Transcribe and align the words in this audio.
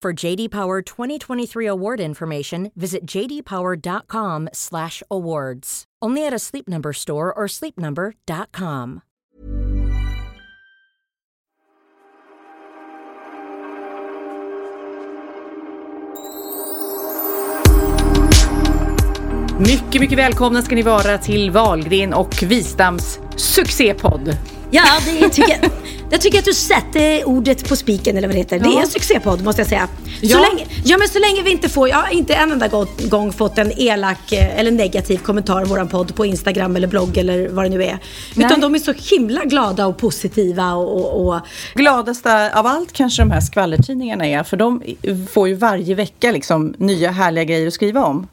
For 0.00 0.26
JD 0.26 0.50
Power 0.50 0.80
2023 0.80 1.66
award 1.66 2.00
information, 2.00 2.70
visit 2.76 3.04
jdpower.com/awards. 3.04 5.84
Only 6.00 6.24
at 6.24 6.32
a 6.32 6.38
Sleep 6.38 6.68
Number 6.68 6.92
store 6.92 7.34
or 7.34 7.48
sleepnumber.com. 7.48 9.00
Mycket, 19.60 20.00
mycket 20.00 20.18
välkomna 20.18 20.62
ska 20.62 20.74
ni 20.74 20.82
vara 20.82 21.18
till 21.18 21.50
Valgren 21.50 22.14
och 22.14 22.42
Wistams 22.42 23.20
succépodd. 23.36 24.36
Ja, 24.70 24.84
det 25.20 25.28
tycker 25.28 25.50
jag. 25.62 25.70
Jag 26.10 26.20
tycker 26.20 26.38
att 26.38 26.44
du 26.44 26.54
sätter 26.54 27.28
ordet 27.28 27.68
på 27.68 27.76
spiken 27.76 28.16
eller 28.16 28.28
vad 28.28 28.34
det 28.34 28.38
heter. 28.38 28.58
Det 28.58 28.68
är 28.68 28.80
en 28.80 28.86
succépodd 28.86 29.44
måste 29.44 29.60
jag 29.60 29.68
säga. 29.68 29.88
Så, 30.04 30.26
Ja. 30.26 30.38
länge, 30.38 30.66
ja, 30.84 30.98
men 30.98 31.08
så 31.08 31.18
länge 31.18 31.42
vi 31.42 31.50
inte 31.50 31.68
får, 31.68 31.88
jag 31.88 31.96
har 31.96 32.08
inte 32.12 32.34
en 32.34 32.52
enda 32.52 32.68
gång, 33.08 33.32
fått 33.32 33.58
en 33.58 33.72
elak 33.80 34.32
eh, 34.32 34.58
eller 34.60 34.70
negativ 34.70 35.18
kommentar 35.18 35.62
om 35.62 35.68
våran 35.68 35.88
podd 35.88 36.14
på 36.14 36.26
Instagram 36.26 36.76
eller 36.76 36.88
blogg 36.88 37.16
eller 37.18 37.48
vad 37.48 37.64
det 37.64 37.68
nu 37.68 37.84
är. 37.84 37.98
Utan 38.36 38.50
Nej. 38.50 38.60
de 38.60 38.74
är 38.74 38.78
så 38.78 38.92
himla 39.16 39.44
glada 39.44 39.86
och 39.86 39.98
positiva 39.98 40.72
och, 40.74 41.20
och, 41.20 41.28
och 41.34 41.40
Gladaste 41.74 42.54
av 42.54 42.66
allt 42.66 42.92
kanske 42.92 43.22
de 43.22 43.30
här 43.30 43.40
skvallertidningarna 43.40 44.26
är, 44.26 44.42
för 44.42 44.56
de 44.56 44.82
får 45.30 45.48
ju 45.48 45.54
varje 45.54 45.94
vecka 45.94 46.32
liksom 46.32 46.74
nya 46.78 47.10
härliga 47.10 47.44
grejer 47.44 47.66
att 47.66 47.74
skriva 47.74 48.04
om. 48.04 48.26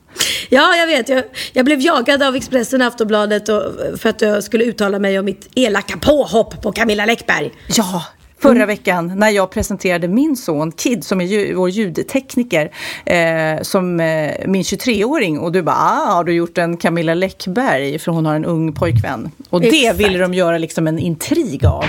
Ja, 0.49 0.75
jag 0.75 0.88
vet. 0.88 1.09
Jag, 1.09 1.23
jag 1.53 1.66
blev 1.66 1.81
jagad 1.81 2.23
av 2.23 2.35
Expressen 2.35 2.81
och 2.81 2.88
Aftonbladet 2.88 3.49
och, 3.49 3.63
för 3.99 4.09
att 4.09 4.21
jag 4.21 4.44
skulle 4.44 4.63
uttala 4.63 4.99
mig 4.99 5.19
om 5.19 5.25
mitt 5.25 5.49
elaka 5.55 5.97
påhopp 5.97 6.61
på 6.61 6.71
Camilla 6.71 7.05
Läckberg. 7.05 7.52
Ja, 7.67 8.03
förra 8.41 8.66
veckan 8.66 9.19
när 9.19 9.30
jag 9.30 9.52
presenterade 9.52 10.08
min 10.08 10.38
son 10.38 10.71
Kid 10.71 11.03
som 11.03 11.21
är 11.21 11.25
ju, 11.25 11.53
vår 11.53 11.69
ljudtekniker 11.69 12.71
eh, 13.05 13.61
som 13.61 13.99
eh, 13.99 14.31
min 14.47 14.63
23-åring 14.63 15.39
och 15.39 15.52
du 15.52 15.61
bara 15.61 15.75
ah, 15.75 16.13
har 16.13 16.23
du 16.23 16.33
gjort 16.33 16.58
en 16.58 16.77
Camilla 16.77 17.13
Läckberg 17.13 17.99
för 17.99 18.11
hon 18.11 18.25
har 18.25 18.36
en 18.36 18.45
ung 18.45 18.73
pojkvän. 18.73 19.31
Och 19.49 19.61
det 19.61 19.67
Exakt. 19.67 19.99
ville 19.99 20.17
de 20.17 20.33
göra 20.33 20.58
liksom 20.58 20.87
en 20.87 20.99
intrig 20.99 21.65
av. 21.65 21.86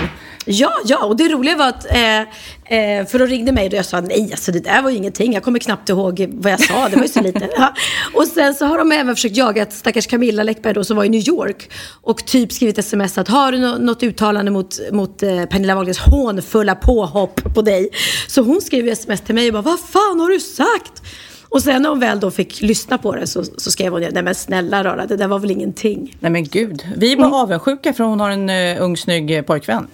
Ja, 0.49 0.71
ja, 0.85 1.05
och 1.05 1.17
det 1.17 1.29
roliga 1.29 1.55
var 1.57 1.67
att, 1.67 1.91
eh, 1.91 2.19
eh, 2.19 3.05
för 3.07 3.19
de 3.19 3.25
ringde 3.27 3.51
mig 3.51 3.67
och 3.67 3.73
jag 3.73 3.85
sa 3.85 4.01
nej, 4.01 4.29
alltså 4.31 4.51
det 4.51 4.59
där 4.59 4.81
var 4.81 4.89
ju 4.89 4.97
ingenting. 4.97 5.33
Jag 5.33 5.43
kommer 5.43 5.59
knappt 5.59 5.89
ihåg 5.89 6.27
vad 6.33 6.51
jag 6.51 6.63
sa, 6.63 6.89
det 6.89 6.95
var 6.95 7.03
ju 7.03 7.09
så 7.09 7.21
lite. 7.21 7.49
Ja. 7.57 7.73
Och 8.13 8.27
sen 8.27 8.53
så 8.53 8.65
har 8.65 8.77
de 8.77 8.91
även 8.91 9.15
försökt 9.15 9.37
jaga 9.37 9.63
att 9.63 9.73
stackars 9.73 10.07
Camilla 10.07 10.43
Läckberg 10.43 10.73
då, 10.73 10.83
som 10.83 10.97
var 10.97 11.03
i 11.03 11.09
New 11.09 11.27
York 11.27 11.69
och 12.01 12.25
typ 12.25 12.51
skrivit 12.51 12.77
sms 12.77 13.17
att 13.17 13.27
har 13.27 13.51
du 13.51 13.59
nå- 13.59 13.77
något 13.77 14.03
uttalande 14.03 14.51
mot, 14.51 14.79
mot 14.91 15.23
eh, 15.23 15.45
Pernilla 15.45 15.75
Wahlgrens 15.75 15.99
hånfulla 15.99 16.75
påhopp 16.75 17.53
på 17.55 17.61
dig? 17.61 17.89
Så 18.27 18.41
hon 18.41 18.61
skrev 18.61 18.87
sms 18.87 19.21
till 19.21 19.35
mig 19.35 19.47
och 19.47 19.53
bara, 19.53 19.61
vad 19.61 19.79
fan 19.79 20.19
har 20.19 20.29
du 20.29 20.39
sagt? 20.39 21.01
Och 21.49 21.61
sen 21.61 21.81
när 21.81 21.89
hon 21.89 21.99
väl 21.99 22.19
då 22.19 22.31
fick 22.31 22.61
lyssna 22.61 22.97
på 22.97 23.15
det 23.15 23.27
så, 23.27 23.43
så 23.57 23.71
skrev 23.71 23.91
hon, 23.91 24.01
nej 24.01 24.23
men 24.23 24.35
snälla 24.35 24.83
rara, 24.83 25.05
det 25.05 25.17
där 25.17 25.27
var 25.27 25.39
väl 25.39 25.51
ingenting. 25.51 26.17
Nej 26.19 26.31
men 26.31 26.43
gud, 26.43 26.87
vi 26.97 27.11
är 27.11 27.17
bara 27.17 27.35
avundsjuka 27.35 27.93
för 27.93 28.03
hon 28.03 28.19
har 28.19 28.29
en 28.29 28.49
uh, 28.49 28.83
ung 28.83 28.97
snygg 28.97 29.31
eh, 29.31 29.41
pojkvän. 29.41 29.87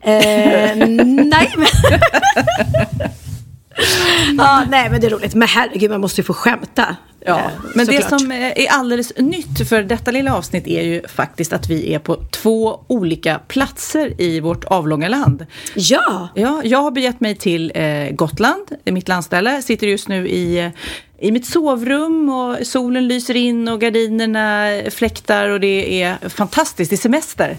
Eh, 0.00 0.12
nej, 1.06 1.54
men... 1.56 1.66
ja, 4.38 4.64
nej, 4.70 4.90
men 4.90 5.00
det 5.00 5.06
är 5.06 5.10
roligt. 5.10 5.34
Men 5.34 5.48
herregud, 5.48 5.90
man 5.90 6.00
måste 6.00 6.20
ju 6.20 6.24
få 6.24 6.34
skämta. 6.34 6.96
Ja, 7.20 7.38
Eh, 7.38 7.50
men 7.74 7.86
det 7.86 8.08
som 8.08 8.32
är 8.32 8.70
alldeles 8.70 9.12
nytt 9.16 9.68
för 9.68 9.82
detta 9.82 10.10
lilla 10.10 10.36
avsnitt 10.36 10.66
är 10.66 10.82
ju 10.82 11.02
faktiskt 11.08 11.52
att 11.52 11.70
vi 11.70 11.94
är 11.94 11.98
på 11.98 12.16
två 12.16 12.80
olika 12.86 13.40
platser 13.48 14.20
i 14.20 14.40
vårt 14.40 14.64
avlånga 14.64 15.08
land. 15.08 15.46
Ja, 15.74 16.28
Ja, 16.34 16.60
jag 16.64 16.78
har 16.78 16.90
begett 16.90 17.20
mig 17.20 17.34
till 17.36 17.72
eh, 17.74 18.10
Gotland, 18.10 18.66
mitt 18.84 19.08
landställe. 19.08 19.62
Sitter 19.62 19.86
just 19.86 20.08
nu 20.08 20.28
i, 20.28 20.58
eh, 20.58 20.70
i 21.18 21.32
mitt 21.32 21.46
sovrum 21.46 22.28
och 22.28 22.66
solen 22.66 23.08
lyser 23.08 23.36
in 23.36 23.68
och 23.68 23.80
gardinerna 23.80 24.66
fläktar 24.90 25.48
och 25.48 25.60
det 25.60 26.02
är 26.02 26.28
fantastiskt. 26.28 26.90
Det 26.90 26.94
är 26.94 26.98
semester. 26.98 27.56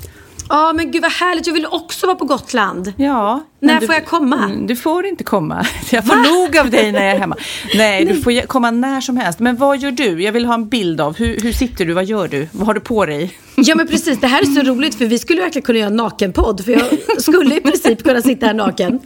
Ja 0.50 0.74
men 0.74 0.92
gud 0.92 1.02
vad 1.02 1.12
härligt. 1.12 1.48
Jag 1.48 1.54
vill 1.54 1.66
också 1.66 2.08
vara 2.08 2.16
på 2.18 2.26
Gotland. 2.26 2.94
Ja. 2.98 3.44
När 3.62 3.80
du- 3.80 3.86
får 3.86 3.96
jag 3.96 4.06
komma? 4.06 4.44
Mm, 4.46 4.68
Du 4.68 4.76
får 4.76 5.06
inte 5.06 5.24
komma. 5.24 5.66
Jag 5.92 6.06
får 6.08 6.16
nog 6.16 6.58
av 6.58 6.70
dig 6.70 6.92
när 6.92 7.06
jag 7.06 7.16
är 7.16 7.20
hemma. 7.20 7.36
Nej, 7.76 8.06
du 8.06 8.22
får 8.22 8.42
komma 8.48 8.72
när 8.72 9.02
som 9.02 9.18
helst. 9.18 9.40
Men 9.40 9.56
vad 9.58 9.78
gör 9.80 9.92
du? 9.92 10.24
Jag 10.24 10.32
vill 10.32 10.46
ha 10.46 10.54
en 10.54 10.70
bild 10.70 11.02
av. 11.02 11.18
Hur, 11.18 11.40
hur 11.40 11.54
sitter 11.54 11.86
du? 11.86 11.94
Vad 11.94 12.06
gör 12.06 12.28
du? 12.28 12.48
Vad 12.52 12.68
har 12.68 12.74
du 12.74 12.80
på 12.80 13.06
dig? 13.06 13.32
Ja 13.62 13.76
men 13.76 13.88
precis, 13.88 14.20
det 14.20 14.28
här 14.28 14.42
är 14.42 14.46
så 14.46 14.62
roligt 14.62 14.96
för 14.96 15.06
vi 15.06 15.20
skulle 15.20 15.42
verkligen 15.42 15.66
kunna 15.66 15.80
göra 15.80 15.88
en 15.90 15.96
nakenpodd. 15.96 16.66
För 16.66 16.72
jag 16.72 17.22
skulle 17.22 17.56
i 17.56 17.62
princip 17.62 18.04
kunna 18.04 18.22
sitta 18.22 18.46
här 18.46 18.54
naken. 18.54 19.00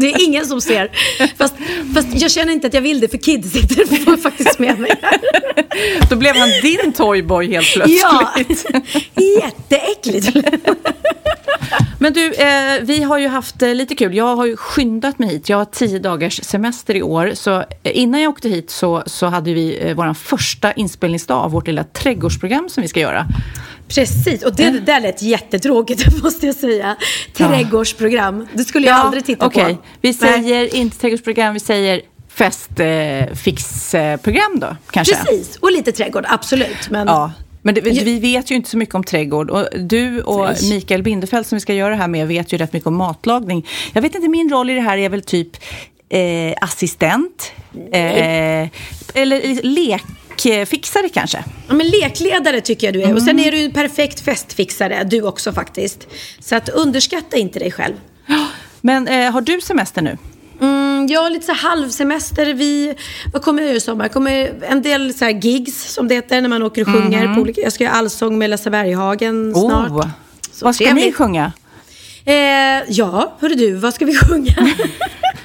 Det 0.00 0.06
är 0.14 0.24
ingen 0.28 0.46
som 0.46 0.60
ser. 0.60 0.90
Fast, 1.38 1.54
fast 1.94 2.08
jag 2.12 2.30
känner 2.30 2.52
inte 2.52 2.66
att 2.66 2.74
jag 2.74 2.80
vill 2.80 3.00
det 3.00 3.08
för 3.08 3.18
Kid 3.18 3.52
sitter 3.52 4.16
faktiskt 4.16 4.58
med 4.58 4.78
mig 4.78 4.90
här. 5.02 5.18
Då 6.10 6.16
blev 6.16 6.36
han 6.36 6.48
din 6.62 6.92
toyboy 6.92 7.46
helt 7.52 7.72
plötsligt. 7.74 8.02
Ja, 8.02 8.30
jätteäckligt. 9.42 10.36
Men 11.98 12.12
du, 12.12 12.32
eh, 12.32 12.80
vi 12.82 13.02
har 13.02 13.18
ju 13.18 13.28
haft 13.28 13.62
eh, 13.62 13.74
lite 13.74 13.94
kul. 13.94 14.14
Jag 14.14 14.36
har 14.36 14.46
ju 14.46 14.56
skyndat 14.56 15.18
mig 15.18 15.28
hit. 15.28 15.48
Jag 15.48 15.56
har 15.56 15.64
tio 15.64 15.98
dagars 15.98 16.40
semester 16.44 16.96
i 16.96 17.02
år. 17.02 17.30
Så 17.34 17.58
eh, 17.60 17.64
innan 17.82 18.20
jag 18.20 18.30
åkte 18.30 18.48
hit 18.48 18.70
så, 18.70 19.02
så 19.06 19.26
hade 19.26 19.54
vi 19.54 19.88
eh, 19.88 19.96
vår 19.96 20.14
första 20.14 20.72
inspelningsdag 20.72 21.44
av 21.44 21.50
vårt 21.50 21.66
lilla 21.66 21.84
trädgårdsprogram 21.84 22.68
som 22.68 22.82
vi 22.82 22.88
ska 22.88 23.00
göra. 23.00 23.26
Precis, 23.88 24.42
och 24.42 24.54
det, 24.54 24.70
det 24.70 24.80
där 24.80 25.00
lät 25.00 25.22
jättetråkigt 25.22 26.22
måste 26.22 26.46
jag 26.46 26.54
säga. 26.54 26.96
Trädgårdsprogram, 27.34 28.46
det 28.52 28.64
skulle 28.64 28.86
jag 28.86 28.96
aldrig 28.96 29.24
titta 29.24 29.46
okej. 29.46 29.74
på. 29.74 29.80
Vi 30.00 30.08
Nej. 30.08 30.14
säger 30.14 30.74
inte 30.74 30.98
trädgårdsprogram, 30.98 31.54
vi 31.54 31.60
säger 31.60 32.00
festfixprogram 32.28 34.60
då, 34.60 34.76
kanske. 34.90 35.16
Precis, 35.16 35.56
och 35.56 35.72
lite 35.72 35.92
trädgård, 35.92 36.24
absolut. 36.28 36.90
Men 36.90 37.06
Ja. 37.06 37.32
Men 37.66 37.74
det, 37.74 37.80
vi 37.80 38.18
vet 38.18 38.50
ju 38.50 38.54
inte 38.54 38.70
så 38.70 38.76
mycket 38.76 38.94
om 38.94 39.04
trädgård. 39.04 39.50
Och 39.50 39.68
du 39.80 40.22
och. 40.22 40.48
Mikael 40.70 41.02
Bindefeld 41.02 41.46
som 41.46 41.56
vi 41.56 41.60
ska 41.60 41.74
göra 41.74 41.90
det 41.90 41.96
här 41.96 42.08
med 42.08 42.28
vet 42.28 42.52
ju 42.52 42.56
rätt 42.58 42.72
mycket 42.72 42.86
om 42.86 42.94
matlagning. 42.96 43.66
Jag 43.92 44.02
vet 44.02 44.14
inte, 44.14 44.28
min 44.28 44.50
roll 44.50 44.70
i 44.70 44.74
det 44.74 44.80
här 44.80 44.98
är 44.98 45.08
väl 45.08 45.22
typ 45.22 45.56
eh, 46.08 46.54
assistent. 46.60 47.52
Eh, 47.92 48.68
eller 49.14 49.62
lekfixare 49.62 51.08
kanske. 51.08 51.44
Ja, 51.68 51.74
men 51.74 51.86
lekledare 51.88 52.60
tycker 52.60 52.86
jag 52.86 52.94
du 52.94 52.98
är. 53.00 53.04
Och 53.04 53.10
Mm. 53.10 53.24
sen 53.24 53.38
är 53.38 53.50
du 53.52 53.64
en 53.64 53.70
perfekt 53.72 54.20
festfixare, 54.20 55.04
du 55.04 55.22
också 55.22 55.52
faktiskt. 55.52 56.06
Så 56.40 56.56
att 56.56 56.68
underskatta 56.68 57.36
inte 57.36 57.58
dig 57.58 57.70
själv. 57.70 57.94
Men 58.80 59.08
eh, 59.08 59.30
har 59.32 59.40
du 59.40 59.60
semester 59.60 60.02
nu? 60.02 60.18
Mm, 60.60 61.06
jag 61.10 61.22
har 61.22 61.30
lite 61.30 61.46
så 61.46 61.52
halvsemester. 61.52 62.54
Vi, 62.54 62.94
vad 63.32 63.42
kommer 63.42 63.62
jag 63.62 63.66
göra 63.68 63.76
i 63.76 63.80
sommar? 63.80 64.08
Kommer 64.08 64.52
en 64.68 64.82
del 64.82 65.14
så 65.14 65.28
gigs, 65.28 65.92
som 65.94 66.08
det 66.08 66.14
heter, 66.14 66.40
när 66.40 66.48
man 66.48 66.62
åker 66.62 66.82
och 66.82 66.88
sjunger. 66.88 67.34
På 67.34 67.40
olika, 67.40 67.60
jag 67.60 67.72
ska 67.72 67.84
göra 67.84 67.94
allsång 67.94 68.38
med 68.38 68.50
Lasse 68.50 68.70
Berghagen 68.70 69.54
snart. 69.54 69.90
Oh. 69.90 70.06
Så 70.52 70.64
Vad 70.64 70.74
ska 70.74 70.84
ni 70.84 70.90
trevligt. 70.90 71.16
sjunga? 71.16 71.52
Eh, 72.24 72.34
ja, 72.88 73.32
hörru 73.40 73.54
du, 73.54 73.74
vad 73.74 73.94
ska 73.94 74.04
vi 74.04 74.14
sjunga? 74.16 74.54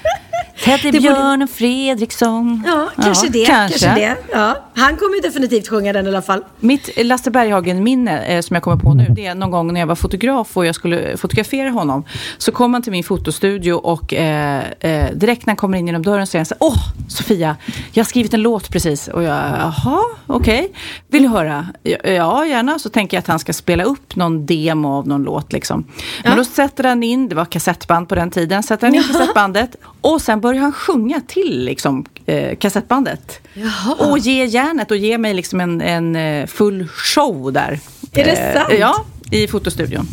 Teddybjörn 0.63 1.41
och 1.41 1.49
Fredriksson. 1.49 2.63
Ja, 2.67 2.89
kanske 3.03 3.29
det. 3.29 3.45
Kanske. 3.45 3.95
det. 3.95 4.15
Ja. 4.31 4.57
Han 4.75 4.97
kommer 4.97 5.21
definitivt 5.21 5.67
sjunga 5.67 5.93
den 5.93 6.05
i 6.05 6.09
alla 6.09 6.21
fall. 6.21 6.43
Mitt 6.59 7.05
Lasse 7.05 7.31
Berghagen-minne 7.31 8.25
eh, 8.25 8.41
som 8.41 8.53
jag 8.53 8.63
kommer 8.63 8.77
på 8.77 8.93
nu, 8.93 9.05
det 9.09 9.25
är 9.25 9.35
någon 9.35 9.51
gång 9.51 9.73
när 9.73 9.79
jag 9.79 9.87
var 9.87 9.95
fotograf 9.95 10.57
och 10.57 10.65
jag 10.65 10.75
skulle 10.75 11.17
fotografera 11.17 11.69
honom. 11.69 12.03
Så 12.37 12.51
kom 12.51 12.73
han 12.73 12.83
till 12.83 12.91
min 12.91 13.03
fotostudio 13.03 13.73
och 13.73 14.13
eh, 14.13 14.63
eh, 14.79 15.11
direkt 15.13 15.45
när 15.45 15.51
han 15.51 15.57
kommer 15.57 15.77
in 15.77 15.87
genom 15.87 16.03
dörren 16.03 16.27
så 16.27 16.31
säger 16.31 16.39
han 16.39 16.45
så 16.45 16.55
Åh, 16.59 17.09
Sofia, 17.09 17.57
jag 17.91 18.03
har 18.03 18.07
skrivit 18.07 18.33
en 18.33 18.41
låt 18.41 18.69
precis. 18.69 19.07
Och 19.07 19.23
jag, 19.23 19.37
jaha, 19.59 20.03
okej. 20.27 20.59
Okay. 20.59 20.69
Vill 21.07 21.23
du 21.23 21.29
höra? 21.29 21.67
Ja, 22.03 22.45
gärna. 22.45 22.79
Så 22.79 22.89
tänker 22.89 23.17
jag 23.17 23.19
att 23.19 23.27
han 23.27 23.39
ska 23.39 23.53
spela 23.53 23.83
upp 23.83 24.15
någon 24.15 24.45
demo 24.45 24.97
av 24.97 25.07
någon 25.07 25.23
låt 25.23 25.53
liksom. 25.53 25.85
Men 26.23 26.37
då 26.37 26.45
sätter 26.45 26.83
han 26.83 27.03
in, 27.03 27.29
det 27.29 27.35
var 27.35 27.45
kassettband 27.45 28.09
på 28.09 28.15
den 28.15 28.31
tiden, 28.31 28.63
sätter 28.63 28.87
han 28.87 28.95
in 28.95 29.03
kassettbandet 29.03 29.75
och 30.01 30.21
sen 30.21 30.41
börjar 30.41 30.48
han 30.57 30.73
sjunga 30.73 31.21
till 31.27 31.65
liksom, 31.65 32.05
eh, 32.25 32.57
kassettbandet. 32.57 33.39
Jaha. 33.53 33.95
Och 33.99 34.17
ger 34.17 34.45
järnet 34.45 34.91
och 34.91 34.97
ger 34.97 35.17
mig 35.17 35.33
liksom 35.33 35.59
en, 35.59 35.81
en 35.81 36.15
eh, 36.15 36.47
full 36.47 36.87
show 36.87 37.53
där. 37.53 37.79
Är 38.13 38.23
det 38.23 38.31
eh, 38.31 38.53
sant? 38.53 38.73
Ja, 38.79 39.05
i 39.31 39.47
fotostudion. 39.47 40.07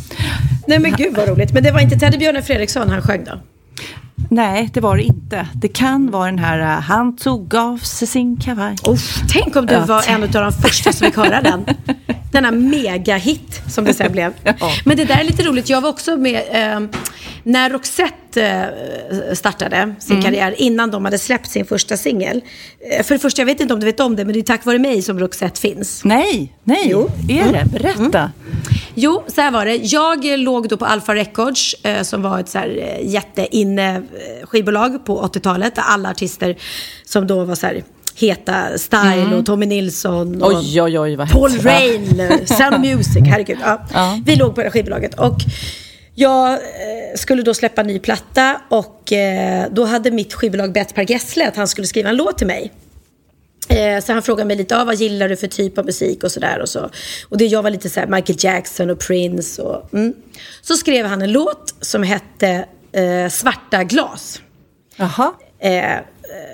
Nej 0.66 0.78
men 0.78 0.92
gud 0.92 1.16
vad 1.16 1.28
roligt. 1.28 1.52
Men 1.52 1.62
det 1.62 1.72
var 1.72 1.80
inte 1.80 1.98
Teddybjörnen 1.98 2.42
Fredriksson 2.42 2.90
han 2.90 3.02
sjöng 3.02 3.24
då? 3.24 3.40
Nej, 4.30 4.70
det 4.72 4.80
var 4.80 4.96
det 4.96 5.02
inte. 5.02 5.46
Det 5.54 5.68
kan 5.68 6.10
vara 6.10 6.26
den 6.26 6.38
här 6.38 6.60
uh, 6.60 6.82
Han 6.82 7.16
tog 7.16 7.54
av 7.54 7.78
sig 7.78 8.08
sin 8.08 8.36
kavaj. 8.36 8.76
Oh, 8.82 8.98
tänk 9.28 9.56
om 9.56 9.66
du 9.66 9.78
var 9.78 10.04
en 10.08 10.22
av 10.22 10.28
de 10.30 10.52
första 10.52 10.92
som 10.92 11.06
fick 11.06 11.16
höra 11.16 11.42
den. 11.42 11.64
Denna 12.32 12.50
megahit 12.50 13.62
som 13.68 13.84
det 13.84 13.94
sen 13.94 14.12
blev. 14.12 14.32
ja. 14.42 14.54
Men 14.84 14.96
det 14.96 15.04
där 15.04 15.18
är 15.18 15.24
lite 15.24 15.42
roligt. 15.42 15.68
Jag 15.68 15.80
var 15.80 15.88
också 15.88 16.16
med 16.16 16.42
eh, 16.52 16.80
när 17.46 17.70
Roxette 17.70 18.72
eh, 19.10 19.34
startade 19.34 19.94
sin 19.98 20.16
mm. 20.16 20.24
karriär 20.24 20.54
innan 20.58 20.90
de 20.90 21.04
hade 21.04 21.18
släppt 21.18 21.50
sin 21.50 21.64
första 21.64 21.96
singel. 21.96 22.42
Eh, 22.90 23.02
för 23.04 23.14
det 23.14 23.18
första, 23.18 23.42
jag 23.42 23.46
vet 23.46 23.60
inte 23.60 23.74
om 23.74 23.80
du 23.80 23.86
vet 23.86 24.00
om 24.00 24.16
det, 24.16 24.24
men 24.24 24.34
det 24.34 24.40
är 24.40 24.42
tack 24.42 24.64
vare 24.64 24.78
mig 24.78 25.02
som 25.02 25.20
Roxette 25.20 25.60
finns. 25.60 26.04
Nej, 26.04 26.52
nej. 26.64 26.88
Jo. 26.90 27.10
Är 27.28 27.52
det? 27.52 27.58
Mm. 27.58 27.68
Berätta. 27.68 28.18
Mm. 28.18 28.30
Jo, 28.94 29.24
så 29.26 29.40
här 29.40 29.50
var 29.50 29.66
det. 29.66 29.76
Jag 29.76 30.24
låg 30.38 30.68
då 30.68 30.76
på 30.76 30.84
Alpha 30.84 31.14
Records 31.14 31.74
eh, 31.82 32.02
som 32.02 32.22
var 32.22 32.40
ett 32.40 32.48
så 32.48 32.58
här 32.58 32.98
eh, 32.98 33.10
jätteinne 33.10 33.96
eh, 33.96 34.46
skivbolag 34.46 35.04
på 35.04 35.22
80-talet. 35.22 35.74
Där 35.74 35.82
alla 35.82 36.10
artister 36.10 36.56
som 37.04 37.26
då 37.26 37.44
var 37.44 37.54
så 37.54 37.66
här 37.66 37.82
heta 38.14 38.78
Style 38.78 39.22
mm. 39.22 39.32
och 39.32 39.46
Tommy 39.46 39.66
Nilsson 39.66 40.42
och 40.42 40.52
oj, 40.52 40.82
oj, 40.82 40.98
oj, 40.98 41.16
Paul 41.16 41.50
Rain, 41.50 42.46
Sound 42.46 42.80
Music, 42.80 43.22
herregud. 43.26 43.58
Ja. 43.62 43.86
ja. 43.92 44.20
Vi 44.26 44.36
låg 44.36 44.54
på 44.54 44.62
det 44.62 44.70
skivbolaget. 44.70 45.14
Och 45.14 45.38
jag 46.18 46.52
eh, 46.52 46.58
skulle 47.16 47.42
då 47.42 47.54
släppa 47.54 47.82
ny 47.82 47.98
platta 47.98 48.60
och 48.68 49.12
eh, 49.12 49.66
då 49.70 49.84
hade 49.84 50.10
mitt 50.10 50.34
skivbolag 50.34 50.72
bett 50.72 50.94
Per 50.94 51.10
Gessle 51.10 51.48
att 51.48 51.56
han 51.56 51.68
skulle 51.68 51.86
skriva 51.86 52.08
en 52.08 52.16
låt 52.16 52.38
till 52.38 52.46
mig. 52.46 52.72
Eh, 53.68 54.00
så 54.00 54.12
han 54.12 54.22
frågade 54.22 54.46
mig 54.46 54.56
lite, 54.56 54.76
ah, 54.80 54.84
vad 54.84 54.94
gillar 54.94 55.28
du 55.28 55.36
för 55.36 55.46
typ 55.46 55.78
av 55.78 55.84
musik 55.84 56.24
och 56.24 56.32
sådär. 56.32 56.60
Och, 56.60 56.68
så. 56.68 56.90
och 57.28 57.36
det, 57.38 57.46
jag 57.46 57.62
var 57.62 57.70
lite 57.70 57.90
så 57.90 58.00
här, 58.00 58.06
Michael 58.06 58.38
Jackson 58.40 58.90
och 58.90 58.98
Prince. 58.98 59.62
Och, 59.62 59.94
mm. 59.94 60.14
Så 60.62 60.74
skrev 60.74 61.06
han 61.06 61.22
en 61.22 61.32
låt 61.32 61.74
som 61.80 62.02
hette 62.02 62.66
eh, 62.92 63.28
Svarta 63.28 63.84
glas. 63.84 64.40
Jaha. 64.96 65.32
Eh, 65.58 65.96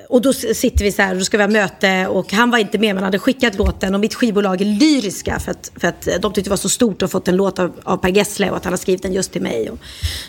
och 0.08 0.22
då 0.22 0.32
sitter 0.32 0.84
vi 0.84 0.92
så 0.92 1.02
här 1.02 1.12
och 1.12 1.19
då 1.19 1.24
ska 1.24 1.36
vi 1.36 1.42
ha 1.42 1.50
möte 1.50 2.06
och 2.06 2.32
han 2.32 2.50
var 2.50 2.58
inte 2.58 2.78
med 2.78 2.94
men 2.94 3.04
hade 3.04 3.19
skickat 3.19 3.54
låten 3.54 3.94
och 3.94 4.00
mitt 4.00 4.14
skivbolag 4.14 4.60
är 4.60 4.64
lyriska 4.64 5.38
för 5.38 5.50
att, 5.50 5.72
för 5.76 5.88
att 5.88 6.08
eh, 6.08 6.14
de 6.20 6.32
tyckte 6.32 6.48
det 6.48 6.50
var 6.50 6.56
så 6.56 6.69
stort 6.69 6.94
att 6.94 7.00
ha 7.00 7.08
fått 7.08 7.28
en 7.28 7.36
låt 7.36 7.58
av, 7.58 7.80
av 7.82 7.96
Per 7.96 8.08
Gessle 8.08 8.50
och 8.50 8.56
att 8.56 8.64
han 8.64 8.72
har 8.72 8.78
skrivit 8.78 9.02
den 9.02 9.12
just 9.12 9.32
till 9.32 9.42
mig. 9.42 9.70
Och, 9.70 9.78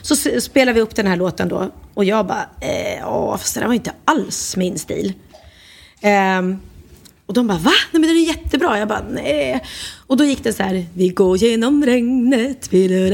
så 0.02 0.16
spelar 0.42 0.74
vi 0.74 0.82
upp 0.82 0.96
den 0.96 1.08
här 1.08 1.16
låten 1.16 1.50
då 1.50 1.72
och 1.94 2.06
jag 2.06 2.28
bara, 2.28 2.50
eh, 2.62 3.00
ja 3.00 3.38
fast 3.38 3.54
det 3.54 3.60
där 3.60 3.68
var 3.68 3.74
inte 3.74 3.94
alls 4.06 4.58
min 4.58 4.80
stil. 4.80 5.14
Um, 6.40 6.60
och 7.26 7.34
de 7.34 7.48
bara, 7.48 7.58
va? 7.58 7.72
Nej 7.92 8.02
men 8.02 8.02
den 8.02 8.18
är 8.18 8.28
jättebra. 8.28 8.80
Jag 8.80 8.88
bara, 8.88 9.06
nej. 9.12 9.64
Och 10.08 10.18
då 10.18 10.24
gick 10.24 10.44
det 10.44 10.54
så 10.54 10.64
här, 10.64 10.86
vi 10.94 11.10
går 11.10 11.38
genom 11.38 11.86
regnet, 11.86 12.68
vi 12.70 13.10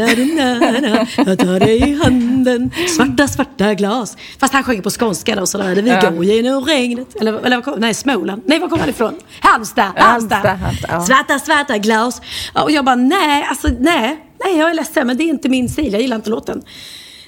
jag 1.18 1.40
tar 1.40 1.60
dig 1.60 1.90
i 1.90 1.96
handen, 2.04 2.72
svarta, 2.96 3.28
svarta 3.28 3.74
glas. 3.74 4.18
Fast 4.40 4.54
han 4.54 4.64
sjöng 4.64 4.82
på 4.82 4.90
skånska 4.90 5.36
då, 5.36 5.46
så 5.46 5.58
då 5.58 5.64
vi 5.64 5.90
ja. 5.90 6.10
går 6.10 6.26
genom 6.26 6.66
regnet. 6.66 7.16
Eller, 7.22 7.46
eller 7.46 7.62
kom, 7.62 7.80
nej, 7.80 7.94
Småland. 7.94 8.42
Nej, 8.46 8.60
var 8.60 8.68
kom 8.68 8.80
han 8.80 8.90
ifrån? 8.90 9.16
Halmstad, 9.40 9.92
Halmstad. 9.96 10.60
Ja. 10.88 11.02
Svarta, 11.02 11.40
svarta 11.40 11.78
glas. 11.78 12.22
Och 12.54 12.72
jag 12.72 12.86
bara, 12.86 12.96
nej, 12.96 13.46
alltså 13.50 13.68
nej, 13.80 14.26
nej, 14.46 14.58
jag 14.58 14.70
är 14.70 14.74
ledsen, 14.74 15.08
men 15.08 15.18
det 15.18 15.24
är 15.24 15.30
inte 15.30 15.50
min 15.50 15.70
stil, 15.70 15.94
jag 15.94 16.02
gillar 16.02 16.16
inte 16.16 16.30
låten. 16.30 16.62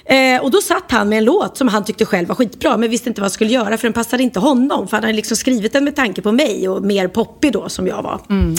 Eh, 0.04 0.42
och 0.42 0.50
då 0.50 0.60
satt 0.60 0.90
han 0.90 1.08
med 1.08 1.18
en 1.18 1.24
låt 1.24 1.56
som 1.56 1.68
han 1.68 1.84
tyckte 1.84 2.04
själv 2.04 2.28
var 2.28 2.34
skitbra 2.34 2.76
men 2.76 2.90
visste 2.90 3.08
inte 3.08 3.20
vad 3.20 3.24
han 3.24 3.30
skulle 3.30 3.50
göra 3.50 3.76
för 3.78 3.88
den 3.88 3.92
passade 3.92 4.22
inte 4.22 4.40
honom. 4.40 4.88
För 4.88 4.96
han 4.96 5.04
hade 5.04 5.16
liksom 5.16 5.36
skrivit 5.36 5.72
den 5.72 5.84
med 5.84 5.96
tanke 5.96 6.22
på 6.22 6.32
mig 6.32 6.68
och 6.68 6.82
mer 6.82 7.08
poppig 7.08 7.52
då 7.52 7.68
som 7.68 7.86
jag 7.86 8.02
var. 8.02 8.20
Mm. 8.30 8.54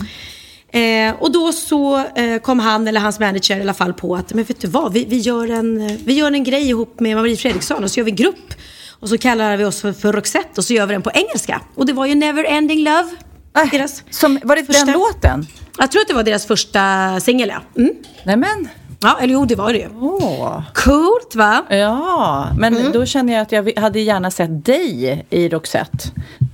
Eh, 0.74 1.16
och 1.22 1.32
då 1.32 1.52
så 1.52 2.06
eh, 2.16 2.42
kom 2.42 2.60
han, 2.60 2.88
eller 2.88 3.00
hans 3.00 3.20
manager 3.20 3.58
i 3.58 3.62
alla 3.62 3.74
fall, 3.74 3.94
på 3.94 4.16
att 4.16 4.34
men 4.34 4.44
vet 4.44 4.62
du 4.62 4.68
vad, 4.68 4.94
vi, 4.94 5.06
vi, 5.06 5.18
gör, 5.18 5.50
en, 5.52 5.98
vi 6.06 6.14
gör 6.14 6.32
en 6.32 6.44
grej 6.44 6.70
ihop 6.70 7.00
med 7.00 7.18
Marie 7.18 7.38
Fredriksson 7.38 7.84
och 7.84 7.92
så 7.92 8.00
gör 8.00 8.06
vi 8.06 8.12
grupp. 8.12 8.54
Och 8.90 9.10
så 9.10 9.18
kallar 9.18 9.58
vi 9.58 9.66
oss 9.66 9.82
för, 9.82 9.94
för 9.94 10.14
Roxette 10.14 10.50
och 10.58 10.66
så 10.66 10.74
gör 10.74 10.86
vi 10.86 10.94
den 10.94 11.02
på 11.02 11.12
engelska. 11.14 11.62
Och 11.76 11.86
det 11.86 11.94
var 11.94 12.06
ju 12.06 12.16
Never 12.16 12.44
Ending 12.44 12.84
Love. 12.84 13.10
Äh, 13.58 13.72
deras 13.72 14.04
som, 14.10 14.40
var 14.44 14.56
det 14.56 14.66
första, 14.66 14.86
den 14.86 14.94
låten? 14.94 15.48
Jag 15.78 15.92
tror 15.92 16.02
att 16.02 16.08
det 16.08 16.14
var 16.14 16.24
deras 16.24 16.46
första 16.46 17.20
singel, 17.20 17.50
ja. 17.50 17.82
Mm. 17.82 17.94
Nämen. 18.26 18.70
Ja, 19.04 19.18
eller 19.22 19.34
jo, 19.34 19.46
det 19.46 19.56
var 19.56 19.74
det 19.74 19.80
ju. 19.80 19.88
Oh. 19.88 20.62
Coolt, 20.74 21.36
va? 21.36 21.66
Ja, 21.70 22.48
men 22.58 22.78
mm. 22.78 22.92
då 22.92 23.06
känner 23.06 23.34
jag 23.34 23.42
att 23.42 23.52
jag 23.52 23.80
hade 23.82 24.00
gärna 24.00 24.32
sett 24.32 24.66
dig 24.66 25.26
i 25.30 25.50
Roxette. 25.50 25.98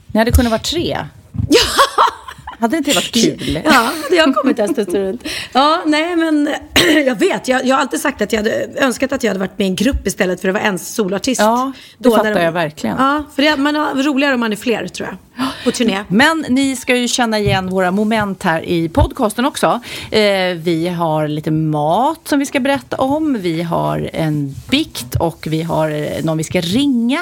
Ni 0.07 0.19
hade 0.19 0.31
kunnat 0.31 0.51
vara 0.51 0.61
tre. 0.61 0.97
Ja! 1.49 1.59
Hade 2.59 2.77
inte 2.77 2.91
det 2.91 2.95
varit 2.95 3.13
kul? 3.13 3.61
Ja, 3.65 3.91
det 4.09 4.17
har 4.17 4.33
kommit 4.33 4.59
en 4.59 4.73
stund 4.73 4.93
runt. 4.93 5.23
Ja, 5.53 5.81
nej 5.85 6.15
men 6.15 6.49
jag 7.05 7.19
vet. 7.19 7.47
Jag, 7.47 7.65
jag 7.65 7.75
har 7.75 7.81
alltid 7.81 8.01
sagt 8.01 8.21
att 8.21 8.33
jag 8.33 8.39
hade 8.39 8.69
önskat 8.75 9.11
att 9.11 9.23
jag 9.23 9.29
hade 9.29 9.39
varit 9.39 9.57
med 9.57 9.67
i 9.67 9.69
en 9.69 9.75
grupp 9.75 10.07
istället 10.07 10.41
för 10.41 10.47
att 10.47 10.53
vara 10.53 10.63
en 10.63 10.79
solartist. 10.79 11.41
Ja, 11.41 11.71
det 11.97 12.09
Då 12.09 12.15
fattar 12.15 12.33
de, 12.33 12.41
jag 12.41 12.51
verkligen. 12.51 12.95
Ja, 12.99 13.23
för 13.35 13.41
det, 13.41 13.57
man 13.57 13.75
har 13.75 14.03
roligare 14.03 14.33
om 14.33 14.39
man 14.39 14.51
är 14.51 14.55
fler 14.55 14.87
tror 14.87 15.09
jag 15.09 15.17
på 15.63 15.71
turné. 15.71 16.03
Men 16.07 16.45
ni 16.49 16.75
ska 16.75 16.95
ju 16.95 17.07
känna 17.07 17.39
igen 17.39 17.69
våra 17.69 17.91
moment 17.91 18.43
här 18.43 18.61
i 18.61 18.89
podcasten 18.89 19.45
också. 19.45 19.79
Eh, 20.11 20.21
vi 20.55 20.87
har 20.87 21.27
lite 21.27 21.51
mat 21.51 22.27
som 22.27 22.39
vi 22.39 22.45
ska 22.45 22.59
berätta 22.59 22.95
om. 22.95 23.37
Vi 23.41 23.61
har 23.61 24.09
en 24.13 24.55
bikt 24.69 25.15
och 25.15 25.47
vi 25.49 25.61
har 25.61 25.89
eh, 25.89 26.23
någon 26.23 26.37
vi 26.37 26.43
ska 26.43 26.61
ringa. 26.61 27.21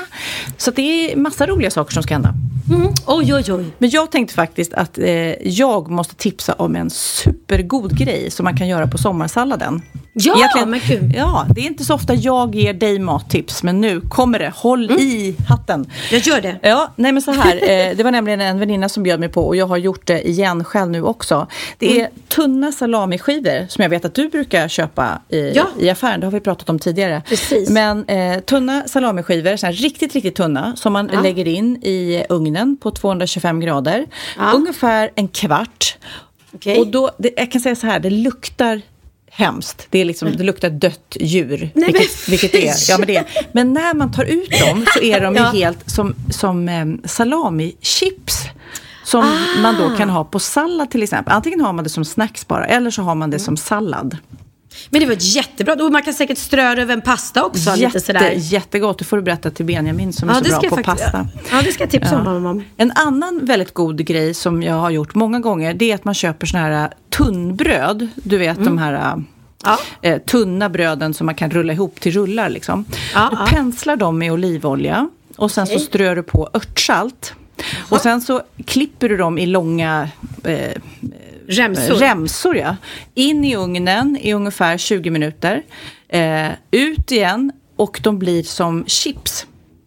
Så 0.58 0.72
det 0.72 1.12
är 1.12 1.16
massa 1.16 1.48
roliga 1.48 1.72
saker 1.72 1.94
som 1.94 2.04
ska 2.04 2.14
hända. 2.14 2.34
Mm. 2.70 2.88
Oj, 3.06 3.34
oj, 3.34 3.54
oj. 3.54 3.66
Men 3.78 3.90
jag 3.90 4.12
tänkte 4.12 4.34
faktiskt 4.36 4.74
att 4.74 4.98
eh, 4.98 5.48
jag 5.48 5.90
måste 5.90 6.16
tipsa 6.16 6.54
om 6.54 6.76
en 6.76 6.90
supergod 6.90 7.98
grej 7.98 8.32
som 8.32 8.44
man 8.44 8.58
kan 8.58 8.68
göra 8.68 8.88
på 8.88 8.98
sommarsalladen. 8.98 9.82
Ja, 10.20 10.38
Egentligen, 10.38 10.70
men 10.70 10.80
kul. 10.80 11.14
Ja, 11.16 11.46
det 11.56 11.62
är 11.62 11.66
inte 11.66 11.84
så 11.84 11.94
ofta 11.94 12.14
jag 12.14 12.56
ger 12.56 12.74
dig 12.74 13.00
mattips, 13.00 13.64
men 13.64 13.82
nu 13.82 14.02
kommer 14.02 14.40
det. 14.40 14.54
Håll 14.56 14.90
mm. 14.90 15.02
i 15.02 15.36
hatten. 15.50 15.92
Jag 16.12 16.22
gör 16.22 16.42
det. 16.42 16.60
Ja, 16.62 16.94
nej 16.96 17.12
men 17.12 17.22
så 17.22 17.32
här. 17.32 17.56
Eh, 17.56 17.96
det 17.96 18.04
var 18.04 18.12
nämligen 18.12 18.42
en 18.42 18.60
väninna 18.60 18.90
som 18.90 19.04
bjöd 19.04 19.20
mig 19.20 19.30
på 19.30 19.48
och 19.48 19.56
jag 19.56 19.68
har 19.68 19.78
gjort 19.78 20.08
det 20.08 20.30
igen 20.30 20.64
själv 20.64 20.92
nu 20.92 21.02
också. 21.04 21.48
Det 21.78 21.92
är 21.92 22.00
mm. 22.00 22.12
tunna 22.28 22.72
salamiskivor 22.72 23.68
som 23.68 23.82
jag 23.82 23.90
vet 23.90 24.06
att 24.06 24.14
du 24.14 24.30
brukar 24.30 24.68
köpa 24.68 25.22
i, 25.30 25.52
ja. 25.56 25.68
i 25.80 25.90
affären. 25.90 26.20
Det 26.20 26.26
har 26.26 26.32
vi 26.32 26.40
pratat 26.40 26.70
om 26.70 26.80
tidigare. 26.80 27.22
Precis. 27.30 27.70
Men 27.70 28.06
eh, 28.06 28.40
tunna 28.40 28.88
salamiskivor, 28.88 29.58
så 29.58 29.66
här, 29.66 29.74
riktigt, 29.74 30.14
riktigt 30.14 30.36
tunna, 30.36 30.76
som 30.76 30.94
man 30.94 31.10
ja. 31.14 31.22
lägger 31.22 31.48
in 31.48 31.76
i 31.84 32.26
ugnen 32.30 32.78
på 32.78 32.92
225 32.92 33.60
grader. 33.60 34.06
Ja. 34.38 34.52
Ungefär 34.52 35.12
en 35.16 35.28
kvart. 35.28 35.98
Okay. 36.54 36.78
Och 36.80 36.88
då, 36.88 37.12
det, 37.18 37.34
jag 37.38 37.52
kan 37.52 37.62
säga 37.62 37.76
så 37.76 37.88
här, 37.88 38.00
det 38.00 38.10
luktar 38.10 38.82
hemskt. 39.38 39.88
Det, 39.90 40.00
är 40.00 40.06
liksom, 40.06 40.32
det 40.38 40.44
luktar 40.44 40.70
dött 40.70 41.18
djur. 41.20 41.70
Nej, 41.74 41.92
vilket, 41.92 42.30
vilket 42.30 42.56
är. 42.56 42.74
Ja, 42.90 42.98
men, 42.98 43.08
det 43.08 43.16
är. 43.16 43.26
men 43.52 43.74
när 43.74 43.94
man 43.94 44.14
tar 44.14 44.24
ut 44.24 44.52
dem 44.52 44.86
så 44.94 45.00
är 45.02 45.22
de 45.22 45.36
ja. 45.36 45.44
helt 45.44 45.90
som, 45.90 46.16
som 46.30 46.70
um, 46.70 47.02
salamichips. 47.06 48.44
Som 49.04 49.22
ah. 49.22 49.62
man 49.62 49.76
då 49.76 49.90
kan 49.90 50.10
ha 50.10 50.24
på 50.24 50.40
sallad 50.40 50.92
till 50.92 51.04
exempel. 51.04 51.34
Antingen 51.34 51.62
har 51.62 51.74
man 51.74 51.84
det 51.84 51.90
som 51.90 52.06
snacks 52.06 52.48
bara 52.48 52.66
eller 52.66 52.92
så 52.92 53.02
har 53.02 53.16
man 53.16 53.30
det 53.30 53.38
mm. 53.38 53.46
som 53.46 53.58
sallad. 53.58 54.18
Men 54.90 55.02
det 55.02 55.08
var 55.08 55.18
jättebra. 55.20 55.74
Och 55.74 55.92
man 55.92 56.04
kan 56.04 56.14
säkert 56.14 56.38
strö 56.38 56.82
över 56.82 56.94
en 56.94 57.02
pasta 57.02 57.46
också. 57.46 57.70
Jätte, 57.70 57.80
lite 57.80 58.00
sådär. 58.00 58.34
Jättegott. 58.36 59.00
Det 59.00 59.06
får 59.06 59.18
du 59.18 59.24
berätta 59.24 59.52
till 59.52 59.66
Benjamin 59.66 60.14
som 60.14 60.30
ja, 60.30 60.36
är 60.36 60.44
så 60.44 60.60
bra 60.60 60.70
på 60.70 60.76
faktiskt, 60.76 61.12
pasta. 61.12 61.28
Ja, 61.52 61.62
det 61.62 61.72
ska 61.72 61.84
jag 61.84 61.92
tipsa 61.92 62.12
ja. 62.12 62.18
honom 62.18 62.46
om. 62.46 62.64
En 62.78 62.92
annan 62.96 63.46
väldigt 63.46 63.74
god 63.74 64.06
grej 64.06 64.34
som 64.34 64.64
jag 64.64 64.76
har 64.76 64.90
gjort 64.90 65.16
många 65.16 65.40
gånger. 65.40 65.74
Det 65.74 65.92
är 65.92 65.96
att 65.96 66.06
man 66.06 66.14
köper 66.14 66.48
sådana 66.48 66.68
här 66.68 66.94
tunnbröd. 67.10 68.08
Du 68.16 68.38
vet 68.38 68.58
mm. 68.58 68.66
de 68.66 68.78
här 68.78 69.24
Ja. 69.64 69.80
Eh, 70.02 70.18
tunna 70.18 70.70
bröden 70.70 71.14
som 71.14 71.26
man 71.26 71.36
kan 71.36 71.52
rulla 71.52 71.74
ihop 71.74 72.00
till 72.00 72.12
rullar. 72.12 72.50
Liksom. 72.50 72.86
Ja, 73.14 73.30
du 73.32 73.56
penslar 73.56 73.96
dem 73.96 74.18
med 74.18 74.32
olivolja 74.32 75.10
och 75.36 75.52
sen 75.52 75.64
okay. 75.64 75.80
så 75.80 75.86
strör 75.86 76.16
du 76.16 76.24
på 76.24 76.50
örtsalt. 76.54 77.34
Och 77.90 78.02
sen 78.02 78.22
så 78.22 78.42
klipper 78.66 79.10
du 79.10 79.18
dem 79.18 79.38
i 79.38 79.46
långa 79.46 80.10
eh, 80.44 80.72
remsor. 81.48 81.96
remsor 81.96 82.58
ja. 82.58 82.76
In 83.14 83.46
i 83.46 83.56
ugnen 83.56 84.18
i 84.22 84.34
ungefär 84.34 84.78
20 84.78 85.10
minuter. 85.10 85.62
Eh, 86.10 86.50
ut 86.72 87.12
igen 87.12 87.52
och 87.76 88.00
de 88.04 88.20
blir 88.20 88.44
som 88.44 88.86
chips. 88.88 89.46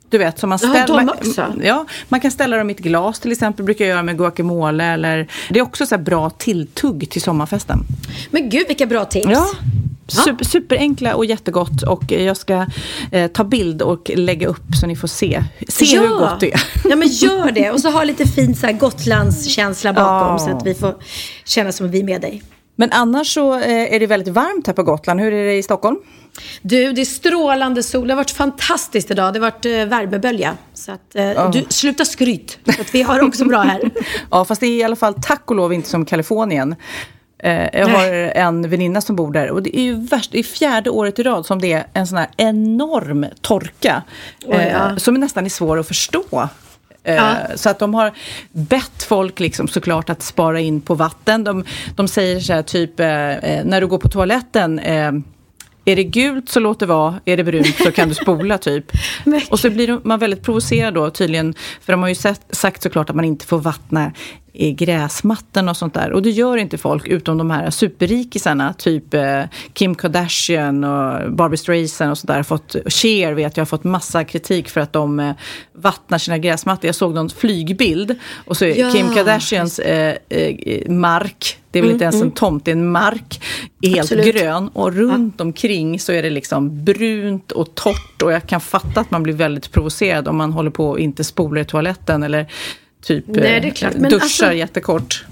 Du 0.09 0.19
vet, 0.19 0.39
som 0.39 0.49
man, 0.49 0.59
Ja, 0.63 0.69
ställ, 0.69 0.87
de 0.87 1.07
man, 1.07 1.61
ja, 1.65 1.87
man 2.09 2.21
kan 2.21 2.31
ställa 2.31 2.57
dem 2.57 2.71
i 2.71 2.73
ett 2.73 2.79
glas 2.79 3.21
till 3.21 3.33
exempel, 3.33 3.65
brukar 3.65 3.85
jag 3.85 3.91
göra 3.91 4.03
med 4.03 4.19
guacamole. 4.19 4.85
Eller, 4.85 5.29
det 5.51 5.59
är 5.59 5.63
också 5.63 5.87
så 5.87 5.95
här 5.95 6.03
bra 6.03 6.31
tilltugg 6.31 7.11
till 7.11 7.23
sommarfesten. 7.23 7.85
Men 8.31 8.51
gud 8.51 8.69
vilka 8.69 8.87
bra 8.87 9.05
tips. 9.05 9.29
Ja. 9.31 9.47
Super, 10.11 10.45
superenkla 10.45 11.15
och 11.15 11.25
jättegott 11.25 11.83
och 11.83 12.13
jag 12.13 12.37
ska 12.37 12.67
eh, 13.13 13.27
ta 13.31 13.45
bild 13.45 13.83
och 13.83 14.11
lägga 14.15 14.49
upp 14.49 14.75
så 14.81 14.87
ni 14.87 14.97
får 14.97 15.09
se, 15.09 15.45
se 15.69 15.99
hur 15.99 16.09
gott 16.09 16.41
det 16.41 16.53
är. 16.53 16.63
Ja 16.85 16.97
men 16.97 17.09
gör 17.09 17.51
det 17.51 17.71
och 17.71 17.81
så 17.81 17.91
ha 17.91 18.05
lite 18.05 18.27
fin 18.27 18.57
så 18.57 18.67
här 18.67 18.73
Gotlandskänsla 18.73 19.93
bakom 19.93 20.29
Ja. 20.33 20.39
så 20.39 20.51
att 20.51 20.67
vi 20.67 20.75
får 20.75 20.95
känna 21.45 21.73
som 21.73 21.87
att 21.87 21.93
vi 21.93 21.99
är 22.01 22.05
med 22.05 22.21
dig. 22.21 22.43
Men 22.77 22.93
annars 22.93 23.35
så 23.35 23.55
eh, 23.55 23.95
är 23.95 24.01
det 24.01 24.07
väldigt 24.07 24.35
varmt 24.35 24.67
här 24.67 24.75
på 24.75 24.83
Gotland. 24.83 25.21
Hur 25.21 25.33
är 25.33 25.45
det 25.47 25.55
i 25.55 25.63
Stockholm? 25.63 25.97
Du, 26.63 26.93
det 26.93 27.01
är 27.01 27.05
strålande 27.05 27.83
sol. 27.83 28.07
Det 28.09 28.15
har 28.15 28.17
varit 28.17 28.31
fantastiskt 28.31 29.11
idag. 29.11 29.35
Det 29.35 29.39
har 29.39 29.51
varit 29.51 29.65
eh, 29.67 29.71
värmebölja. 29.73 30.57
Så 30.75 30.93
att, 30.93 31.15
eh, 31.17 31.51
du, 31.51 31.65
sluta 31.69 32.05
skryt. 32.05 32.59
För 32.65 32.81
att 32.81 32.95
vi 32.95 33.03
har 33.03 33.15
det 33.19 33.23
också 33.27 33.45
bra 33.45 33.61
här. 33.61 33.91
Ja, 34.31 34.45
fast 34.45 34.61
det 34.61 34.67
är 34.67 34.77
i 34.77 34.83
alla 34.85 34.97
fall 34.97 35.15
tack 35.23 35.51
och 35.51 35.57
lov 35.57 35.73
inte 35.73 35.89
som 35.89 36.05
Kalifornien. 36.05 36.75
Eh, 37.43 37.81
jag 37.81 37.89
har 37.89 38.07
en 38.35 38.71
väninna 38.71 39.01
som 39.01 39.17
bor 39.17 39.33
där 39.33 39.51
och 39.51 39.63
det 39.63 39.79
är 39.79 39.83
ju 39.83 39.95
värst, 39.95 40.33
det 40.33 40.39
är 40.39 40.43
fjärde 40.43 40.91
året 40.91 41.19
i 41.19 41.23
rad 41.23 41.47
som 41.47 41.61
det 41.61 41.73
är 41.73 41.87
en 41.93 42.07
sån 42.07 42.19
här 42.19 42.29
enorm 42.37 43.27
torka. 43.41 44.03
Oj, 44.47 44.71
ja. 44.73 44.91
eh, 44.91 44.97
som 44.97 45.15
nästan 45.15 45.45
är 45.45 45.51
svår 45.51 45.79
att 45.79 45.89
förstå. 45.89 46.49
Eh, 47.05 47.15
Ja. 47.15 47.37
Så 47.55 47.71
att 47.71 47.79
de 47.79 47.95
har 47.95 48.13
bett 48.53 49.03
folk 49.03 49.41
liksom 49.41 49.69
såklart 49.69 50.11
att 50.11 50.23
spara 50.23 50.61
in 50.61 50.81
på 50.81 50.95
vatten. 50.95 51.45
De, 51.45 51.65
de 51.97 52.09
säger 52.09 52.41
så 52.41 52.53
här 52.53 52.63
typ, 52.63 53.01
eh, 53.01 53.07
när 53.65 53.81
du 53.81 53.87
går 53.87 53.99
på 53.99 54.09
toaletten, 54.09 54.81
är 55.85 55.97
det 55.97 56.05
gult 56.05 56.49
så 56.49 56.61
låt 56.61 56.81
det 56.81 56.87
vara, 56.87 57.21
är 57.25 57.37
det 57.37 57.45
brunt 57.45 57.77
så 57.77 57.93
kan 57.93 58.09
du 58.09 58.15
spola 58.15 58.59
typ. 58.59 58.93
Och 59.51 59.61
så 59.61 59.71
blir 59.71 60.01
man 60.05 60.19
väldigt 60.19 60.43
provocerad 60.43 60.95
då 60.95 61.11
tydligen, 61.11 61.55
för 61.81 61.93
de 61.93 62.03
har 62.03 62.09
ju 62.09 62.15
sagt 62.51 62.83
såklart 62.83 63.11
att 63.11 63.17
man 63.17 63.25
inte 63.25 63.47
får 63.47 63.59
vattna 63.59 64.13
gräsmattan 64.53 65.69
och 65.69 65.77
sånt 65.77 65.95
där. 65.95 66.13
Och 66.13 66.23
det 66.23 66.31
gör 66.31 66.57
inte 66.57 66.79
folk 66.79 67.07
utom 67.07 67.39
de 67.39 67.51
här 67.51 67.71
superrikisarna, 67.71 68.73
typ 68.73 69.15
eh, 69.15 69.43
Kim 69.73 69.95
Kardashian 69.95 70.85
och 70.85 71.33
Barbie 71.33 71.57
Streisand 71.57 72.11
och 72.11 72.19
sånt 72.19 72.29
där. 72.29 72.43
Fått, 72.43 72.77
Cher 72.87 73.33
vet 73.33 73.57
jag 73.57 73.63
har 73.63 73.67
fått 73.67 73.85
massa 73.85 74.25
kritik 74.25 74.69
för 74.69 74.81
att 74.81 74.93
de 74.93 75.21
eh, 75.21 75.33
vattnar 75.73 76.19
sina 76.19 76.39
gräsmattor. 76.39 76.87
Jag 76.87 76.95
såg 76.95 77.15
någon 77.15 77.31
flygbild 77.31 78.15
och 78.45 78.57
så 78.57 78.65
är 78.65 78.81
Ja, 78.81 78.91
Kim 78.91 79.15
Kardashians 79.15 79.79
eh, 79.79 80.17
eh, 80.29 80.91
mark, 80.91 81.57
det 81.71 81.79
är 81.79 81.83
väl 81.83 81.93
inte 81.93 82.05
ens 82.05 82.23
en 82.23 82.31
tomt, 82.31 82.65
det 82.65 82.71
är 82.71 82.77
en 82.77 82.91
mark, 82.91 83.43
är 83.83 83.89
helt 83.89 84.01
Absolut. 84.01 84.35
grön 84.35 84.69
och 84.69 84.95
runt 84.95 85.41
omkring 85.41 86.01
så 86.01 86.13
är 86.13 86.23
det 86.23 86.31
liksom 86.31 86.85
brunt 86.85 87.53
och 87.53 87.75
torrt 87.75 88.23
och 88.23 88.33
jag 88.33 88.47
kan 88.47 88.61
fatta 88.61 89.01
att 89.01 89.11
man 89.11 89.23
blir 89.23 89.35
väldigt 89.35 89.73
provocerad 89.73 90.29
om 90.29 90.37
man 90.37 90.53
håller 90.53 90.71
på 90.71 90.89
och 90.89 90.99
inte 90.99 91.25
spolar 91.25 91.61
i 91.61 91.65
toaletten 91.65 92.23
eller 92.23 92.47
typ 93.03 93.25
Nej, 93.27 93.43
det 93.43 93.49
är 93.49 93.65
eh, 93.65 93.73
klart. 93.73 93.95
Men 93.95 94.11
duschar 94.11 94.25
alltså- 94.25 94.53
jättekort. 94.53 95.25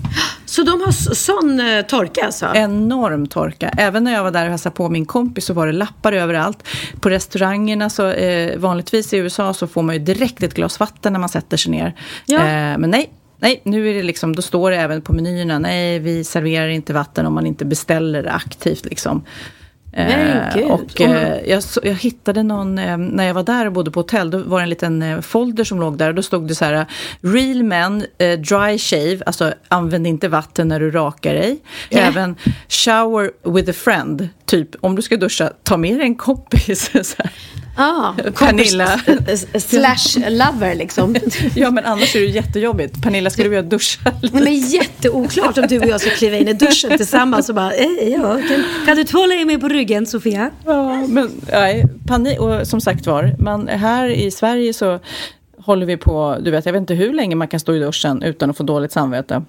Så 0.45 0.63
de 0.63 0.81
har 0.81 0.93
sån 1.15 1.61
eh, 1.61 1.83
torka 1.83 2.25
alltså? 2.25 2.47
Enorm 2.55 3.27
torka. 3.27 3.71
Även 3.77 4.05
när 4.05 4.13
jag 4.13 4.23
var 4.23 4.31
där 4.31 4.45
och 4.45 4.51
hälsade 4.51 4.77
på 4.77 4.89
min 4.89 5.07
kompis 5.07 5.45
så 5.45 5.53
var 5.55 5.67
det 5.67 5.73
lappar 5.73 6.13
överallt. 6.13 6.69
På 7.01 7.11
restaurangerna 7.11 7.91
så 7.91 8.09
eh, 8.09 8.59
vanligtvis 8.59 9.13
i 9.13 9.17
USA 9.17 9.55
så 9.55 9.67
får 9.67 9.83
man 9.83 9.95
ju 9.95 9.99
direkt 9.99 10.43
ett 10.43 10.55
glas 10.55 10.81
vatten 10.81 11.13
när 11.13 11.21
man 11.21 11.29
sätter 11.29 11.57
sig 11.57 11.71
ner. 11.73 11.95
Ja. 12.27 12.39
Eh, 12.39 12.79
men 12.79 12.91
nej. 12.91 13.11
Nej, 13.41 13.61
nu 13.65 13.91
är 13.91 13.95
det 13.95 14.03
liksom, 14.03 14.37
då 14.37 14.43
står 14.43 14.71
det 14.71 14.77
även 14.77 15.03
på 15.03 15.13
menyerna, 15.13 15.59
nej 15.59 15.99
vi 15.99 16.25
serverar 16.25 16.69
inte 16.69 16.93
vatten 16.93 17.27
om 17.27 17.35
man 17.35 17.47
inte 17.47 17.65
beställer 17.65 18.23
det 18.23 18.33
aktivt 18.33 18.85
liksom. 18.85 19.25
Eh, 19.99 20.71
och 20.71 21.01
eh, 21.01 21.41
jag, 21.47 21.63
jag 21.83 21.95
hittade 21.95 22.43
någon, 22.43 22.79
eh, 22.79 22.97
när 22.97 23.25
jag 23.25 23.35
var 23.35 23.43
där 23.43 23.67
och 23.67 23.73
bodde 23.73 23.91
på 23.91 24.01
hotell, 24.01 24.31
då 24.31 24.39
var 24.39 24.59
det 24.59 24.63
en 24.63 24.71
liten 24.71 25.03
eh, 25.03 25.21
folder 25.21 25.65
som 25.65 25.81
låg 25.81 25.99
där 25.99 26.09
och 26.09 26.15
då 26.15 26.23
stod 26.23 26.49
det 26.49 26.55
så 26.55 26.65
här, 26.65 26.87
real 27.21 27.63
men, 27.63 28.05
eh, 28.19 28.39
dry 28.39 28.79
shave, 28.79 29.19
alltså 29.27 29.53
använd 29.69 30.07
inte 30.07 30.29
vatten 30.29 30.69
när 30.69 30.81
du 30.81 30.91
rakar 30.91 31.35
dig. 31.35 31.59
Ja. 31.89 31.99
Även 31.99 32.37
shower 32.69 33.31
with 33.55 33.71
a 33.71 33.75
friend, 33.77 34.29
typ 34.45 34.69
om 34.81 34.97
du 34.97 35.03
ska 35.03 35.17
duscha, 35.17 35.53
ta 35.63 35.77
med 35.77 35.95
dig 35.99 36.07
en 36.07 36.15
kompis. 36.15 36.91
Ah, 37.81 38.13
Pernilla. 38.39 39.01
slash 39.59 40.31
lover 40.31 40.75
liksom. 40.75 41.17
Ja 41.55 41.71
men 41.71 41.85
annars 41.85 42.17
är 42.17 42.21
det 42.21 42.27
jättejobbigt. 42.27 43.03
Pernilla, 43.03 43.31
ska 43.31 43.43
du 43.43 43.49
vilja 43.49 43.63
duscha? 43.63 44.13
Nej, 44.23 44.43
men 44.43 44.55
jätteoklart 44.55 45.59
om 45.59 45.67
du 45.69 45.79
och 45.79 45.87
jag 45.87 46.01
ska 46.01 46.11
kliva 46.11 46.37
in 46.37 46.49
i 46.49 46.53
duschen 46.53 46.97
tillsammans 46.97 47.49
och 47.49 47.55
bara, 47.55 47.73
eh, 47.73 48.09
ja, 48.09 48.41
kan, 48.49 48.65
kan 48.87 48.97
du 48.97 49.05
tvåla 49.05 49.35
in 49.35 49.47
mig 49.47 49.61
på 49.61 49.69
ryggen 49.69 50.07
Sofia? 50.07 50.51
Ja, 50.65 51.07
men 51.07 51.31
nej, 51.53 51.85
panik. 52.07 52.41
Och 52.41 52.67
som 52.67 52.81
sagt 52.81 53.07
var, 53.07 53.35
man, 53.39 53.69
här 53.69 54.09
i 54.09 54.31
Sverige 54.31 54.73
så 54.73 55.01
håller 55.59 55.87
vi 55.87 55.97
på, 55.97 56.37
du 56.41 56.51
vet, 56.51 56.67
jag 56.67 56.73
vet 56.73 56.81
inte 56.81 56.95
hur 56.95 57.13
länge 57.13 57.37
man 57.37 57.49
kan 57.49 57.61
stå 57.61 57.75
i 57.75 57.79
duschen 57.79 58.23
utan 58.23 58.51
att 58.51 58.57
få 58.57 58.63
dåligt 58.63 58.93
samvete. 58.93 59.43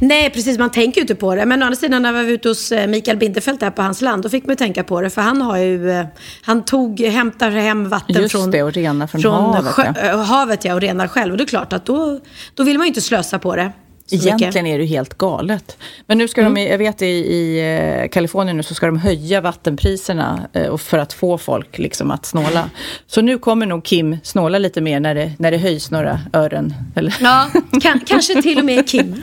Nej, 0.00 0.30
precis. 0.30 0.58
Man 0.58 0.70
tänker 0.70 1.00
ju 1.00 1.02
inte 1.02 1.14
på 1.14 1.34
det. 1.34 1.46
Men 1.46 1.62
å 1.62 1.66
andra 1.66 1.76
sidan 1.76 2.02
när 2.02 2.12
vi 2.12 2.24
var 2.24 2.30
ute 2.30 2.48
hos 2.48 2.72
eh, 2.72 2.86
Mikael 2.86 3.16
Bindefeld 3.16 3.62
här 3.62 3.70
på 3.70 3.82
hans 3.82 4.00
land, 4.00 4.22
då 4.22 4.28
fick 4.28 4.46
man 4.46 4.52
ju 4.52 4.56
tänka 4.56 4.84
på 4.84 5.00
det. 5.00 5.10
För 5.10 5.22
han 5.22 5.42
har 5.42 5.56
ju, 5.58 5.90
eh, 5.90 6.06
han 6.42 6.64
tog, 6.64 7.00
hämtar 7.00 7.50
hem 7.50 7.88
vatten 7.88 8.22
Just 8.22 8.32
från, 8.32 8.50
det, 8.50 8.62
och 8.62 8.72
renar 8.72 9.06
från 9.06 9.22
havet, 9.22 9.72
sjö, 9.72 9.92
ja. 10.02 10.16
havet 10.16 10.64
ja, 10.64 10.74
och 10.74 10.80
renar 10.80 11.08
själv. 11.08 11.32
Och 11.32 11.38
det 11.38 11.44
är 11.44 11.48
klart 11.48 11.72
att 11.72 11.86
då, 11.86 12.20
då 12.54 12.62
vill 12.62 12.78
man 12.78 12.86
ju 12.86 12.88
inte 12.88 13.00
slösa 13.00 13.38
på 13.38 13.56
det. 13.56 13.72
Så 14.18 14.24
mycket. 14.24 14.40
Egentligen 14.40 14.66
är 14.66 14.78
det 14.78 14.84
helt 14.84 15.18
galet. 15.18 15.76
Men 16.06 16.18
nu 16.18 16.28
ska 16.28 16.42
de, 16.42 16.46
Mm. 16.56 16.70
jag 16.70 16.78
vet 16.78 17.02
i, 17.02 17.06
i 17.06 17.60
eh, 18.02 18.08
Kalifornien 18.08 18.56
nu 18.56 18.62
så 18.62 18.74
ska 18.74 18.86
de 18.86 18.96
höja 18.98 19.40
vattenpriserna 19.40 20.48
eh, 20.52 20.76
för 20.76 20.98
att 20.98 21.12
få 21.12 21.38
folk 21.38 21.78
liksom 21.78 22.10
att 22.10 22.26
snåla. 22.26 22.70
Så 23.06 23.20
nu 23.22 23.38
kommer 23.38 23.66
nog 23.66 23.84
Kim 23.84 24.16
snåla 24.22 24.58
lite 24.58 24.80
mer 24.80 25.00
när 25.00 25.14
det, 25.14 25.32
när 25.38 25.50
det 25.50 25.58
höjs 25.58 25.90
några 25.90 26.20
ören. 26.32 26.74
Eller? 26.94 27.14
Ja, 27.20 27.46
kan, 27.82 28.00
kanske 28.06 28.42
till 28.42 28.58
och 28.58 28.64
med 28.64 28.88
Kim. 28.88 29.22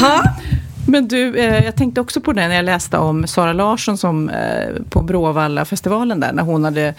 ha? 0.00 0.22
Men 0.88 1.08
du, 1.08 1.36
eh, 1.36 1.64
jag 1.64 1.76
tänkte 1.76 2.00
också 2.00 2.20
på 2.20 2.32
det 2.32 2.48
när 2.48 2.56
jag 2.56 2.64
läste 2.64 2.98
om 2.98 3.26
Sara 3.26 3.52
Larsson 3.52 3.98
som 3.98 4.28
eh, 4.28 4.82
på 4.90 5.02
Bråvalla-festivalen 5.02 6.20
där, 6.20 6.32
när 6.32 6.42
hon 6.42 6.64
hade 6.64 6.94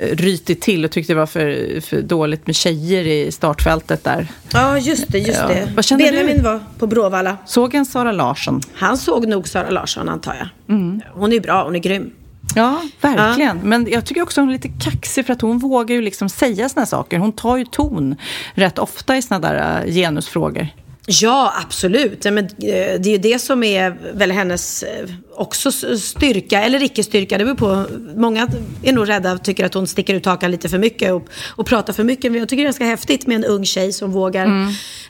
rytit 0.00 0.60
till 0.60 0.84
och 0.84 0.90
tyckte 0.90 1.12
det 1.12 1.18
var 1.18 1.26
för, 1.26 1.80
för 1.80 2.02
dåligt 2.02 2.46
med 2.46 2.56
tjejer 2.56 3.06
i 3.06 3.32
startfältet 3.32 4.04
där. 4.04 4.26
Ja, 4.52 4.78
just 4.78 5.08
det, 5.08 5.18
just 5.18 5.40
Ja. 5.40 5.48
det. 5.48 5.72
Vad 5.76 5.84
känner 5.84 6.04
du? 6.04 6.10
Benjamin 6.10 6.42
var 6.44 6.60
på 6.78 6.86
Bråvalla. 6.86 7.36
Såg 7.46 7.74
en 7.74 7.86
Sara 7.86 8.12
Larsson? 8.12 8.60
Han 8.74 8.98
såg 8.98 9.28
nog 9.28 9.48
Sara 9.48 9.70
Larsson, 9.70 10.08
antar 10.08 10.34
jag. 10.34 10.76
Mm. 10.76 11.00
Hon 11.12 11.32
är 11.32 11.40
bra, 11.40 11.64
hon 11.64 11.74
är 11.76 11.80
grym. 11.80 12.10
Ja, 12.54 12.82
verkligen. 13.00 13.58
Men 13.62 13.86
jag 13.90 14.04
tycker 14.04 14.22
också 14.22 14.40
hon 14.40 14.48
är 14.48 14.52
lite 14.52 14.68
kaxig 14.68 15.26
för 15.26 15.32
att 15.32 15.40
hon 15.40 15.58
vågar 15.58 15.94
ju 15.94 16.02
liksom 16.02 16.28
säga 16.28 16.68
såna 16.68 16.80
här 16.80 16.86
saker. 16.86 17.18
Hon 17.18 17.32
tar 17.32 17.56
ju 17.56 17.64
ton 17.64 18.16
rätt 18.54 18.78
ofta 18.78 19.16
i 19.16 19.22
såna 19.22 19.40
där 19.40 19.82
eh, 19.86 19.92
genusfrågor. 19.94 20.68
Ja, 21.06 21.54
absolut. 21.64 22.24
Ja, 22.24 22.30
Men, 22.30 22.44
eh, 22.44 22.50
det 22.58 23.06
är 23.06 23.08
ju 23.08 23.18
det 23.18 23.38
som 23.38 23.62
är 23.62 23.96
väl 24.14 24.30
hennes 24.30 24.82
eh, 24.82 25.08
också 25.34 25.72
styrka, 25.98 26.62
eller 26.62 26.82
icke-styrka. 26.82 27.38
Det 27.38 27.44
beror 27.44 27.56
på. 27.56 27.86
Många 28.16 28.48
är 28.82 28.92
nog 28.92 29.08
rädda 29.08 29.32
och 29.32 29.44
tycker 29.44 29.64
att 29.64 29.74
hon 29.74 29.86
sticker 29.86 30.14
ut 30.14 30.26
hakan 30.26 30.50
lite 30.50 30.68
för 30.68 30.78
mycket 30.78 31.12
och, 31.12 31.28
och 31.48 31.66
pratar 31.66 31.92
för 31.92 32.04
mycket. 32.04 32.32
Men 32.32 32.38
jag 32.38 32.48
tycker 32.48 32.62
det 32.62 32.64
är 32.64 32.66
ganska 32.66 32.84
häftigt 32.84 33.26
med 33.26 33.34
en 33.34 33.44
ung 33.44 33.64
tjej 33.64 33.92
som 33.92 34.12
vågar 34.12 34.46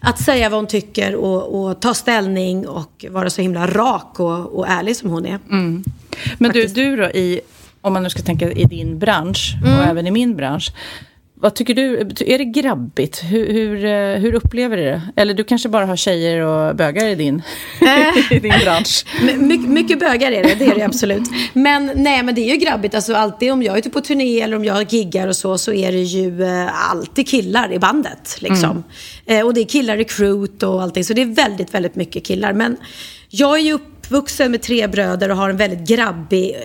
att 0.01 0.21
säga 0.23 0.49
vad 0.49 0.59
hon 0.59 0.67
tycker 0.67 1.15
och, 1.15 1.61
och 1.65 1.81
ta 1.81 1.95
ställning 1.95 2.69
och 2.69 3.05
vara 3.11 3.31
så 3.31 3.43
himla 3.43 3.67
rak 3.67 4.21
och, 4.21 4.59
och 4.59 4.69
ärlig 4.69 4.97
som 4.97 5.11
hon 5.11 5.27
är. 5.27 5.39
Men 6.39 6.53
du, 6.53 6.67
du 6.67 6.97
då, 6.97 7.05
i, 7.05 7.41
om 7.81 7.93
man 7.93 8.03
nu 8.03 8.11
ska 8.11 8.23
tänka 8.23 8.53
i 8.53 8.65
din 8.65 8.99
bransch 8.99 9.55
och 9.63 9.85
även 9.85 10.07
i 10.07 10.11
min 10.11 10.37
bransch. 10.37 10.73
Vad 11.39 11.55
tycker 11.55 11.75
du? 11.75 12.01
Är 12.27 12.39
det 12.39 12.45
grabbigt? 12.45 13.23
Hur, 13.25 13.53
hur, 13.53 13.85
eh, 13.85 14.21
hur 14.21 14.35
upplever 14.35 14.77
du 14.77 14.83
det? 14.83 15.03
Eller 15.17 15.35
du 15.35 15.45
kanske 15.45 15.69
bara 15.69 15.87
har 15.87 15.97
tjejer 15.97 16.41
och 16.41 16.77
bögar 16.77 17.07
i 17.07 17.15
din, 17.15 17.43
i 18.31 18.39
din 18.39 18.55
bransch? 18.65 19.05
My, 19.23 19.59
mycket, 19.59 19.99
bögar 19.99 20.33
är 20.33 20.43
det, 20.43 20.55
det 20.55 20.65
är 20.65 20.75
det 20.75 20.83
absolut. 20.83 21.23
Men 21.53 21.91
nej, 21.95 22.23
men 22.23 22.35
det 22.35 22.41
är 22.41 22.53
ju 22.53 22.57
grabbigt. 22.57 22.95
Alltså, 22.95 23.15
alltid 23.15 23.53
om 23.53 23.63
jag 23.63 23.75
är 23.75 23.79
ute 23.79 23.91
på 23.91 24.01
turné 24.01 24.41
eller 24.41 24.57
om 24.57 24.65
jag 24.65 24.93
giggar 24.93 25.29
och 25.29 25.37
så, 25.37 25.59
så 25.59 25.73
är 25.73 25.93
det 25.93 26.03
ju 26.03 26.43
eh, 26.45 26.91
alltid 26.91 27.29
killar 27.29 27.73
i 27.73 27.79
bandet. 27.79 28.37
Liksom. 28.41 28.85
Eh, 29.27 29.47
och 29.47 29.55
det 29.55 29.61
är 29.61 29.65
killar 29.65 30.01
i 30.01 30.05
crewet 30.05 30.63
och 30.63 30.83
allting. 30.83 31.05
Så 31.05 31.13
det 31.13 31.23
är 31.23 31.27
väldigt, 31.27 31.75
väldigt 31.75 31.95
mycket 31.95 32.25
killar. 32.25 32.53
Men 32.53 32.77
jag 33.29 33.59
är 33.59 33.63
ju 33.63 33.73
uppvuxen 33.73 34.51
med 34.51 34.63
tre 34.63 34.87
bröder 34.87 35.31
och 35.31 35.37
har 35.37 35.51
en 35.51 35.57
väldigt 35.57 35.89
grabbig 35.89 36.57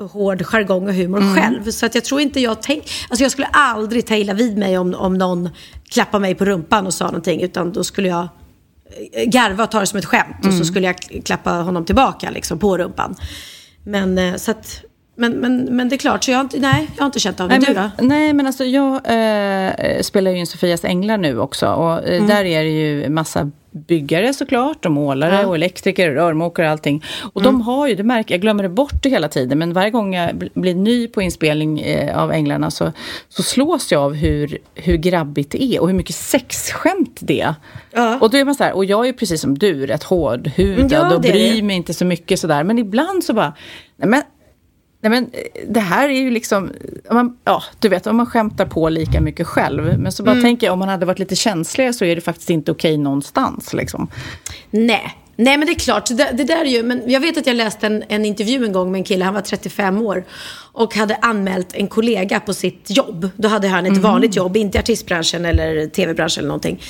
hård 0.00 0.42
jargong 0.42 0.88
och 0.88 0.94
humor 0.94 1.36
själv. 1.36 1.70
Så 1.70 1.86
att 1.86 1.94
jag 1.94 2.04
tror 2.04 2.20
inte 2.20 2.40
jag 2.40 2.62
tänk... 2.62 2.84
Alltså 3.08 3.24
jag 3.24 3.32
skulle 3.32 3.46
aldrig 3.46 4.06
ta 4.06 4.16
illa 4.16 4.34
vid 4.34 4.58
mig 4.58 4.78
om, 4.78 4.94
om 4.94 5.18
någon 5.18 5.48
klappade 5.90 6.22
mig 6.22 6.34
på 6.34 6.44
rumpan 6.44 6.86
och 6.86 6.94
sa 6.94 7.04
någonting. 7.04 7.42
Utan 7.42 7.72
då 7.72 7.84
skulle 7.84 8.08
jag 8.08 8.28
eh, 9.12 9.24
garva 9.24 9.64
och 9.64 9.70
ta 9.70 9.80
det 9.80 9.86
som 9.86 9.98
ett 9.98 10.04
skämt. 10.04 10.46
Och 10.46 10.52
så 10.52 10.64
skulle 10.64 10.86
jag 10.86 10.96
klappa 11.24 11.50
honom 11.50 11.84
tillbaka 11.84 12.30
liksom, 12.30 12.58
på 12.58 12.78
rumpan. 12.78 13.14
Men, 13.84 14.18
eh, 14.18 14.34
så 14.34 14.50
att, 14.50 14.82
men, 15.16 15.32
men, 15.32 15.76
men 15.76 15.88
det 15.88 15.96
är 15.96 15.98
klart, 15.98 16.24
så 16.24 16.30
jag 16.30 16.38
har 16.38 16.44
inte, 16.44 16.60
nej, 16.60 16.90
jag 16.96 17.02
har 17.02 17.06
inte 17.06 17.20
känt 17.20 17.40
av 17.40 17.48
det. 17.48 17.58
Nej 17.58 17.66
Du 17.68 17.74
då? 17.74 17.90
men, 17.96 18.08
nej, 18.08 18.32
men 18.32 18.46
alltså 18.46 18.64
jag 18.64 18.94
eh, 18.94 20.00
spelar 20.00 20.30
ju 20.30 20.38
in 20.38 20.46
Sofias 20.46 20.84
Änglar 20.84 21.18
nu 21.18 21.38
också. 21.38 21.66
Och 21.66 22.08
eh, 22.08 22.26
där 22.26 22.44
är 22.44 22.64
det 22.64 22.70
ju 22.70 23.08
massa 23.08 23.50
byggare 23.70 24.32
såklart, 24.34 24.84
och 24.86 24.92
målare 24.92 25.34
Ja. 25.42 25.46
och 25.46 25.54
elektriker, 25.54 26.10
rörmokare 26.10 26.66
och 26.66 26.72
allting. 26.72 27.04
Och 27.32 27.42
de 27.42 27.60
har 27.60 27.88
ju, 27.88 27.94
det 27.94 28.02
märker 28.02 28.34
jag, 28.34 28.40
glömmer 28.42 28.62
det 28.62 28.68
bort 28.68 29.02
det 29.02 29.08
hela 29.08 29.28
tiden, 29.28 29.58
men 29.58 29.72
varje 29.72 29.90
gång 29.90 30.14
jag 30.14 30.30
bl- 30.30 30.50
blir 30.54 30.74
ny 30.74 31.08
på 31.08 31.22
inspelning 31.22 31.80
eh, 31.80 32.18
av 32.22 32.32
Änglarna 32.32 32.70
så, 32.70 32.92
så 33.28 33.42
slås 33.42 33.92
jag 33.92 34.02
av 34.02 34.14
hur, 34.14 34.58
hur 34.74 34.96
grabbigt 34.96 35.50
det 35.50 35.62
är 35.62 35.80
och 35.80 35.88
hur 35.88 35.94
mycket 35.94 36.16
sexskämt 36.16 37.18
det 37.20 37.40
är. 37.40 37.54
Ja. 37.92 38.18
Och 38.20 38.30
då 38.30 38.36
är 38.38 38.44
man 38.44 38.54
så 38.54 38.64
här, 38.64 38.76
och 38.76 38.84
jag 38.84 39.08
är 39.08 39.12
precis 39.12 39.40
som 39.40 39.58
du, 39.58 39.86
rätt 39.86 40.02
hårdhudad 40.02 40.92
Ja, 40.92 41.14
och 41.14 41.20
bryr 41.20 41.62
mig 41.62 41.76
inte 41.76 41.94
så 41.94 42.04
mycket 42.04 42.40
sådär. 42.40 42.64
Men 42.64 42.78
ibland 42.78 43.24
så 43.24 43.32
bara, 43.32 43.52
nej 43.96 44.08
men 44.08 44.22
Nej 45.00 45.10
men 45.10 45.24
eh, 45.32 45.68
det 45.68 45.80
här 45.80 46.08
är 46.08 46.20
ju 46.20 46.30
liksom, 46.30 46.72
om 47.08 47.16
man, 47.16 47.36
ja 47.44 47.62
du 47.78 47.88
vet 47.88 48.06
om 48.06 48.16
man 48.16 48.26
skämtar 48.26 48.66
på 48.66 48.88
lika 48.88 49.20
mycket 49.20 49.46
själv. 49.46 49.98
Men 49.98 50.12
så 50.12 50.22
bara 50.22 50.40
tänker 50.40 50.66
jag 50.66 50.72
om 50.72 50.78
man 50.78 50.88
hade 50.88 51.06
varit 51.06 51.18
lite 51.18 51.36
känsligare 51.36 51.92
så 51.92 52.04
är 52.04 52.14
det 52.14 52.20
faktiskt 52.20 52.50
inte 52.50 52.72
okej 52.72 52.96
någonstans 52.96 53.72
liksom. 53.72 54.08
Nej. 54.70 55.14
Nej 55.40 55.58
men 55.58 55.66
det 55.66 55.72
är 55.72 55.78
klart, 55.78 56.06
det, 56.06 56.30
det 56.32 56.44
där 56.44 56.60
är 56.60 56.64
ju, 56.64 56.82
men 56.82 57.02
jag 57.06 57.20
vet 57.20 57.38
att 57.38 57.46
jag 57.46 57.56
läste 57.56 57.86
en, 57.86 58.04
en 58.08 58.24
intervju 58.24 58.64
en 58.64 58.72
gång 58.72 58.92
med 58.92 58.98
en 58.98 59.04
kille, 59.04 59.24
han 59.24 59.34
var 59.34 59.40
35 59.40 60.02
år 60.02 60.24
och 60.72 60.94
hade 60.94 61.16
anmält 61.16 61.74
en 61.74 61.88
kollega 61.88 62.40
på 62.40 62.54
sitt 62.54 62.90
jobb. 62.90 63.28
Då 63.36 63.48
hade 63.48 63.68
han 63.68 63.86
ett 63.86 63.96
vanligt 63.96 64.36
jobb, 64.36 64.56
inte 64.56 64.78
artistbranschen 64.78 65.44
eller 65.44 65.86
tv-branschen 65.86 66.38
eller 66.38 66.48
någonting. 66.48 66.80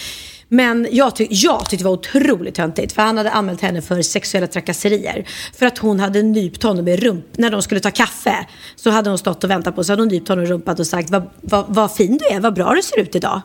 Men 0.49 0.89
jag, 0.91 1.17
tyck, 1.17 1.29
jag 1.31 1.71
tyckte 1.71 1.85
det 1.85 1.89
var 1.89 1.97
otroligt 1.97 2.55
töntigt 2.55 2.93
för 2.93 3.03
han 3.03 3.17
hade 3.17 3.31
anmält 3.31 3.61
henne 3.61 3.83
för 3.83 4.03
sexuella 4.03 4.47
trakasserier. 4.47 5.29
För 5.55 5.67
att 5.67 5.79
hon 5.79 6.01
hade 6.01 6.23
nypt 6.23 6.63
honom 6.63 6.89
i 6.89 6.97
rump 6.97 7.25
när 7.37 7.51
de 7.51 7.63
skulle 7.63 7.81
ta 7.81 7.91
kaffe. 7.91 8.47
Så 8.77 8.91
hade 8.91 9.11
hon 9.11 9.19
stått 9.19 9.45
och 9.45 9.51
väntat 9.51 9.77
på 9.77 9.85
så 9.85 9.93
hade 9.93 10.03
hon 10.03 10.09
nypt 10.09 10.29
honom 10.29 10.45
i 10.45 10.49
rumpan 10.49 10.77
och 10.79 10.87
sagt 10.87 11.11
vad, 11.11 11.31
vad, 11.41 11.65
vad 11.69 11.93
fin 11.93 12.19
du 12.19 12.37
är, 12.37 12.41
vad 12.41 12.55
bra 12.55 12.75
du 12.75 12.83
ser 12.83 13.01
ut 13.01 13.15
idag. 13.15 13.43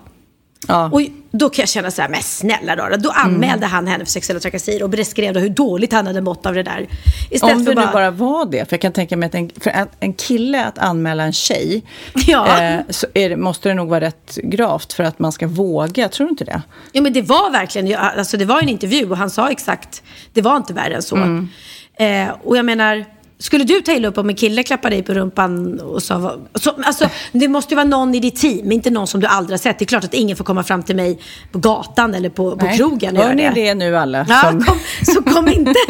Ja. 0.67 0.89
Och 0.91 1.01
då 1.32 1.50
kan 1.50 1.63
jag 1.63 1.70
känna 1.70 1.91
så 1.91 2.01
här, 2.01 2.10
men 2.10 2.24
snälla 2.24 2.75
då. 2.75 2.98
Då 2.98 3.10
anmälde 3.10 3.65
han 3.65 3.88
henne 3.88 4.05
för 4.05 4.12
sexuella 4.12 4.39
trakasserier 4.39 4.84
och 4.84 4.89
beskrev 4.89 5.34
då 5.34 5.39
hur 5.39 5.50
dåligt 5.50 5.93
han 5.93 6.08
hade 6.08 6.22
mått 6.22 6.46
av 6.46 6.53
det 6.53 6.63
där. 6.63 6.88
Istället 7.29 7.55
Om 7.55 7.65
det 7.65 7.70
nu 7.70 7.75
bara... 7.75 7.91
bara 7.91 8.12
var 8.12 8.46
det, 8.46 8.70
för 8.70 8.74
jag 8.74 8.82
kan 8.82 8.91
tänka 8.91 9.17
mig 9.17 9.27
att 9.27 9.36
en, 9.36 9.50
för 9.60 9.88
en, 10.00 10.13
kille 10.13 10.65
att 10.65 10.79
anmäla 10.79 11.24
en 11.24 11.34
tjej, 11.34 11.84
Ja. 12.27 12.62
eh, 12.62 12.79
så 12.89 13.08
det, 13.13 13.38
måste 13.38 13.70
det 13.70 13.75
nog 13.75 13.89
vara 13.89 14.01
rätt 14.01 14.36
gravt 14.43 14.93
för 14.93 15.03
att 15.03 15.20
man 15.20 15.32
ska 15.32 15.48
våga, 15.48 16.10
tror 16.10 16.27
du 16.27 16.29
inte 16.29 16.46
det? 16.46 16.62
Ja 16.91 17.01
men 17.01 17.13
det 17.13 17.22
var 17.22 17.51
verkligen, 17.51 18.00
alltså 18.00 18.38
det 18.38 18.46
var 18.46 18.62
en 18.62 18.70
intervju 18.70 19.10
och 19.10 19.17
han 19.17 19.29
sa 19.29 19.50
exakt, 19.50 20.03
det 20.34 20.41
var 20.41 20.58
inte 20.58 20.74
värre 20.74 20.96
än 20.96 21.03
så. 21.03 21.15
Mm. 21.15 21.50
Eh, 21.96 22.36
och 22.43 22.58
jag 22.58 22.65
menar, 22.65 23.05
skulle 23.40 23.63
du 23.63 23.82
ta 23.82 23.92
illa 23.92 24.08
upp 24.08 24.18
om 24.18 24.30
en 24.30 24.36
kille 24.36 24.63
klappar 24.63 24.90
dig 24.90 25.04
på 25.04 25.13
rumpan 25.13 25.80
och 25.80 26.04
sa, 26.04 26.38
så, 26.56 26.72
alltså 26.86 27.10
det 27.32 27.48
måste 27.48 27.74
ju 27.74 27.75
vara 27.75 27.88
någon 27.88 28.16
i 28.16 28.20
ditt 28.20 28.36
team, 28.36 28.72
inte 28.72 28.90
någon 28.90 29.08
som 29.08 29.22
du 29.22 29.28
aldrig 29.28 29.54
har 29.54 29.58
sett. 29.62 29.80
Det 29.80 29.84
är 29.84 29.88
klart 29.88 30.04
att 30.04 30.13
ingen 30.13 30.38
får 30.38 30.44
komma 30.44 30.63
fram 30.63 30.84
till 30.84 30.96
mig 30.96 31.20
på 31.52 31.60
gatan 31.60 32.13
eller 32.16 32.30
på, 32.30 32.58
på 32.58 32.66
Nej. 32.66 32.78
krogen 32.78 33.16
Hör 33.18 33.34
ni 33.34 33.52
det 33.56 33.74
nu 33.74 33.98
alla? 33.98 34.25
Ja, 34.30 34.42
som- 34.42 34.63
kom, 34.63 34.78
så 35.16 35.24
kom 35.24 35.48
inte. 35.48 35.74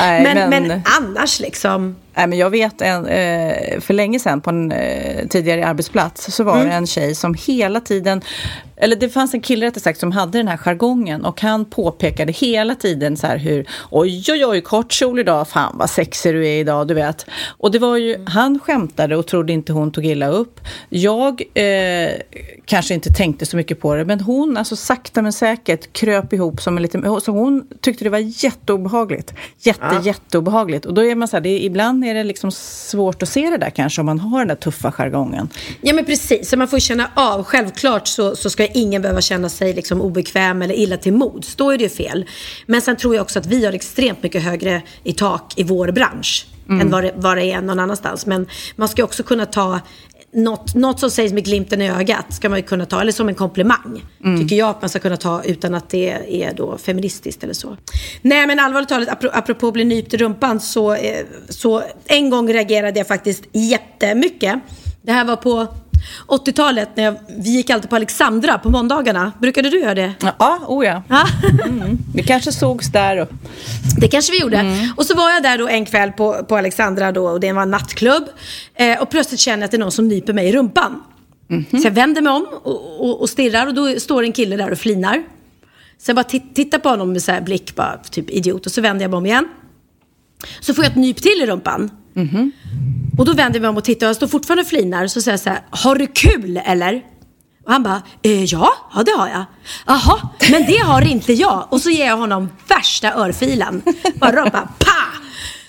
Nej, 0.00 0.22
men, 0.22 0.50
men... 0.68 0.82
annars 1.00 1.40
liksom. 1.40 1.96
Nej, 2.16 2.26
men 2.26 2.38
jag 2.38 2.50
vet 2.50 2.82
en, 2.82 3.06
eh, 3.06 3.80
för 3.80 3.92
länge 3.94 4.18
sedan 4.18 4.40
på 4.40 4.50
en 4.50 4.72
eh, 4.72 5.26
tidigare 5.28 5.66
arbetsplats 5.66 6.34
så 6.34 6.44
var 6.44 6.54
Mm. 6.56 6.68
det 6.68 6.74
en 6.74 6.86
tjej 6.86 7.14
som 7.14 7.34
hela 7.46 7.80
tiden, 7.80 8.20
eller 8.80 8.96
det 8.96 9.08
fanns 9.08 9.34
en 9.34 9.40
kille 9.40 9.66
rättare 9.66 9.82
sagt 9.82 10.00
som 10.00 10.12
hade 10.12 10.38
den 10.38 10.48
här 10.48 10.56
jargongen 10.56 11.24
och 11.24 11.40
han 11.40 11.64
påpekade 11.64 12.32
hela 12.32 12.74
tiden 12.74 13.16
så 13.16 13.26
här 13.26 13.36
hur 13.36 13.68
oj 13.90 14.24
oj 14.28 14.46
oj 14.46 14.60
kort 14.60 14.92
kjol 14.92 15.18
idag, 15.18 15.48
fan 15.48 15.76
vad 15.78 15.90
sexig 15.90 16.34
du 16.34 16.46
är 16.46 16.60
idag, 16.60 16.88
du 16.88 16.94
vet. 16.94 17.26
Och 17.46 17.70
det 17.70 17.78
var 17.78 17.96
ju, 17.96 18.24
han 18.26 18.58
skämtade 18.58 19.16
och 19.16 19.26
trodde 19.26 19.52
inte 19.52 19.72
hon 19.72 19.92
tog 19.92 20.06
illa 20.06 20.28
upp. 20.28 20.60
Jag 20.88 21.42
eh, 21.54 22.10
kanske 22.64 22.94
inte 22.94 23.10
tänkte 23.10 23.46
så 23.46 23.56
mycket 23.56 23.80
på 23.80 23.94
det, 23.94 24.04
men 24.04 24.20
hon 24.20 24.56
alltså 24.56 24.76
sakta 24.76 25.22
men 25.22 25.32
säkert 25.32 25.92
kröp 25.92 26.32
ihop 26.32 26.60
som 26.60 26.76
en 26.76 26.82
liten, 26.82 27.20
så 27.20 27.32
hon 27.32 27.66
tyckte 27.80 28.04
det 28.04 28.10
var 28.10 28.44
jätteobehagligt. 28.44 29.34
Jätte, 29.60 30.00
jätteobehagligt. 30.02 30.86
Och 30.86 30.94
då 30.94 31.04
är 31.04 31.14
man 31.14 31.28
så 31.28 31.36
här, 31.36 31.42
det 31.42 31.64
ibland 31.64 32.04
är 32.04 32.14
det 32.14 32.24
liksom 32.24 32.50
svårt 32.52 33.22
att 33.22 33.28
se 33.28 33.50
det 33.50 33.56
där 33.56 33.70
kanske 33.70 34.00
om 34.00 34.06
man 34.06 34.18
har 34.18 34.38
den 34.38 34.48
där 34.48 34.54
tuffa 34.54 34.92
jargongen. 34.92 35.48
Ja 35.80 35.94
men 35.94 36.04
precis, 36.04 36.50
så 36.50 36.56
man 36.56 36.68
får 36.68 36.78
känna 36.78 37.10
av. 37.14 37.44
Självklart 37.44 38.08
så, 38.08 38.36
så 38.36 38.50
ska 38.50 38.67
ingen 38.74 39.02
behöva 39.02 39.20
känna 39.20 39.48
sig 39.48 39.74
liksom 39.74 40.00
obekväm 40.00 40.62
eller 40.62 40.74
illa 40.74 40.96
till 40.96 41.12
mods. 41.12 41.54
Då 41.56 41.70
är 41.70 41.78
det 41.78 41.84
ju 41.84 41.90
fel. 41.90 42.24
Men 42.66 42.82
sen 42.82 42.96
tror 42.96 43.14
jag 43.14 43.22
också 43.22 43.38
att 43.38 43.46
vi 43.46 43.64
har 43.64 43.72
extremt 43.72 44.22
mycket 44.22 44.42
högre 44.42 44.82
i 45.04 45.12
tak 45.12 45.52
i 45.56 45.62
vår 45.62 45.90
bransch. 45.90 46.46
Än 46.70 46.90
vad 46.90 47.04
det, 47.04 47.12
vad 47.16 47.36
det 47.36 47.44
är 47.44 47.60
någon 47.60 47.78
annanstans. 47.80 48.26
Men 48.26 48.46
man 48.76 48.88
ska 48.88 49.04
också 49.04 49.22
kunna 49.22 49.46
ta 49.46 49.80
något, 50.32 50.74
något 50.74 51.00
som 51.00 51.10
sägs 51.10 51.32
med 51.32 51.44
glimten 51.44 51.82
i 51.82 51.90
ögat. 51.90 52.34
Ska 52.34 52.48
man 52.48 52.58
ju 52.58 52.62
kunna 52.62 52.86
ta, 52.86 53.00
eller 53.00 53.12
som 53.12 53.28
en 53.28 53.34
komplimang. 53.34 54.04
Tycker 54.40 54.56
jag 54.56 54.68
att 54.70 54.82
man 54.82 54.88
ska 54.88 54.98
kunna 54.98 55.16
ta 55.16 55.42
utan 55.44 55.74
att 55.74 55.90
det 55.90 56.10
är 56.42 56.54
då 56.54 56.78
feministiskt 56.78 57.44
eller 57.44 57.54
så. 57.54 57.76
Nej 58.22 58.46
men 58.46 58.58
allvarligt 58.58 58.88
talat, 58.88 59.08
apro- 59.08 59.30
apropå 59.32 59.66
att 59.68 59.72
bli 59.72 59.84
nypt 59.84 60.14
i 60.14 60.16
rumpan. 60.16 60.60
Så, 60.60 60.94
eh, 60.94 61.24
så 61.48 61.82
en 62.06 62.30
gång 62.30 62.52
reagerade 62.52 63.00
jag 63.00 63.06
faktiskt 63.06 63.44
jättemycket. 63.52 64.54
Det 65.02 65.12
här 65.12 65.24
var 65.24 65.36
på 65.36 65.66
80-talet 66.26 66.88
när 66.94 67.04
jag, 67.04 67.14
vi 67.38 67.50
gick 67.50 67.70
alltid 67.70 67.90
på 67.90 67.96
Alexandra 67.96 68.58
på 68.58 68.70
måndagarna. 68.70 69.32
Brukade 69.38 69.70
du 69.70 69.80
göra 69.80 69.94
det? 69.94 70.12
Ja, 70.38 70.58
oh 70.66 70.86
ja. 70.86 71.02
Mm. 71.64 71.98
Vi 72.14 72.22
kanske 72.22 72.52
sågs 72.52 72.92
där. 72.92 73.16
Och, 73.20 73.28
Det 74.00 74.08
kanske 74.08 74.32
vi 74.32 74.40
gjorde. 74.40 74.56
Mm. 74.56 74.88
Och 74.96 75.06
så 75.06 75.14
var 75.14 75.30
jag 75.30 75.42
där 75.42 75.58
då 75.58 75.68
en 75.68 75.84
kväll 75.84 76.12
på, 76.12 76.44
på 76.48 76.56
Alexandra 76.56 77.12
då, 77.12 77.28
och 77.28 77.40
det 77.40 77.52
var 77.52 77.62
en 77.62 77.70
nattklubb. 77.70 78.24
Eh, 78.74 79.02
och 79.02 79.10
plötsligt 79.10 79.40
känner 79.40 79.58
jag 79.58 79.64
att 79.64 79.70
det 79.70 79.76
är 79.76 79.78
någon 79.78 79.92
som 79.92 80.08
nyper 80.08 80.32
mig 80.32 80.48
i 80.48 80.52
rumpan. 80.52 81.02
Mhm. 81.48 81.64
Så 81.70 81.86
jag 81.86 81.90
vänder 81.92 82.22
mig 82.22 82.32
om 82.32 82.46
och, 82.62 83.00
och, 83.08 83.20
och 83.20 83.30
stirrar 83.30 83.66
och 83.66 83.74
då 83.74 84.00
står 84.00 84.22
en 84.22 84.32
kille 84.32 84.56
där 84.56 84.70
och 84.70 84.78
flinar. 84.78 85.22
Så 85.98 86.10
jag 86.10 86.16
bara 86.16 86.24
tit- 86.24 86.54
tittar 86.54 86.78
på 86.78 86.88
honom 86.88 87.12
med 87.12 87.22
så 87.22 87.32
här 87.32 87.40
blick, 87.40 87.74
bara 87.74 87.96
typ 88.10 88.30
idiot. 88.30 88.66
Och 88.66 88.72
så 88.72 88.80
vänder 88.80 89.04
jag 89.04 89.10
mig 89.10 89.18
om 89.18 89.26
igen. 89.26 89.48
Så 90.60 90.74
får 90.74 90.84
jag 90.84 90.90
ett 90.90 90.96
nyp 90.96 91.16
till 91.16 91.42
i 91.42 91.46
rumpan. 91.46 91.90
Mhm. 92.18 92.52
Och 93.18 93.24
då 93.24 93.32
vänder 93.32 93.58
jag 93.58 93.62
mig 93.62 93.68
om 93.68 93.76
och 93.76 93.84
tittar 93.84 94.06
och 94.06 94.08
jag 94.08 94.16
står 94.16 94.26
fortfarande 94.28 94.62
och 94.62 94.68
flinar. 94.68 95.06
Så 95.06 95.20
säger 95.20 95.32
jag 95.32 95.40
så 95.40 95.50
här, 95.50 95.60
har 95.70 95.94
du 95.94 96.06
kul 96.06 96.60
eller? 96.64 97.02
Och 97.64 97.72
han 97.72 97.82
bara, 97.82 98.02
eh, 98.22 98.44
ja, 98.44 98.72
ja 98.94 99.02
det 99.02 99.10
har 99.10 99.28
jag. 99.28 99.44
Jaha, 99.86 100.28
men 100.50 100.66
det 100.66 100.78
har 100.78 101.08
inte 101.08 101.32
jag. 101.32 101.66
Och 101.70 101.80
så 101.80 101.90
ger 101.90 102.06
jag 102.06 102.16
honom 102.16 102.48
värsta 102.68 103.14
örfilen. 103.14 103.82
Bara 104.14 104.32
rakt 104.32 104.52
bara, 104.52 104.68
pa! 104.78 105.02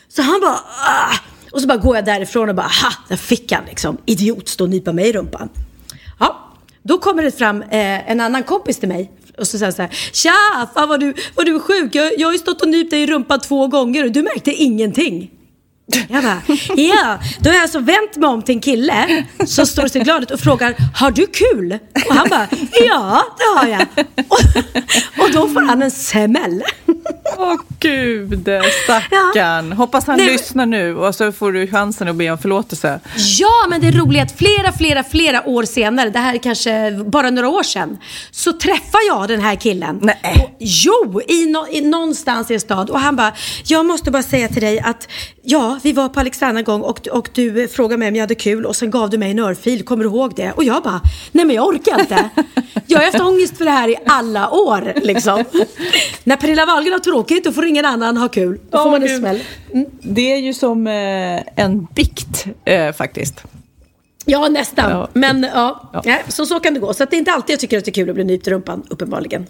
Så 0.09 0.21
han 0.21 0.41
bara, 0.41 0.59
ah! 0.85 1.15
Och 1.51 1.61
så 1.61 1.67
bara 1.67 1.77
går 1.77 1.95
jag 1.95 2.05
därifrån 2.05 2.49
och 2.49 2.55
bara, 2.55 2.67
ha, 2.81 2.93
där 3.07 3.15
fick 3.15 3.51
han 3.51 3.65
liksom. 3.65 3.97
Idiot, 4.05 4.47
stå 4.47 4.63
och 4.63 4.69
nypa 4.69 4.93
mig 4.93 5.09
i 5.09 5.13
rumpan. 5.13 5.49
Ja, 6.19 6.49
då 6.83 6.97
kommer 6.97 7.23
det 7.23 7.31
fram 7.31 7.61
eh, 7.61 8.11
en 8.11 8.21
annan 8.21 8.43
kompis 8.43 8.79
till 8.79 8.89
mig. 8.89 9.11
Och 9.37 9.47
så 9.47 9.57
säger 9.57 9.65
han 9.65 9.73
så 9.73 9.81
här, 9.81 9.91
tja, 10.13 10.67
fan 10.73 10.89
vad 10.89 10.99
du, 10.99 11.13
vad 11.35 11.45
du 11.45 11.55
är 11.55 11.59
sjuk. 11.59 11.95
Jag, 11.95 12.19
jag 12.19 12.27
har 12.27 12.33
ju 12.33 12.39
stått 12.39 12.61
och 12.61 12.69
nypt 12.69 12.91
dig 12.91 13.03
i 13.03 13.07
rumpan 13.07 13.39
två 13.39 13.67
gånger 13.67 14.03
och 14.05 14.11
du 14.11 14.23
märkte 14.23 14.51
ingenting. 14.51 15.31
Jag 16.09 16.23
bara, 16.23 16.41
ja, 16.75 17.19
då 17.39 17.49
har 17.49 17.55
jag 17.55 17.61
alltså 17.61 17.79
vänt 17.79 18.15
mig 18.15 18.29
om 18.29 18.41
till 18.41 18.55
en 18.55 18.61
kille 18.61 19.25
som 19.45 19.65
står 19.65 19.83
och 19.83 19.91
ser 19.91 20.03
glad 20.03 20.23
ut 20.23 20.31
och 20.31 20.39
frågar, 20.39 20.75
har 20.95 21.11
du 21.11 21.27
kul? 21.27 21.79
Och 22.09 22.15
han 22.15 22.29
bara, 22.29 22.47
ja, 22.87 23.23
det 23.37 23.59
har 23.59 23.67
jag. 23.67 24.05
Och, 24.27 25.23
och 25.23 25.31
då 25.33 25.47
får 25.47 25.61
han 25.61 25.81
en 25.81 25.91
smäll. 25.91 26.63
Åh 27.37 27.55
gud, 27.79 28.49
stackarn. 28.83 29.71
Hoppas 29.71 30.07
han 30.07 30.17
Nej, 30.17 30.31
lyssnar 30.31 30.65
nu 30.65 30.95
och 30.97 31.15
så 31.15 31.31
får 31.31 31.51
du 31.51 31.67
chansen 31.67 32.07
att 32.07 32.15
be 32.15 32.31
om 32.31 32.37
förlåtelse. 32.37 32.99
Ja, 33.15 33.67
men 33.69 33.81
det 33.81 33.91
roliga 33.91 34.21
är 34.21 34.25
att 34.25 34.37
flera, 34.37 34.71
flera, 34.71 35.03
flera 35.03 35.47
år 35.47 35.63
senare, 35.63 36.09
det 36.09 36.19
här 36.19 36.33
är 36.33 36.37
kanske 36.37 36.91
bara 37.05 37.29
några 37.29 37.49
år 37.49 37.63
sedan, 37.63 37.97
så 38.31 38.53
träffar 38.53 39.07
jag 39.07 39.27
den 39.27 39.41
här 39.41 39.55
killen. 39.55 39.99
Nej. 40.01 40.19
Och, 40.23 40.55
jo, 40.59 41.21
i, 41.27 41.45
no, 41.45 41.67
i 41.71 41.81
någonstans 41.81 42.51
i 42.51 42.53
en 42.53 42.59
stad. 42.59 42.89
Och 42.89 42.99
han 42.99 43.15
bara, 43.15 43.33
jag 43.65 43.85
måste 43.85 44.11
bara 44.11 44.23
säga 44.23 44.47
till 44.47 44.61
dig 44.61 44.79
att 44.79 45.07
ja, 45.43 45.78
vi 45.85 45.93
var 45.93 46.09
på 46.09 46.19
Alexandra 46.19 46.59
en 46.59 46.65
gång 46.65 46.81
och, 46.81 47.07
och 47.07 47.29
du 47.33 47.67
frågade 47.67 47.97
mig 47.97 48.07
om 48.07 48.15
jag 48.15 48.23
hade 48.23 48.35
kul 48.35 48.65
och 48.65 48.75
sen 48.75 48.91
gav 48.91 49.09
du 49.09 49.17
mig 49.17 49.31
en 49.31 49.39
örfil, 49.39 49.83
kommer 49.85 50.03
du 50.03 50.09
ihåg 50.09 50.35
det? 50.35 50.51
Och 50.51 50.63
jag 50.63 50.83
bara, 50.83 51.01
nej 51.31 51.45
men 51.45 51.55
jag 51.55 51.67
orkar 51.67 51.99
inte. 51.99 52.29
Jag 52.87 52.99
har 52.99 53.05
haft 53.05 53.19
ångest 53.19 53.57
för 53.57 53.65
det 53.65 53.71
här 53.71 53.89
i 53.89 53.95
alla 54.05 54.49
år 54.49 54.93
liksom. 54.95 55.43
När 56.23 56.35
Pernilla 56.35 56.65
Wahlgren 56.65 56.93
har 56.93 56.99
tråkigt, 56.99 57.43
då 57.43 57.51
får 57.51 57.65
ingen 57.65 57.85
annan 57.85 58.17
ha 58.17 58.27
kul. 58.27 58.59
Då 58.69 58.83
får 58.83 58.91
man 58.91 59.03
en 59.03 59.19
smäll. 59.19 59.39
Det 60.01 60.33
är 60.33 60.37
ju 60.37 60.53
som 60.53 60.87
eh, 60.87 61.41
en 61.55 61.87
bikt 61.95 62.45
eh, 62.65 62.91
faktiskt. 62.93 63.43
Ja, 64.25 64.47
nästan. 64.47 64.91
Ja. 64.91 65.09
Men 65.13 65.47
ja, 65.53 65.91
Ja. 66.03 66.17
Så, 66.27 66.45
så 66.45 66.59
kan 66.59 66.73
det 66.73 66.79
gå. 66.79 66.93
Så 66.93 67.05
det 67.05 67.15
är 67.15 67.17
inte 67.17 67.31
alltid 67.31 67.53
jag 67.53 67.59
tycker 67.59 67.77
att 67.77 67.85
det 67.85 67.91
är 67.91 67.93
kul 67.93 68.09
att 68.09 68.15
bli 68.15 68.23
nypt 68.23 68.47
i 68.47 68.51
rumpan, 68.51 68.83
uppenbarligen. 68.89 69.47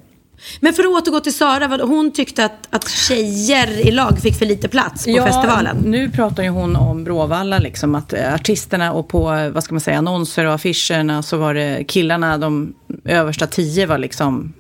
Men 0.60 0.74
för 0.74 0.84
att 0.84 0.90
återgå 0.90 1.20
till 1.20 1.34
Sara, 1.34 1.86
hon 1.86 2.12
tyckte 2.12 2.46
att, 2.46 2.68
att 2.70 2.90
tjejer 2.90 3.88
i 3.88 3.92
lag 3.92 4.20
fick 4.20 4.36
för 4.36 4.46
lite 4.46 4.68
plats 4.68 5.06
på 5.06 5.24
festivalen. 5.26 5.78
Nu 5.86 6.12
pratar 6.12 6.44
ju 6.44 6.50
hon 6.50 6.76
om 6.76 7.04
Bråvalla, 7.04 7.60
liksom, 7.60 7.96
att 7.96 8.14
eh, 8.14 8.34
artisterna 8.34 8.94
och 8.94 9.08
på 9.08 9.34
eh, 9.34 9.50
vad 9.50 9.64
ska 9.64 9.74
man 9.74 9.82
säga, 9.82 9.98
annonser 9.98 10.46
och 10.46 10.54
affischerna 10.54 11.24
så 11.24 11.38
var 11.38 11.54
det 11.54 11.84
killarna, 11.88 12.38
de 12.38 12.74
översta 13.06 13.48
tio 13.48 13.86
var 13.86 13.98
liksom 13.98 14.54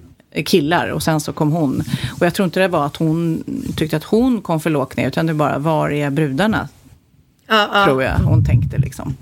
killar 0.45 0.87
och 0.87 1.03
sen 1.03 1.19
så 1.19 1.33
kom 1.33 1.51
hon. 1.51 1.83
Och 2.19 2.25
jag 2.25 2.33
tror 2.33 2.45
inte 2.45 2.59
det 2.59 2.67
var 2.67 2.85
att 2.85 2.95
hon 2.95 3.43
tyckte 3.77 3.97
att 3.97 4.03
hon 4.03 4.41
kom 4.41 4.59
för 4.59 4.69
lågt 4.69 4.97
ner 4.97 5.07
utan 5.07 5.25
det 5.25 5.33
bara, 5.33 5.57
var 5.57 5.89
är 5.89 6.09
brudarna? 6.09 6.67
Ja, 7.47 7.69
ja. 7.73 7.85
tror 7.85 8.03
jag 8.03 8.13
hon 8.13 8.45
tänkte. 8.45 8.77
Liksom. 8.77 9.17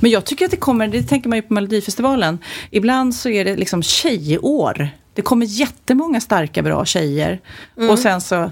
Men 0.00 0.10
jag 0.10 0.24
tycker 0.24 0.44
att 0.44 0.50
det 0.50 0.56
kommer, 0.56 0.88
det 0.88 1.02
tänker 1.02 1.28
man 1.28 1.38
ju 1.38 1.42
på 1.42 1.54
Melodifestivalen. 1.54 2.38
Ibland 2.70 3.14
så 3.14 3.28
är 3.28 3.44
det 3.44 3.56
liksom 3.56 3.82
tjejår. 3.82 4.90
Det 5.18 5.22
kommer 5.22 5.46
jättemånga 5.46 6.20
starka, 6.20 6.62
bra 6.62 6.84
tjejer. 6.84 7.40
Mm. 7.76 7.90
Och 7.90 7.98
sen 7.98 8.20
så, 8.20 8.50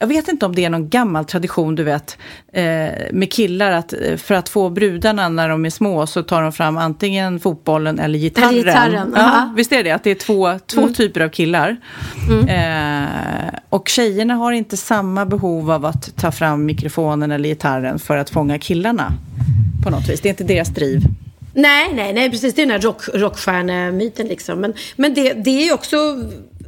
jag 0.00 0.06
vet 0.06 0.28
inte 0.28 0.46
om 0.46 0.54
det 0.54 0.64
är 0.64 0.70
någon 0.70 0.88
gammal 0.88 1.24
tradition, 1.24 1.74
du 1.74 1.84
vet, 1.84 2.18
eh, 2.52 2.64
med 3.12 3.32
killar 3.32 3.72
att 3.72 3.92
eh, 3.92 4.16
för 4.16 4.34
att 4.34 4.48
få 4.48 4.70
brudarna 4.70 5.28
när 5.28 5.48
de 5.48 5.64
är 5.64 5.70
små 5.70 6.06
så 6.06 6.22
tar 6.22 6.42
de 6.42 6.52
fram 6.52 6.76
antingen 6.76 7.40
fotbollen 7.40 7.98
eller 7.98 8.18
gitarren. 8.18 8.48
Eller 8.48 8.64
gitarren, 8.64 9.12
ja, 9.16 9.52
visst 9.56 9.72
är 9.72 9.84
det 9.84 9.90
att 9.90 10.04
det 10.04 10.10
är 10.10 10.14
två, 10.14 10.58
två 10.66 10.88
typer 10.88 11.20
av 11.20 11.28
killar. 11.28 11.76
Eh, 12.48 13.58
och 13.68 13.88
tjejerna 13.88 14.34
har 14.34 14.52
inte 14.52 14.76
samma 14.76 15.26
behov 15.26 15.70
av 15.70 15.84
att 15.84 16.16
ta 16.16 16.32
fram 16.32 16.64
mikrofonen 16.64 17.30
eller 17.30 17.48
gitarren 17.48 17.98
för 17.98 18.16
att 18.16 18.30
fånga 18.30 18.58
killarna. 18.58 19.12
På 19.84 19.90
något 19.90 20.08
vis. 20.08 20.20
Det 20.20 20.28
är 20.28 20.30
inte 20.30 20.44
deras 20.44 20.68
driv. 20.68 21.02
Nej, 21.54 21.92
nej, 21.94 22.12
nej, 22.12 22.30
precis. 22.30 22.54
Det 22.54 22.62
är 22.62 22.66
den 22.66 22.70
här 22.70 22.80
rock, 22.80 23.02
rockstjärnemyten 23.14 24.26
liksom. 24.26 24.60
Men, 24.60 24.74
men 24.96 25.14
det, 25.14 25.32
det 25.32 25.68
är 25.68 25.74
också, 25.74 25.96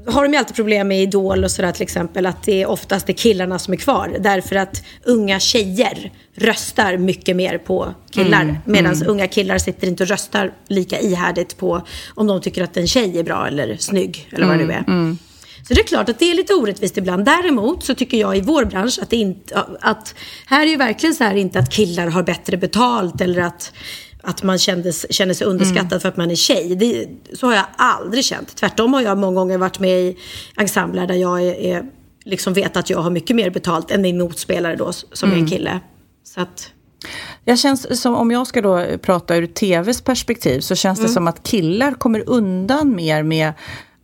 har 0.07 0.23
de 0.23 0.33
ju 0.33 0.39
alltid 0.39 0.57
problem 0.57 0.89
med 0.89 1.03
Idol 1.03 1.45
och 1.45 1.51
sådär 1.51 1.73
till 1.73 1.83
exempel, 1.83 2.27
att 2.27 2.43
det 2.43 2.63
är 2.63 2.67
oftast 2.67 3.09
är 3.09 3.13
killarna 3.13 3.59
som 3.59 3.75
är 3.75 3.79
kvar. 3.79 4.17
Därför 4.21 4.57
att 4.57 4.85
unga 5.05 5.41
tjejer 5.41 6.13
röstar 6.35 6.97
mycket 6.97 7.37
mer 7.37 7.59
på 7.59 7.95
killar. 8.11 8.61
Medan 8.65 9.03
unga 9.07 9.29
killar 9.29 9.59
sitter 9.59 9.87
inte 9.87 10.03
och 10.03 10.09
röstar 10.09 10.53
lika 10.69 11.01
ihärdigt 11.01 11.57
på 11.57 11.83
om 12.15 12.27
de 12.27 12.41
tycker 12.41 12.63
att 12.63 12.77
en 12.77 12.87
tjej 12.87 13.19
är 13.19 13.25
bra 13.25 13.47
eller 13.47 13.77
snygg 13.77 14.29
eller 14.33 14.47
vad 14.47 14.59
det 14.59 14.65
nu 14.65 14.73
är. 14.73 14.85
Så 15.69 15.75
det 15.75 15.81
är 15.81 15.85
klart 15.85 16.09
att 16.09 16.19
det 16.19 16.31
är 16.31 16.35
lite 16.35 16.55
orättvist 16.55 16.97
ibland. 16.97 17.25
Däremot 17.25 17.85
så 17.85 17.95
tycker 17.95 18.17
jag 18.17 18.37
i 18.37 18.41
vår 18.41 18.65
bransch 18.65 18.99
att 19.03 19.11
det 19.11 19.17
inte, 19.17 19.65
att 19.81 20.15
här 20.47 20.67
är 20.67 20.71
ju 20.71 20.77
verkligen 20.77 21.15
så 21.15 21.25
här 21.25 21.35
inte 21.35 21.59
att 21.59 21.73
killar 21.73 22.07
har 22.07 22.23
bättre 22.23 22.57
betalt 22.57 23.21
eller 23.21 23.43
att, 23.43 23.73
att 24.27 24.43
man 24.43 24.59
kändes, 24.59 25.13
känner 25.13 25.35
sig 25.35 25.47
underskattad 25.47 26.03
för 26.03 26.09
att 26.09 26.17
man 26.17 26.31
är 26.31 26.35
tjej. 26.35 26.77
Det, 26.77 27.09
så 27.37 27.47
har 27.47 27.55
jag 27.55 27.65
aldrig 27.77 28.25
känt. 28.25 28.57
Tvärtom 28.57 28.95
har 28.95 29.03
jag 29.03 29.19
många 29.19 29.35
gånger 29.35 29.59
varit 29.59 29.79
med 29.79 30.01
i 30.01 30.17
ensembler 30.57 31.07
där 31.07 31.15
jag 31.15 31.43
är, 31.43 31.55
är, 31.55 31.85
liksom 32.25 32.53
vet 32.53 32.77
att 32.77 32.91
jag 32.91 32.99
har 32.99 33.11
mycket 33.11 33.37
mer 33.37 33.51
betalt 33.51 33.91
än 33.91 34.03
min 34.03 34.19
motspelare 34.19 34.77
då 34.77 34.93
som 34.93 35.33
är 35.33 35.37
en 35.37 35.47
kille. 35.49 35.81
Så 36.25 36.41
att, 36.41 36.71
Jag 37.45 37.59
känns 37.59 38.03
som, 38.03 38.15
om 38.15 38.31
jag 38.31 38.47
ska 38.47 38.63
då 38.63 38.87
prata 39.03 39.37
ur 39.37 39.47
tvs 39.47 40.01
perspektiv, 40.01 40.61
så 40.61 40.75
känns 40.75 41.01
det 41.01 41.09
som 41.09 41.29
att 41.29 41.43
killar 41.43 41.93
kommer 41.93 42.29
undan 42.29 42.97
mer 42.97 43.23
med 43.23 43.53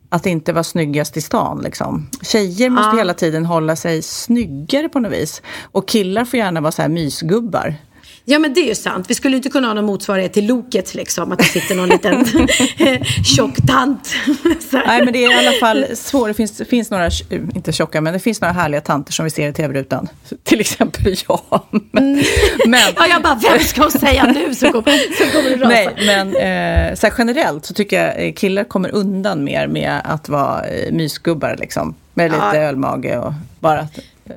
att 0.09 0.27
inte 0.27 0.53
vara 0.53 0.65
snyggast 0.65 1.17
i 1.17 1.21
stan. 1.21 1.61
Liksom. 1.65 2.09
Tjejer 2.23 2.71
måste 2.71 2.97
hela 2.97 3.15
tiden 3.15 3.47
hålla 3.47 3.77
sig 3.77 4.03
snyggare 4.03 4.89
på 4.89 5.01
något 5.01 5.13
vis. 5.13 5.43
Och 5.63 5.89
killar 5.89 6.25
får 6.25 6.39
gärna 6.39 6.61
vara 6.61 6.73
så 6.73 6.83
här 6.83 6.89
mysgubbar. 6.89 7.77
Ja 8.25 8.39
men 8.39 8.55
det 8.55 8.61
är 8.61 8.67
ju 8.69 8.75
sant. 8.75 9.11
Vi 9.11 9.15
skulle 9.15 9.37
inte 9.37 9.49
kunna 9.49 9.67
ha 9.67 9.75
någon 9.75 9.85
motsvarighet 9.85 10.33
till 10.33 10.47
Loket 10.47 10.95
liksom. 10.95 11.33
Att 11.33 11.39
det 11.39 11.45
sitter 11.45 11.75
någon 11.75 11.89
liten 11.89 12.25
tjock 13.37 13.57
tant. 13.67 14.15
Nej 14.73 15.05
men 15.05 15.13
det 15.13 15.25
är 15.25 15.31
i 15.45 15.47
alla 15.49 15.59
fall 15.59 15.87
svårt. 15.97 16.29
Det 16.29 16.35
finns, 16.35 16.63
finns 16.69 16.91
några, 16.91 17.11
inte 17.55 17.73
tjocka, 17.73 18.01
men 18.01 18.13
det 18.13 18.19
finns 18.19 18.41
några 18.41 18.53
härliga 18.53 18.81
tanter 18.81 19.13
som 19.13 19.25
vi 19.25 19.31
ser 19.31 19.49
i 19.49 19.53
tv-rutan. 19.53 20.09
Till 20.45 20.61
exempel 20.61 21.15
jag. 21.29 21.41
Men, 21.71 22.23
men, 22.67 22.81
Ja, 22.97 23.07
jag 23.07 23.23
bara, 23.23 23.35
vem 23.51 23.59
ska 23.61 23.83
hon 23.83 23.91
säga 23.91 24.25
nu 24.27 24.55
så 24.55 24.73
kommer, 24.73 25.15
så 25.25 25.37
kommer 25.37 25.51
det 25.51 25.57
rasa. 25.57 25.69
Nej, 25.69 25.89
men 26.07 26.89
eh, 26.91 26.95
så 26.95 27.09
generellt 27.19 27.67
så 27.67 27.75
tycker 27.75 28.05
jag 28.05 28.27
eh, 28.27 28.33
killar 28.33 28.65
kommer 28.65 28.95
undan 28.95 29.45
mer 29.45 29.67
med 29.67 30.01
att 30.05 30.29
vara 30.29 30.65
eh, 30.67 30.93
mysgubbar 30.93 31.57
liksom. 31.61 31.95
Med 32.15 32.31
lite 32.31 32.43
Ja. 32.53 32.57
ölmage 32.57 33.19
och 33.19 33.33
bara 33.61 33.89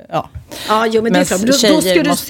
ja. 0.08 0.30
Ja, 0.68 0.86
jo 0.86 1.02
men 1.02 1.12
det 1.12 1.18
är 1.18 1.24
klart. 1.24 1.40
Men 1.40 1.46
Då, 1.46 1.52
då 1.52 1.58
tjejer 1.58 1.80
ska 1.80 2.02
du 2.02 2.08
måste 2.08 2.26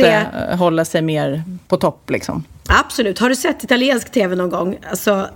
se. 0.51 0.55
hålla 0.55 0.85
sig 0.85 1.03
mer 1.03 1.43
på 1.69 1.77
topp 1.77 2.11
liksom. 2.11 2.45
Absolut. 2.69 3.19
Har 3.19 3.29
du 3.29 3.37
sett 3.37 3.65
italiensk 3.65 4.11
tv 4.13 4.37
någon 4.37 4.51
gång? 4.51 4.79
Alltså, 4.91 5.29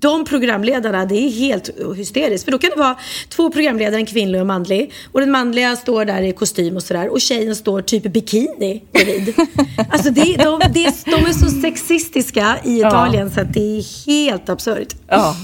de 0.00 0.24
programledarna, 0.24 1.04
det 1.04 1.14
är 1.14 1.30
helt 1.30 1.70
hysteriskt. 1.96 2.44
För 2.44 2.52
då 2.52 2.58
kan 2.58 2.70
det 2.70 2.76
vara 2.78 2.96
två 3.28 3.50
programledare, 3.50 3.96
en 3.96 4.06
kvinnlig 4.06 4.38
och 4.38 4.40
en 4.40 4.46
manlig. 4.46 4.92
Och 5.12 5.20
den 5.20 5.30
manliga 5.30 5.76
står 5.76 6.04
där 6.04 6.22
i 6.22 6.32
kostym 6.32 6.76
och 6.76 6.82
sådär. 6.82 7.08
Och 7.12 7.20
tjejen 7.20 7.56
står 7.56 7.82
typ 7.82 8.06
i 8.06 8.08
bikini 8.08 8.82
bredvid. 8.92 9.34
Alltså 9.90 10.10
det, 10.10 10.36
de, 10.36 10.60
det, 10.74 11.04
de 11.04 11.14
är 11.14 11.32
så 11.32 11.60
sexistiska 11.60 12.56
i 12.64 12.78
Italien 12.78 13.30
så 13.30 13.40
att 13.40 13.54
det 13.54 13.78
är 13.78 14.06
helt 14.06 14.48
absurt. 14.48 14.94
Ja. 15.08 15.36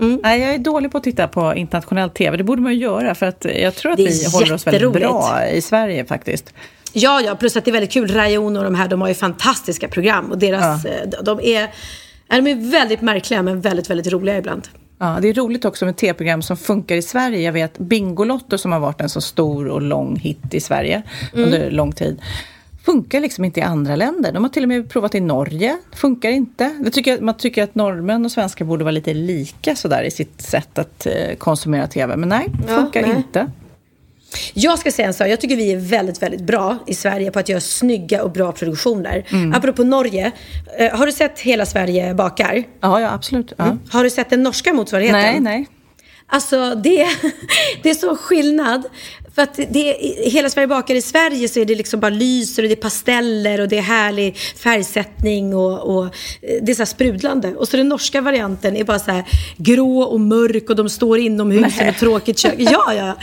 Mm. 0.00 0.20
Nej, 0.22 0.40
jag 0.40 0.54
är 0.54 0.58
dålig 0.58 0.92
på 0.92 0.98
att 0.98 1.04
titta 1.04 1.28
på 1.28 1.54
internationell 1.54 2.10
tv. 2.10 2.36
Det 2.36 2.44
borde 2.44 2.62
man 2.62 2.72
ju 2.72 2.78
göra 2.78 3.14
för 3.14 3.26
att 3.26 3.46
jag 3.54 3.74
tror 3.74 3.92
att 3.92 3.98
vi 3.98 4.24
håller 4.32 4.52
oss 4.52 4.66
väldigt 4.66 4.92
bra 4.92 5.46
i 5.52 5.60
Sverige 5.60 6.04
faktiskt. 6.04 6.54
Ja, 6.92 7.20
ja, 7.20 7.34
plus 7.34 7.56
att 7.56 7.64
det 7.64 7.70
är 7.70 7.72
väldigt 7.72 7.92
kul. 7.92 8.08
Rayon 8.10 8.56
och 8.56 8.64
de 8.64 8.74
här, 8.74 8.88
de 8.88 9.00
har 9.00 9.08
ju 9.08 9.14
fantastiska 9.14 9.88
program. 9.88 10.30
Och 10.30 10.38
deras, 10.38 10.84
eh, 10.84 11.08
de, 11.22 11.40
är, 11.40 11.70
ja, 12.28 12.36
de 12.40 12.46
är 12.46 12.70
väldigt 12.70 13.00
märkliga 13.00 13.42
men 13.42 13.60
väldigt, 13.60 13.90
väldigt 13.90 14.12
roliga 14.12 14.38
ibland. 14.38 14.68
Ja, 14.98 15.18
det 15.22 15.28
är 15.28 15.34
roligt 15.34 15.64
också 15.64 15.84
med 15.84 15.96
tv-program 15.96 16.42
som 16.42 16.56
funkar 16.56 16.94
i 16.94 17.02
Sverige. 17.02 17.40
Jag 17.40 17.52
vet 17.52 17.78
Bingolotto 17.78 18.58
som 18.58 18.72
har 18.72 18.80
varit 18.80 19.00
en 19.00 19.08
så 19.08 19.20
stor 19.20 19.68
och 19.68 19.82
lång 19.82 20.16
hit 20.16 20.54
i 20.54 20.60
Sverige 20.60 21.02
Mm. 21.32 21.44
under 21.44 21.70
lång 21.70 21.92
tid. 21.92 22.20
Funkar 22.84 23.20
liksom 23.20 23.44
inte 23.44 23.60
i 23.60 23.62
andra 23.62 23.96
länder. 23.96 24.32
De 24.32 24.42
har 24.44 24.50
till 24.50 24.62
och 24.62 24.68
med 24.68 24.88
provat 24.90 25.14
i 25.14 25.20
Norge. 25.20 25.78
Funkar 25.94 26.30
inte. 26.30 26.80
Jag 26.84 26.92
tycker, 26.92 27.20
man 27.20 27.36
tycker 27.36 27.62
att 27.62 27.74
norrmän 27.74 28.24
och 28.24 28.32
svenskar 28.32 28.64
borde 28.64 28.84
vara 28.84 28.92
lite 28.92 29.14
lika 29.14 29.76
sådär 29.76 30.02
i 30.02 30.10
sitt 30.10 30.42
sätt 30.42 30.78
att 30.78 31.06
eh, 31.06 31.34
konsumera 31.38 31.86
tv. 31.86 32.16
Men 32.16 32.28
nej, 32.28 32.46
Ja, 32.68 32.74
funkar 32.76 33.02
nej. 33.02 33.16
inte. 33.16 33.50
Jag 34.54 34.78
ska 34.78 34.90
säga 34.90 35.08
en 35.08 35.14
sak, 35.14 35.28
jag 35.28 35.40
tycker 35.40 35.56
vi 35.56 35.72
är 35.72 35.76
väldigt, 35.76 36.22
väldigt 36.22 36.40
bra 36.40 36.78
i 36.86 36.94
Sverige 36.94 37.30
på 37.30 37.38
att 37.38 37.48
göra 37.48 37.60
snygga 37.60 38.22
och 38.22 38.30
bra 38.30 38.52
produktioner. 38.52 39.26
Mm. 39.32 39.52
Apropå 39.52 39.84
Norge, 39.84 40.32
eh, 40.78 40.96
har 40.98 41.06
du 41.06 41.12
sett 41.12 41.40
Hela 41.40 41.66
Sverige 41.66 42.14
bakar? 42.14 42.64
Ja, 42.80 43.00
ja 43.00 43.12
absolut. 43.12 43.52
Ja. 43.56 43.76
Har 43.90 44.04
du 44.04 44.10
sett 44.10 44.30
den 44.30 44.42
norska 44.42 44.72
motsvarigheten? 44.72 45.20
Nej, 45.20 45.40
nej. 45.40 45.66
Alltså 46.26 46.74
det, 46.74 47.08
det 47.82 47.90
är 47.90 47.94
så 47.94 48.16
skillnad. 48.16 48.82
För 49.34 49.42
att 49.42 49.54
det, 49.54 49.96
hela 50.24 50.50
Sverige 50.50 50.66
bakar 50.66 50.94
i 50.94 51.02
Sverige 51.02 51.48
så 51.48 51.60
är 51.60 51.64
det 51.64 51.74
liksom 51.74 52.00
bara 52.00 52.10
lyser 52.10 52.62
och 52.62 52.68
det 52.68 52.74
är 52.74 52.82
pasteller 52.82 53.60
och 53.60 53.68
det 53.68 53.78
är 53.78 53.82
härlig 53.82 54.36
färgsättning 54.36 55.54
och, 55.54 55.96
och 55.96 56.04
eh, 56.04 56.10
det 56.62 56.72
är 56.72 56.74
så 56.74 56.80
här 56.80 56.86
sprudlande. 56.86 57.54
Och 57.54 57.68
så 57.68 57.76
den 57.76 57.88
norska 57.88 58.20
varianten 58.20 58.76
är 58.76 58.84
bara 58.84 58.98
så 58.98 59.22
grå 59.56 60.02
och 60.02 60.20
mörk 60.20 60.70
och 60.70 60.76
de 60.76 60.88
står 60.88 61.18
inomhus 61.18 61.80
i 61.80 61.84
ett 61.84 61.98
tråkigt 61.98 62.38
kök. 62.38 62.54
Ja, 62.58 62.94
ja. 62.94 63.16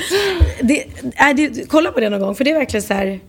Det, 0.62 0.86
nej, 1.20 1.34
det, 1.34 1.70
kolla 1.70 1.92
på 1.92 2.00
det 2.00 2.10
någon 2.10 2.20
gång 2.20 2.36
för 2.36 2.44
det 2.44 2.52
är 2.52 2.58
verkligen 2.58 2.84
så 2.84 2.94
här. 2.94 3.20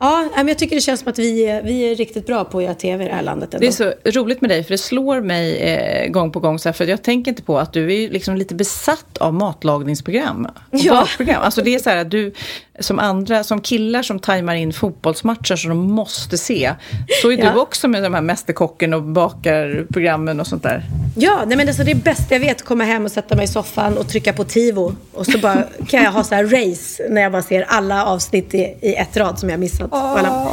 Ja, 0.00 0.28
men 0.36 0.48
jag 0.48 0.58
tycker 0.58 0.76
det 0.76 0.80
känns 0.82 1.00
som 1.00 1.08
att 1.10 1.18
vi 1.18 1.46
är, 1.46 1.62
vi 1.62 1.90
är 1.92 1.94
riktigt 1.96 2.26
bra 2.26 2.44
på 2.44 2.58
att 2.58 2.64
göra 2.64 2.74
tv 2.74 3.04
i 3.04 3.08
det 3.08 3.14
här 3.14 3.22
landet. 3.22 3.54
Ändå. 3.54 3.60
Det 3.60 3.66
är 3.66 3.72
så 3.72 4.20
roligt 4.20 4.40
med 4.40 4.50
dig, 4.50 4.64
för 4.64 4.70
det 4.70 4.78
slår 4.78 5.20
mig 5.20 5.56
eh, 5.56 6.08
gång 6.10 6.30
på 6.32 6.40
gång. 6.40 6.58
Så 6.58 6.68
här, 6.68 6.72
för 6.74 6.86
jag 6.86 7.02
tänker 7.02 7.30
inte 7.30 7.42
på 7.42 7.58
att 7.58 7.72
du 7.72 7.94
är 7.94 8.08
liksom 8.10 8.36
lite 8.36 8.54
besatt 8.54 9.18
av 9.18 9.34
matlagningsprogram. 9.34 10.48
Ja. 10.70 10.94
bakprogram. 10.94 11.42
Alltså 11.42 11.62
det 11.62 11.74
är 11.74 11.78
så 11.78 11.90
här 11.90 11.96
att 11.96 12.10
du, 12.10 12.32
som 12.80 12.98
andra, 12.98 13.44
som 13.44 13.60
killar 13.60 14.02
som 14.02 14.18
tajmar 14.18 14.54
in 14.54 14.72
fotbollsmatcher 14.72 15.56
som 15.56 15.68
de 15.68 15.78
måste 15.92 16.38
se. 16.38 16.72
Så 17.22 17.32
är 17.32 17.38
Ja. 17.38 17.52
du 17.52 17.60
också 17.60 17.88
med 17.88 18.02
de 18.02 18.14
här 18.14 18.20
Mästerkocken 18.22 18.94
och 18.94 19.02
bakarprogrammen 19.02 20.40
och 20.40 20.46
sånt 20.46 20.62
där. 20.62 20.82
Ja, 21.16 21.42
nej 21.46 21.56
men 21.56 21.68
alltså 21.68 21.84
det 21.84 21.94
bästa 21.94 22.34
jag 22.34 22.40
vet 22.40 22.60
är 22.60 22.64
komma 22.64 22.84
hem 22.84 23.04
och 23.04 23.12
sätta 23.12 23.36
mig 23.36 23.44
i 23.44 23.48
soffan 23.48 23.98
och 23.98 24.08
trycka 24.08 24.32
på 24.32 24.44
Tivo. 24.44 24.96
Och 25.12 25.26
så 25.26 25.38
bara 25.38 25.62
kan 25.88 26.02
jag 26.02 26.12
ha 26.12 26.24
så 26.24 26.34
här 26.34 26.44
race 26.44 27.02
när 27.10 27.22
jag 27.22 27.32
bara 27.32 27.42
ser 27.42 27.62
alla 27.68 28.04
avsnitt 28.06 28.54
i, 28.54 28.76
i 28.80 28.94
ett 28.94 29.16
rad 29.16 29.38
som 29.38 29.50
jag 29.50 29.60
missat. 29.60 29.83
Och 29.90 30.18
Alla, 30.18 30.50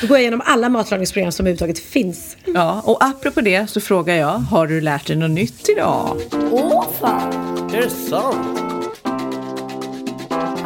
då 0.00 0.06
går 0.06 0.16
jag 0.16 0.20
igenom 0.20 0.42
alla 0.44 0.68
matlagningsprogram 0.68 1.32
som 1.32 1.46
överhuvudtaget 1.46 1.78
finns. 1.78 2.36
Ja, 2.44 2.82
och 2.84 3.04
apropå 3.04 3.40
det 3.40 3.70
så 3.70 3.80
frågar 3.80 4.14
jag, 4.14 4.38
har 4.38 4.66
du 4.66 4.80
lärt 4.80 5.06
dig 5.06 5.16
något 5.16 5.30
nytt 5.30 5.68
idag? 5.68 6.16
Åh 6.50 6.86
fan! 7.00 7.70
Är 7.74 7.82
det 7.82 7.90
sant? 7.90 8.60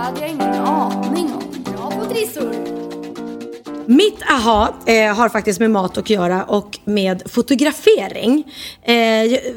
hade 0.04 0.20
jag 0.20 0.30
ingen 0.30 0.54
aning 0.54 1.32
om. 1.34 1.72
Bra 1.72 1.90
på 1.90 2.04
trissor. 2.04 2.73
Mitt 3.86 4.22
aha 4.30 4.74
eh, 4.86 5.14
har 5.14 5.28
faktiskt 5.28 5.60
med 5.60 5.70
mat 5.70 5.98
att 5.98 6.10
göra 6.10 6.44
och 6.44 6.78
med 6.84 7.22
fotografering. 7.26 8.44
Eh, 8.82 8.94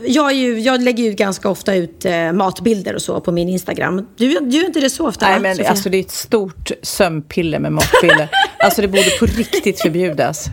jag, 0.07 0.33
ju, 0.33 0.59
jag 0.59 0.81
lägger 0.81 1.03
ju 1.03 1.11
ganska 1.13 1.49
ofta 1.49 1.75
ut 1.75 2.05
eh, 2.05 2.31
matbilder 2.31 2.95
och 2.95 3.01
så 3.01 3.19
på 3.19 3.31
min 3.31 3.49
Instagram. 3.49 4.07
Du, 4.17 4.39
du 4.39 4.57
gör 4.57 4.65
inte 4.65 4.79
det 4.79 4.89
så 4.89 5.07
ofta? 5.07 5.25
Nej, 5.25 5.35
va, 5.35 5.41
men 5.41 5.55
Sofia? 5.55 5.69
alltså 5.69 5.89
det 5.89 5.97
är 5.97 6.01
ett 6.01 6.11
stort 6.11 6.71
sömnpiller 6.81 7.59
med 7.59 7.71
matpiller. 7.71 8.29
alltså 8.59 8.81
det 8.81 8.87
borde 8.87 9.09
på 9.19 9.25
riktigt 9.25 9.81
förbjudas. 9.81 10.45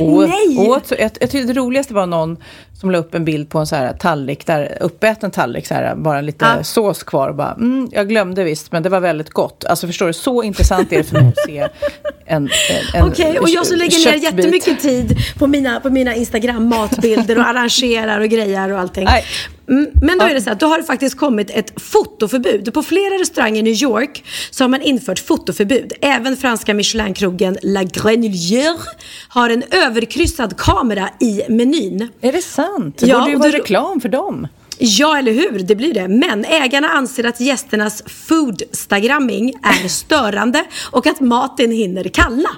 Och, 0.00 0.28
Nej! 0.28 0.80
Så, 0.84 0.94
jag, 0.98 1.10
jag 1.20 1.30
tyckte 1.30 1.52
det 1.52 1.60
roligaste 1.60 1.94
var 1.94 2.06
någon 2.06 2.36
som 2.80 2.90
la 2.90 2.98
upp 2.98 3.14
en 3.14 3.24
bild 3.24 3.48
på 3.48 3.58
en 3.58 3.66
så 3.66 3.76
här 3.76 3.92
tallrik, 3.92 4.46
där, 4.46 4.78
uppäten 4.80 5.30
tallrik, 5.30 5.66
så 5.66 5.74
här, 5.74 5.94
bara 5.94 6.20
lite 6.20 6.44
Ja. 6.56 6.64
sås 6.64 7.02
kvar. 7.02 7.28
Och 7.28 7.34
bara, 7.34 7.52
mm, 7.52 7.88
jag 7.92 8.08
glömde 8.08 8.44
visst, 8.44 8.72
men 8.72 8.82
det 8.82 8.88
var 8.88 9.00
väldigt 9.00 9.30
gott. 9.30 9.64
Alltså 9.64 9.86
förstår 9.86 10.06
du, 10.06 10.12
så 10.12 10.42
intressant 10.42 10.92
är 10.92 10.96
det 10.96 11.04
för 11.04 11.20
mig 11.20 11.28
att 11.28 11.44
se 11.46 11.68
en, 12.26 12.48
en, 12.94 13.08
Okej, 13.08 13.38
och 13.38 13.48
jag 13.48 13.66
som 13.66 13.76
lägger 13.76 14.12
ner 14.12 14.22
jättemycket 14.22 14.80
tid 14.80 15.16
på 15.38 15.46
mina, 15.46 15.80
på 15.80 15.90
mina 15.90 16.14
Instagram-matbilder 16.14 17.38
och 17.38 17.44
arrangerar 17.48 18.20
och 18.20 18.28
grejer 18.28 18.72
och 18.72 18.78
allting. 18.80 19.04
Nej. 19.04 19.24
Mm, 19.68 19.90
Men 20.02 20.18
då 20.18 20.24
är 20.24 20.34
det 20.34 20.40
så 20.40 20.50
att 20.50 20.60
då 20.60 20.66
har 20.66 20.78
det 20.78 20.84
faktiskt 20.84 21.18
kommit 21.18 21.50
ett 21.50 21.82
fotoförbud. 21.82 22.74
På 22.74 22.82
flera 22.82 23.14
restauranger 23.18 23.58
i 23.58 23.62
New 23.62 23.82
York 23.82 24.24
så 24.50 24.64
har 24.64 24.68
man 24.68 24.82
infört 24.82 25.18
fotoförbud. 25.18 25.92
Även 26.00 26.36
franska 26.36 26.74
Michelin-krogen 26.74 27.56
La 27.62 27.82
Grenouillère 27.82 28.78
har 29.28 29.50
en 29.50 29.62
överkryssad 29.70 30.56
kamera 30.56 31.08
i 31.20 31.42
menyn. 31.48 32.08
Är 32.20 32.32
det 32.32 32.42
sant? 32.42 32.98
Det 32.98 33.06
Ja, 33.06 33.18
borde 33.18 33.30
ju 33.30 33.36
vara 33.36 33.52
reklam 33.52 34.00
för 34.00 34.08
dem. 34.08 34.48
Ja, 34.78 35.18
eller 35.18 35.32
hur? 35.32 35.58
Det 35.58 35.76
blir 35.76 35.94
det. 35.94 36.08
Men 36.08 36.44
ägarna 36.44 36.88
anser 36.88 37.24
att 37.24 37.40
gästernas 37.40 38.02
foodstagramming 38.06 39.52
är 39.62 39.88
störande 39.88 40.64
och 40.90 41.06
att 41.06 41.20
maten 41.20 41.70
hinner 41.72 42.04
kalla. 42.04 42.50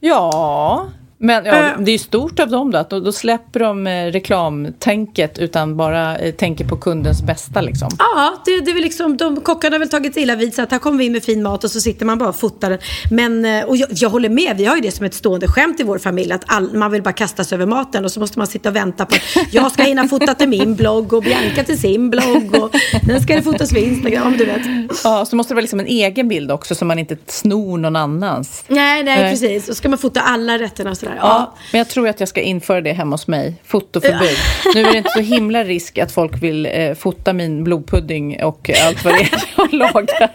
Ja, 0.00 0.88
men 1.20 1.44
ja, 1.44 1.54
Eh. 1.54 1.78
det 1.78 1.90
är 1.90 1.92
ju 1.92 1.98
stort 1.98 2.40
av 2.40 2.50
dem 2.50 2.70
då, 2.70 2.78
att 2.78 2.90
då, 2.90 3.12
släpper 3.12 3.60
de 3.60 3.86
eh, 3.86 4.06
reklamtänket 4.06 5.38
utan 5.38 5.76
bara 5.76 6.18
eh, 6.18 6.34
tänker 6.34 6.64
på 6.64 6.76
kundens 6.76 7.22
bästa 7.22 7.60
liksom. 7.60 7.88
Ja, 7.98 8.42
det, 8.44 8.60
det 8.60 8.70
är 8.70 8.80
liksom, 8.82 9.16
de 9.16 9.40
kockarna 9.40 9.74
har 9.74 9.78
väl 9.78 9.88
tagit 9.88 10.16
illa 10.16 10.36
vid 10.36 10.54
sig 10.54 10.62
att 10.62 10.70
här 10.72 10.78
kommer 10.78 10.98
vi 10.98 11.04
in 11.04 11.12
med 11.12 11.22
fin 11.24 11.42
mat 11.42 11.64
och 11.64 11.70
så 11.70 11.80
sitter 11.80 12.06
man 12.06 12.18
bara 12.18 12.28
och 12.28 12.36
fotar 12.36 12.70
den. 12.70 12.78
Men, 13.10 13.64
och 13.64 13.76
jag, 13.76 13.88
jag 13.92 14.10
håller 14.10 14.28
med, 14.28 14.56
vi 14.56 14.64
har 14.64 14.76
ju 14.76 14.82
det 14.82 14.90
som 14.90 15.06
ett 15.06 15.14
stående 15.14 15.48
skämt 15.48 15.80
i 15.80 15.82
vår 15.82 15.98
familj 15.98 16.32
att 16.32 16.42
all, 16.46 16.72
man 16.74 16.90
vill 16.90 17.02
bara 17.02 17.12
kasta 17.12 17.44
sig 17.44 17.56
över 17.56 17.66
maten 17.66 18.04
och 18.04 18.12
så 18.12 18.20
måste 18.20 18.38
man 18.38 18.46
sitta 18.46 18.68
och 18.68 18.76
vänta 18.76 19.06
på 19.06 19.14
att 19.14 19.54
jag 19.54 19.72
ska 19.72 19.82
hinna 19.82 20.08
fota 20.08 20.34
till 20.34 20.48
min 20.48 20.74
blogg 20.74 21.12
och 21.12 21.22
Bianca 21.22 21.64
till 21.64 21.80
sin 21.80 22.10
blogg 22.10 22.54
och 22.62 22.74
den 23.06 23.22
ska 23.22 23.34
det 23.36 23.42
fotas 23.42 23.70
för 23.70 23.78
Instagram, 23.78 24.34
du 24.38 24.44
vet. 24.44 24.62
Ja, 25.04 25.24
så 25.24 25.36
måste 25.36 25.50
det 25.50 25.54
vara 25.54 25.62
liksom 25.62 25.80
en 25.80 25.86
egen 25.86 26.28
bild 26.28 26.50
också 26.52 26.74
så 26.74 26.84
man 26.84 26.98
inte 26.98 27.16
snor 27.26 27.78
någon 27.78 27.96
annans. 27.96 28.64
Nej, 28.68 29.02
nej, 29.02 29.20
Nej. 29.22 29.30
precis. 29.30 29.66
Så 29.66 29.74
ska 29.74 29.88
man 29.88 29.98
fota 29.98 30.20
alla 30.20 30.58
rätterna 30.58 30.90
och 30.90 30.96
sådär. 31.08 31.18
Ja, 31.22 31.28
Ja. 31.28 31.54
men 31.72 31.78
jag 31.78 31.88
tror 31.88 32.08
att 32.08 32.20
jag 32.20 32.28
ska 32.28 32.40
införa 32.40 32.80
det 32.80 32.92
hemma 32.92 33.14
hos 33.14 33.26
mig. 33.26 33.54
Fotoförbud. 33.64 34.36
Nu 34.74 34.80
är 34.80 34.92
det 34.92 34.98
inte 34.98 35.10
så 35.10 35.20
himla 35.20 35.64
risk 35.64 35.98
att 35.98 36.12
folk 36.12 36.42
vill 36.42 36.66
eh, 36.72 36.94
fota 36.94 37.32
min 37.32 37.64
blodpudding 37.64 38.42
och 38.44 38.70
allt 38.86 39.04
vad 39.04 39.14
det 39.14 39.20
är 39.20 39.30
jag 39.56 39.72
lagar. 39.72 40.30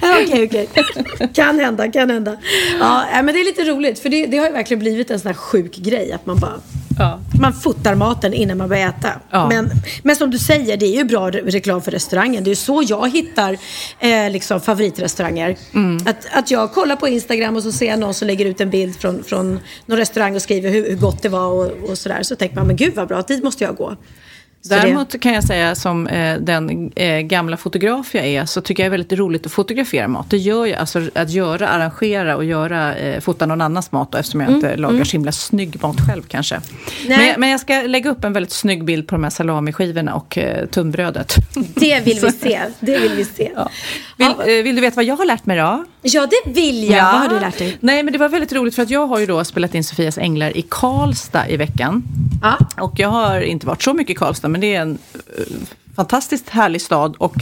Ja, 0.00 0.18
Okej, 0.24 0.44
okej. 0.46 0.68
Kan 1.34 1.58
hända, 1.60 1.90
kan 1.92 2.10
hända. 2.10 2.36
Ja, 2.80 3.04
men 3.12 3.26
det 3.26 3.40
är 3.40 3.44
lite 3.44 3.64
roligt 3.64 3.98
för 3.98 4.08
det, 4.08 4.26
det 4.26 4.36
har 4.38 4.46
ju 4.46 4.52
verkligen 4.52 4.78
blivit 4.78 5.10
en 5.10 5.20
sån 5.20 5.26
här 5.28 5.34
sjuk 5.34 5.76
grej 5.76 6.12
att 6.12 6.26
man 6.26 6.38
bara 6.38 6.54
Ja. 6.98 7.20
man 7.40 7.52
fotar 7.52 7.94
maten 7.94 8.34
innan 8.34 8.58
man 8.58 8.68
börjar 8.68 8.88
äta. 8.88 9.08
Ja. 9.30 9.48
Men, 9.48 9.70
men 10.02 10.16
som 10.16 10.30
du 10.30 10.38
säger, 10.38 10.76
det 10.76 10.86
är 10.86 10.96
ju 10.96 11.04
bra 11.04 11.30
re- 11.30 11.50
reklam 11.50 11.82
för 11.82 11.90
restaurangen. 11.90 12.44
Det 12.44 12.48
är 12.48 12.52
ju 12.52 12.56
så 12.56 12.84
jag 12.88 13.12
hittar 13.12 13.56
eh, 14.00 14.30
liksom 14.30 14.60
favoritrestauranger. 14.60 15.56
Mm. 15.74 16.06
Att, 16.06 16.26
att 16.32 16.50
jag 16.50 16.72
kollar 16.72 16.96
på 16.96 17.08
Instagram 17.08 17.56
och 17.56 17.62
så 17.62 17.72
ser 17.72 17.86
jag 17.86 17.98
någon 17.98 18.14
som 18.14 18.26
lägger 18.26 18.44
ut 18.46 18.60
en 18.60 18.70
bild 18.70 18.96
från, 18.96 19.24
från 19.24 19.60
någon 19.86 19.98
restaurang 19.98 20.34
och 20.36 20.42
skriver 20.42 20.70
hur, 20.70 20.88
hur 20.88 20.96
gott 20.96 21.22
det 21.22 21.28
var 21.28 21.46
och, 21.46 21.90
och 21.90 21.98
sådär. 21.98 22.22
Så 22.22 22.36
tänker 22.36 22.56
man, 22.56 22.66
men 22.66 22.76
gud 22.76 22.94
vad 22.94 23.08
bra, 23.08 23.22
dit 23.22 23.44
måste 23.44 23.64
jag 23.64 23.76
gå. 23.76 23.96
Det- 24.68 24.76
Däremot 24.76 25.20
kan 25.20 25.32
jag 25.34 25.44
säga 25.44 25.74
som 25.74 26.06
eh, 26.06 26.38
den 26.40 26.92
eh, 26.96 27.18
gamla 27.20 27.56
fotograf 27.56 28.14
jag 28.14 28.26
är 28.26 28.44
så 28.46 28.60
tycker 28.60 28.82
jag 28.82 28.92
det 28.92 28.94
är 28.94 28.98
väldigt 28.98 29.18
roligt 29.18 29.46
att 29.46 29.52
fotografera 29.52 30.08
mat. 30.08 30.30
Det 30.30 30.36
gör 30.36 30.66
jag, 30.66 30.78
alltså 30.78 31.02
att 31.14 31.30
göra, 31.30 31.68
arrangera 31.68 32.36
och 32.36 32.44
göra, 32.44 32.94
eh, 32.96 33.20
fota 33.20 33.46
någon 33.46 33.60
annans 33.60 33.92
mat 33.92 34.12
då, 34.12 34.18
eftersom 34.18 34.40
jag 34.40 34.50
inte 34.50 34.76
lagar 34.76 35.04
så 35.04 35.12
himla 35.12 35.32
snygg 35.32 35.82
mat 35.82 35.96
själv 36.08 36.22
kanske. 36.28 36.60
Nej. 37.06 37.18
Men, 37.18 37.40
men 37.40 37.48
jag 37.48 37.60
ska 37.60 37.74
lägga 37.82 38.10
upp 38.10 38.24
en 38.24 38.32
väldigt 38.32 38.52
snygg 38.52 38.84
bild 38.84 39.08
på 39.08 39.14
de 39.14 39.24
här 39.24 39.30
salamiskivorna 39.30 40.14
och 40.14 40.38
eh, 40.38 40.66
tunnbrödet. 40.66 41.34
Det 41.74 42.00
vill 42.04 42.18
vi 42.22 42.32
se. 42.42 42.60
Det 42.80 42.98
vill 42.98 43.12
vi 43.12 43.24
se. 43.24 43.50
Ja. 43.56 43.68
Vill, 44.16 44.26
eh, 44.58 44.62
vill 44.64 44.74
du 44.74 44.80
veta 44.80 44.96
vad 44.96 45.04
jag 45.04 45.16
har 45.16 45.24
lärt 45.24 45.46
mig 45.46 45.56
då? 45.56 45.84
Ja, 46.02 46.26
det 46.44 46.50
vill 46.50 46.84
jag. 46.90 47.04
Vad 47.12 47.20
har 47.20 47.28
du 47.28 47.40
lärt 47.40 47.58
dig? 47.58 47.76
Nej, 47.80 48.02
men 48.02 48.12
det 48.12 48.18
var 48.18 48.28
väldigt 48.28 48.52
roligt 48.52 48.74
för 48.74 48.82
att 48.82 48.90
jag 48.90 49.06
har 49.06 49.18
ju 49.18 49.26
då 49.26 49.44
spelat 49.44 49.74
in 49.74 49.84
Sofias 49.84 50.18
Änglar 50.18 50.56
i 50.56 50.62
Karlstad 50.68 51.48
i 51.48 51.56
veckan. 51.56 52.02
Ja. 52.42 52.58
Och 52.80 52.92
jag 52.96 53.08
har 53.08 53.40
inte 53.40 53.66
varit 53.66 53.82
så 53.82 53.94
mycket 53.94 54.10
i 54.10 54.14
Karlstad, 54.14 54.48
men 54.48 54.60
det 54.60 54.74
är 54.74 54.80
en 54.80 54.98
eh, 55.38 55.44
fantastiskt 55.96 56.48
härlig 56.48 56.80
stad. 56.82 57.16
Och 57.18 57.34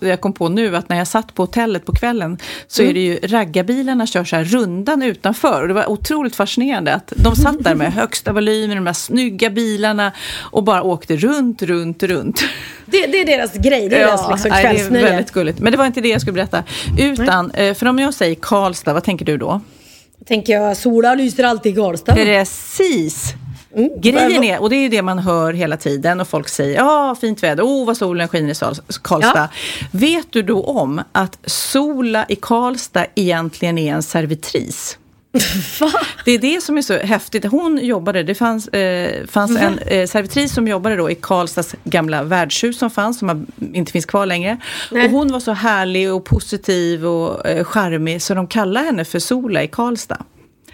jag 0.00 0.20
kom 0.20 0.32
på 0.32 0.48
nu 0.48 0.76
att 0.76 0.88
när 0.88 0.96
jag 0.96 1.06
satt 1.06 1.34
på 1.34 1.42
hotellet 1.42 1.86
på 1.86 1.92
kvällen 1.92 2.38
så 2.66 2.82
är 2.82 2.94
det 2.94 3.00
ju 3.00 3.18
raggarbilarna 3.22 4.06
kör 4.06 4.24
så 4.24 4.36
här 4.36 4.44
rundan 4.44 5.02
utanför. 5.02 5.62
Och 5.62 5.68
det 5.68 5.74
var 5.74 5.90
otroligt 5.90 6.36
fascinerande 6.36 6.94
att 6.94 7.12
de 7.16 7.36
satt 7.36 7.64
där 7.64 7.74
med 7.74 7.92
högsta 7.92 8.32
volymen, 8.32 8.76
de 8.76 8.86
här 8.86 8.92
snygga 8.94 9.50
bilarna 9.50 10.12
och 10.38 10.64
bara 10.64 10.82
åkte 10.82 11.16
runt, 11.16 11.62
runt, 11.62 12.02
runt. 12.02 12.44
Det, 12.86 13.06
det 13.06 13.20
är 13.20 13.26
deras 13.26 13.52
grej. 13.54 13.88
Det 13.88 13.96
är 13.96 14.06
deras 14.06 14.30
liksom, 14.30 14.50
nej, 14.50 14.62
det 14.62 14.68
är 14.68 14.74
kvällsnöje. 14.74 15.04
väldigt 15.04 15.30
gulligt. 15.30 15.60
Men 15.60 15.72
det 15.72 15.78
var 15.78 15.86
inte 15.86 16.00
det 16.00 16.08
jag 16.08 16.20
skulle 16.20 16.34
berätta. 16.34 16.64
Utan, 16.98 17.50
eh, 17.50 17.74
för 17.74 17.86
om 17.86 17.98
jag 17.98 18.14
säger 18.14 18.34
Karlstad, 18.34 18.92
vad 18.92 19.04
tänker 19.04 19.24
du 19.24 19.36
då? 19.36 19.60
Tänker 20.26 20.52
jag, 20.52 20.76
sola 20.76 21.14
lyser 21.14 21.44
alltid 21.44 21.72
i 21.72 21.76
Karlstad. 21.76 22.14
Precis. 22.14 23.34
Mm. 23.76 23.90
Grejen 24.00 24.44
är, 24.44 24.62
och 24.62 24.70
det 24.70 24.76
är 24.76 24.82
ju 24.82 24.88
det 24.88 25.02
man 25.02 25.18
hör 25.18 25.52
hela 25.52 25.76
tiden 25.76 26.20
och 26.20 26.28
folk 26.28 26.48
säger, 26.48 26.76
ja 26.76 27.16
fint 27.20 27.42
väder, 27.42 27.62
oh 27.62 27.86
vad 27.86 27.96
solen 27.96 28.28
skiner 28.28 28.50
i 28.50 28.74
Karlstad. 29.02 29.48
Vet 29.90 30.26
du 30.30 30.42
då 30.42 30.62
om 30.62 31.02
att 31.12 31.38
Sola 31.44 32.26
i 32.28 32.36
Karlstad 32.36 33.06
egentligen 33.14 33.78
är 33.78 33.94
en 33.94 34.02
servitris? 34.02 34.98
Det 36.24 36.32
är 36.32 36.38
det 36.38 36.62
som 36.62 36.78
är 36.78 36.82
så 36.82 36.98
häftigt. 36.98 37.44
Hon 37.44 37.78
jobbade, 37.82 38.22
det 38.22 38.34
fanns, 38.34 38.68
eh, 38.68 39.26
fanns 39.26 39.56
en 39.56 39.78
eh, 39.78 40.06
servitris 40.06 40.54
som 40.54 40.68
jobbade 40.68 40.96
då 40.96 41.10
i 41.10 41.14
Karlstads 41.14 41.74
gamla 41.84 42.22
värdshus 42.22 42.78
som 42.78 42.90
fanns, 42.90 43.18
som 43.18 43.28
har, 43.28 43.44
inte 43.72 43.92
finns 43.92 44.06
kvar 44.06 44.26
längre. 44.26 44.56
Nej. 44.90 45.04
Och 45.04 45.10
hon 45.10 45.32
var 45.32 45.40
så 45.40 45.52
härlig 45.52 46.12
och 46.12 46.24
positiv 46.24 47.06
och 47.06 47.46
eh, 47.46 47.64
charmig 47.64 48.22
så 48.22 48.34
de 48.34 48.46
kallar 48.46 48.84
henne 48.84 49.04
för 49.04 49.18
Sola 49.18 49.62
i 49.62 49.68
Karlstad. 49.68 50.24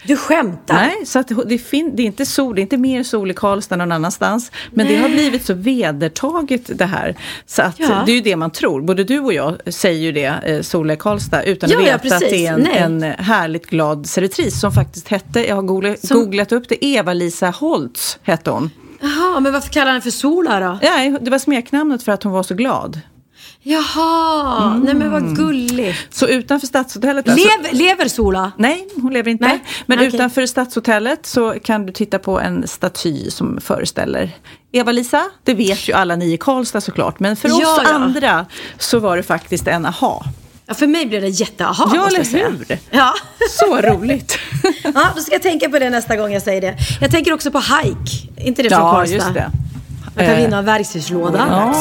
Du 0.05 0.17
skämtar? 0.17 0.75
Nej, 0.75 1.07
så 1.07 1.19
att 1.19 1.31
det, 1.47 1.59
fin- 1.59 1.97
det 1.97 2.03
är 2.03 2.07
inte 2.07 2.27
sol, 2.27 2.55
det 2.55 2.61
är 2.61 2.63
inte 2.63 2.77
mer 2.77 3.03
sol 3.03 3.31
i 3.31 3.35
Karlstad 3.35 3.75
än 3.75 3.79
någon 3.79 3.93
annanstans. 3.93 4.53
Men 4.71 4.87
det 4.87 4.97
har 4.97 5.09
blivit 5.09 5.45
så 5.47 5.55
vedertaget 5.55 6.79
det 6.79 6.85
här. 6.87 7.15
Så 7.47 7.63
att 7.63 7.75
Ja. 7.79 8.03
det 8.07 8.13
är 8.13 8.17
ju 8.17 8.21
det 8.23 8.37
man 8.37 8.51
tror. 8.51 8.81
Både 8.83 9.05
du 9.05 9.19
och 9.21 9.33
jag 9.33 9.57
säger 9.75 10.01
ju 10.01 10.13
det, 10.13 10.25
eh, 10.45 10.61
Sola 10.63 10.93
i 10.93 10.97
Karlstad, 10.97 11.43
utan 11.43 11.71
Ja, 11.71 11.79
att 11.79 11.87
ja, 11.87 11.99
veta 12.03 12.15
att 12.15 12.21
det 12.21 12.47
är 12.47 12.53
en, 12.53 12.61
Nej. 12.61 12.79
en 12.79 13.03
härligt 13.03 13.67
glad 13.67 14.07
servitris 14.07 14.61
som 14.61 14.73
faktiskt 14.73 15.09
hette, 15.09 15.49
jag 15.49 15.55
har 15.55 15.63
googlat, 15.63 16.07
Som- 16.07 16.17
googlat 16.21 16.53
upp 16.53 16.69
det, 16.69 16.85
Eva-Lisa 16.85 17.51
Holtz 17.51 18.19
hette 18.23 18.51
hon. 18.51 18.71
Jaha, 19.01 19.41
men 19.41 19.53
varför 19.53 19.69
kallar 19.71 19.93
han 19.93 20.03
för 20.03 20.11
Sola 20.11 20.61
då? 20.61 20.79
Ja, 20.83 21.19
det 21.21 21.31
var 21.31 21.39
smeknamnet 21.39 22.03
för 22.03 22.13
att 22.13 22.23
hon 22.23 22.33
var 22.33 22.43
så 22.43 22.55
glad. 22.55 23.01
Jaha, 23.63 24.75
nej 24.85 24.95
men 24.95 25.11
vad 25.11 25.37
gulligt. 25.37 26.15
Så 26.15 26.27
utanför 26.27 26.67
Stadshotellet... 26.67 27.29
alltså- 27.29 27.49
Lever, 27.63 27.75
lever 27.75 28.09
Sola? 28.09 28.53
Nej, 28.59 28.89
hon 29.03 29.13
lever 29.13 29.31
inte. 29.31 29.45
Nej, 29.47 29.65
Men 29.87 29.99
okej. 29.99 30.09
utanför 30.09 30.47
Stadshotellet 30.47 31.27
så 31.27 31.55
kan 31.65 31.87
du 31.87 31.93
titta 31.93 32.19
på 32.19 32.41
en 32.41 32.69
staty 32.69 33.31
som 33.31 33.61
föreställer 33.61 34.31
Eva-Lisa. 34.73 35.25
Det 35.45 35.55
vet 35.55 35.89
ju 35.89 35.93
alla 35.93 36.17
ni 36.17 36.33
i 36.33 36.37
Karlstad 36.37 36.81
såklart. 36.81 37.21
Men 37.21 37.37
för 37.37 37.49
Ja, 37.49 37.55
oss 37.57 37.81
ja. 37.85 37.91
andra 37.93 38.47
så 38.79 38.99
var 38.99 39.17
det 39.17 39.23
faktiskt 39.23 39.67
en 39.67 39.87
aha. 39.87 40.25
Ja, 40.67 40.75
för 40.75 40.87
mig 40.87 41.07
blev 41.07 41.21
det 41.23 41.29
jätteaha. 41.29 41.91
Ja, 41.95 42.07
eller 42.07 42.25
hur? 42.25 42.79
Ja. 42.91 43.13
Så 43.51 43.81
roligt. 43.81 44.39
ja, 44.95 45.09
då 45.17 45.21
ska 45.23 45.33
jag 45.33 45.43
tänka 45.43 45.69
på 45.69 45.79
det 45.79 45.91
nästa 45.91 46.17
gång 46.17 46.33
jag 46.33 46.43
säger 46.43 46.61
det. 46.61 46.77
Jag 47.01 47.11
tänker 47.11 47.33
också 47.33 47.51
på 47.51 47.59
hike. 47.59 48.47
Inte 48.49 48.63
det 48.63 48.69
från 48.69 48.79
ja, 48.81 48.93
Karlstad? 48.93 49.15
just 49.17 49.35
det. 49.35 49.51
Eh, 50.25 50.37
vinna 50.37 50.59
en 50.59 50.65
verktygslåda. 50.65 51.47
Ja. 51.51 51.81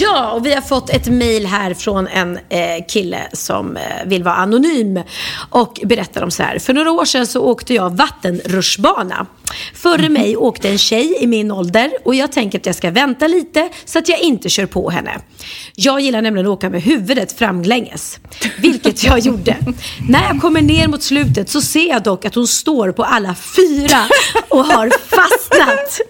Ja, 0.00 0.30
och 0.30 0.46
vi 0.46 0.54
har 0.54 0.60
fått 0.60 0.90
ett 0.90 1.06
mejl 1.06 1.46
här 1.46 1.74
från 1.74 2.06
en 2.06 2.38
eh, 2.48 2.84
kille 2.88 3.18
som 3.32 3.76
eh, 3.76 3.82
vill 4.06 4.22
vara 4.22 4.34
anonym 4.34 5.02
och 5.50 5.80
berättar 5.84 6.22
om 6.22 6.30
så 6.30 6.42
här. 6.42 6.58
För 6.58 6.72
några 6.72 6.90
år 6.90 7.04
sedan 7.04 7.26
så 7.26 7.40
åkte 7.40 7.74
jag 7.74 7.96
vattenrutschbana. 7.96 9.26
Före 9.74 10.08
mig 10.08 10.36
åkte 10.36 10.68
en 10.68 10.78
tjej 10.78 11.16
i 11.20 11.26
min 11.26 11.50
ålder 11.50 11.90
och 12.04 12.14
jag 12.14 12.32
tänker 12.32 12.58
att 12.58 12.66
jag 12.66 12.74
ska 12.74 12.90
vänta 12.90 13.26
lite 13.26 13.68
så 13.84 13.98
att 13.98 14.08
jag 14.08 14.20
inte 14.20 14.48
kör 14.48 14.66
på 14.66 14.90
henne. 14.90 15.20
Jag 15.74 16.00
gillar 16.00 16.22
nämligen 16.22 16.46
att 16.46 16.52
åka 16.52 16.70
med 16.70 16.82
huvudet 16.82 17.38
framlänges, 17.38 18.18
vilket 18.58 19.04
jag 19.04 19.18
gjorde. 19.26 19.56
När 20.08 20.22
jag 20.28 20.40
kommer 20.40 20.62
ner 20.62 20.88
mot 20.88 21.02
slutet 21.02 21.50
så 21.50 21.60
ser 21.60 21.88
jag 21.88 22.02
dock 22.02 22.24
att 22.24 22.34
hon 22.34 22.46
står 22.46 22.92
på 22.92 23.04
alla 23.04 23.34
fyra 23.34 24.04
och 24.48 24.64
har 24.64 24.90
fastnat. 25.08 26.00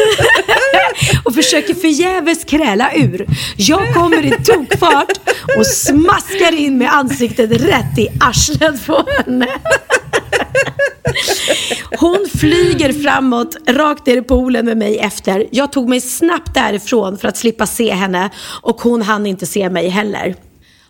och 1.24 1.34
försöker 1.34 1.74
förgäves 1.74 2.44
kräla 2.44 2.94
ur. 2.94 3.26
Jag 3.56 3.94
kommer 3.94 4.26
i 4.26 4.30
tokfart 4.30 5.18
och 5.56 5.66
smaskar 5.66 6.54
in 6.58 6.78
med 6.78 6.92
ansiktet 6.92 7.50
rätt 7.50 7.98
i 7.98 8.08
arslet 8.20 8.86
på 8.86 9.04
henne. 9.18 9.48
Hon 11.98 12.26
flyger 12.38 12.92
framåt, 12.92 13.56
rakt 13.68 14.06
ner 14.06 14.16
i 14.16 14.22
poolen 14.22 14.64
med 14.66 14.76
mig 14.76 14.98
efter. 14.98 15.46
Jag 15.50 15.72
tog 15.72 15.88
mig 15.88 16.00
snabbt 16.00 16.54
därifrån 16.54 17.18
för 17.18 17.28
att 17.28 17.36
slippa 17.36 17.66
se 17.66 17.92
henne 17.92 18.30
och 18.62 18.82
hon 18.82 19.02
hann 19.02 19.26
inte 19.26 19.46
se 19.46 19.70
mig 19.70 19.88
heller. 19.88 20.34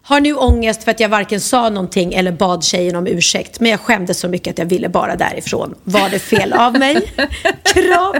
Har 0.05 0.21
nu 0.21 0.35
ångest 0.35 0.85
för 0.85 0.91
att 0.91 1.01
jag 1.01 1.09
varken 1.09 1.41
sa 1.41 1.69
någonting 1.69 2.15
eller 2.15 2.33
bad 2.33 2.65
tjejen 2.65 2.97
om 2.97 3.07
ursäkt. 3.07 3.61
Men 3.61 3.71
jag 3.71 3.81
skämdes 3.81 4.21
så 4.21 4.29
mycket 4.29 4.51
att 4.51 4.59
jag 4.59 4.67
ville 4.67 4.89
bara 4.89 5.17
därifrån. 5.17 5.75
Var 5.85 6.11
det 6.11 6.19
fel 6.19 6.53
av 6.53 6.79
mig? 6.79 7.13
Kram! 7.65 8.15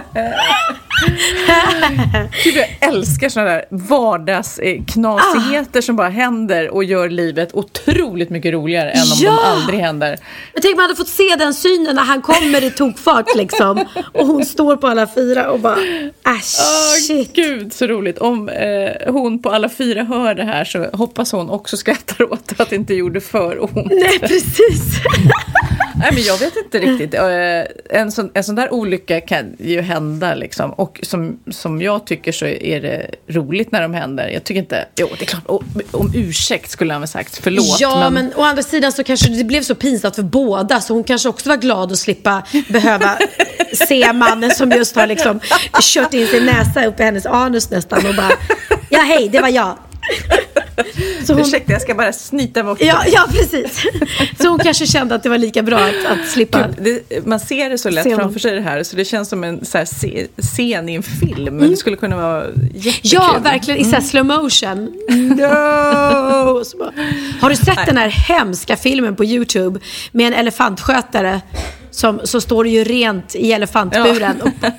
Gud, 2.43 2.55
jag 2.55 2.67
älskar 2.79 3.29
sådana 3.29 3.51
där 3.51 3.65
vardagsknasigheter 3.69 5.79
ah. 5.79 5.81
som 5.81 5.95
bara 5.95 6.09
händer 6.09 6.69
och 6.69 6.83
gör 6.83 7.09
livet 7.09 7.49
otroligt 7.53 8.29
mycket 8.29 8.53
roligare 8.53 8.91
än 8.91 9.01
om 9.01 9.17
ja. 9.21 9.31
de 9.31 9.37
aldrig 9.37 9.79
händer. 9.79 10.17
Jag 10.53 10.61
tänker 10.61 10.75
man 10.75 10.83
hade 10.83 10.95
fått 10.95 11.07
se 11.07 11.35
den 11.37 11.53
synen 11.53 11.95
när 11.95 12.03
han 12.03 12.21
kommer 12.21 12.63
i 12.63 12.71
tokfart 12.71 13.35
liksom. 13.35 13.85
Och 14.13 14.27
hon 14.27 14.45
står 14.45 14.75
på 14.75 14.87
alla 14.87 15.07
fyra 15.07 15.51
och 15.51 15.59
bara, 15.59 15.77
ah 16.23 16.39
shit. 16.41 17.29
Oh, 17.29 17.33
Gud 17.33 17.73
så 17.73 17.87
roligt. 17.87 18.17
Om 18.17 18.49
eh, 18.49 19.13
hon 19.13 19.41
på 19.41 19.49
alla 19.49 19.69
fyra 19.69 20.03
hör 20.03 20.35
det 20.35 20.43
här 20.43 20.65
så 20.65 20.85
hoppas 20.93 21.31
hon 21.31 21.49
också 21.49 21.77
skrattar 21.77 22.33
åt 22.33 22.59
att 22.59 22.69
det 22.69 22.75
inte 22.75 22.93
gjorde 22.93 23.21
för 23.21 23.63
ont. 23.63 23.91
Nej, 23.91 24.19
precis. 24.19 24.81
Nej, 25.95 26.09
men 26.13 26.23
jag 26.23 26.37
vet 26.37 26.57
inte 26.57 26.79
riktigt. 26.79 27.13
Eh, 27.13 27.99
en 27.99 28.11
sån, 28.11 28.31
en 28.33 28.43
sån 28.43 28.55
där 28.55 28.73
olycka 28.73 29.21
kan 29.21 29.55
ju 29.59 29.81
hända 29.81 30.35
liksom. 30.35 30.73
Och 30.73 30.92
som, 31.01 31.39
som 31.51 31.81
jag 31.81 32.05
tycker 32.05 32.31
så 32.31 32.45
är 32.45 32.81
det 32.81 33.09
roligt 33.27 33.71
när 33.71 33.81
de 33.81 33.93
händer. 33.93 34.29
Jag 34.29 34.43
tycker 34.43 34.61
inte... 34.61 34.85
Jo, 34.95 35.07
det 35.19 35.23
är 35.23 35.25
klart. 35.25 35.43
Om, 35.45 35.65
om 35.91 36.11
ursäkt 36.15 36.71
skulle 36.71 36.93
han 36.93 37.01
väl 37.01 37.07
sagt. 37.07 37.39
Förlåt. 37.43 37.77
Ja, 37.79 38.09
men... 38.09 38.13
men 38.13 38.33
å 38.35 38.41
andra 38.41 38.63
sidan 38.63 38.91
så 38.91 39.03
kanske 39.03 39.29
det 39.29 39.43
blev 39.43 39.61
så 39.61 39.75
pinsamt 39.75 40.15
för 40.15 40.23
båda. 40.23 40.81
Så 40.81 40.93
hon 40.93 41.03
kanske 41.03 41.29
också 41.29 41.49
var 41.49 41.57
glad 41.57 41.91
att 41.91 41.97
slippa 41.97 42.43
behöva 42.67 43.17
se 43.87 44.13
mannen 44.13 44.51
som 44.51 44.71
just 44.71 44.95
har 44.95 45.07
liksom 45.07 45.39
kört 45.81 46.13
in 46.13 46.27
sin 46.27 46.45
näsa 46.45 46.85
upp 46.85 46.99
i 46.99 47.03
hennes 47.03 47.25
anus 47.25 47.69
nästan 47.69 48.05
och 48.05 48.15
bara... 48.15 48.31
Ja, 48.89 48.99
hej, 48.99 49.29
det 49.29 49.41
var 49.41 49.49
jag. 49.49 49.77
Så 51.25 51.33
hon... 51.33 51.41
Ursäkta, 51.41 51.71
jag 51.71 51.81
ska 51.81 51.95
bara 51.95 52.13
snyta 52.13 52.63
mig 52.63 52.75
ja, 52.79 53.03
ja, 53.07 53.25
precis. 53.31 53.85
Så 54.41 54.47
hon 54.47 54.59
kanske 54.59 54.85
kände 54.87 55.15
att 55.15 55.23
det 55.23 55.29
var 55.29 55.37
lika 55.37 55.63
bra 55.63 55.77
att, 55.77 56.05
att 56.05 56.29
slippa... 56.29 56.67
Det, 56.77 57.25
man 57.25 57.39
ser 57.39 57.69
det 57.69 57.77
så 57.77 57.89
lätt 57.89 58.05
scen. 58.05 58.17
framför 58.17 58.39
sig 58.39 58.55
det 58.55 58.61
här, 58.61 58.83
så 58.83 58.95
det 58.95 59.05
känns 59.05 59.29
som 59.29 59.43
en 59.43 59.65
så 59.65 59.85
scen 60.37 60.89
i 60.89 60.95
en 60.95 61.03
film. 61.03 61.57
Mm. 61.57 61.69
Det 61.69 61.77
skulle 61.77 61.95
kunna 61.95 62.15
vara 62.15 62.45
jättekul. 62.73 63.11
Ja, 63.13 63.37
verkligen. 63.43 63.79
I 63.79 63.83
mm. 63.83 64.01
slow 64.01 64.25
motion. 64.25 64.85
No! 65.09 66.63
bara... 66.79 66.93
Har 67.41 67.49
du 67.49 67.55
sett 67.55 67.75
Nej. 67.75 67.85
den 67.85 67.97
här 67.97 68.09
hemska 68.09 68.77
filmen 68.77 69.15
på 69.15 69.25
YouTube 69.25 69.79
med 70.11 70.27
en 70.27 70.33
elefantskötare 70.33 71.41
som, 71.95 72.21
så 72.23 72.41
står 72.41 72.63
det 72.63 72.69
ju 72.69 72.83
rent 72.83 73.35
i 73.35 73.51
elefantburen. 73.51 74.41
Ja. 74.61 74.69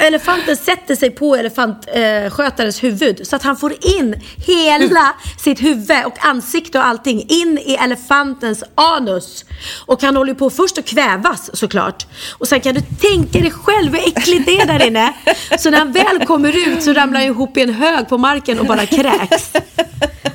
elefanten 0.00 0.56
sätter 0.56 0.96
sig 0.96 1.10
på 1.10 1.36
elefantskötarens 1.36 2.82
eh, 2.82 2.90
huvud 2.90 3.26
så 3.26 3.36
att 3.36 3.42
han 3.42 3.56
får 3.56 3.72
in 3.98 4.14
hela 4.46 5.14
sitt 5.38 5.62
huvud 5.62 6.04
och 6.06 6.24
ansikte 6.26 6.78
och 6.78 6.86
allting 6.86 7.26
in 7.28 7.58
i 7.58 7.74
elefantens 7.74 8.64
anus. 8.74 9.44
Och 9.86 10.02
han 10.02 10.16
håller 10.16 10.34
på 10.34 10.50
först 10.50 10.78
att 10.78 10.84
kvävas 10.84 11.50
såklart. 11.52 12.06
Och 12.30 12.48
sen 12.48 12.60
kan 12.60 12.74
du 12.74 12.80
tänka 12.80 13.38
dig 13.38 13.50
själv 13.50 13.94
hur 13.94 14.08
äckligt 14.08 14.46
det 14.46 14.60
är 14.60 14.66
där 14.66 14.86
inne. 14.86 15.14
Så 15.58 15.70
när 15.70 15.78
han 15.78 15.92
väl 15.92 16.26
kommer 16.26 16.68
ut 16.68 16.82
så 16.82 16.92
ramlar 16.92 17.20
han 17.20 17.28
ihop 17.28 17.56
i 17.56 17.62
en 17.62 17.74
hög 17.74 18.08
på 18.08 18.18
marken 18.18 18.60
och 18.60 18.66
bara 18.66 18.86
kräks. 18.86 19.52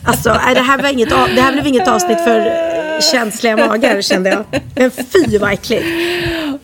Alltså, 0.06 0.30
det 0.54 0.62
här, 0.62 0.82
var 0.82 0.90
inget, 0.90 1.10
det 1.10 1.42
här 1.42 1.54
blev 1.54 1.68
inget 1.68 1.88
avsnitt 1.88 2.18
för 2.18 2.40
känsliga 3.02 3.58
magar 3.58 4.02
kände 4.02 4.30
jag. 4.30 4.62
Men 4.76 4.92
fy 4.92 5.38
vad 5.38 5.52
äckligt. 5.52 5.86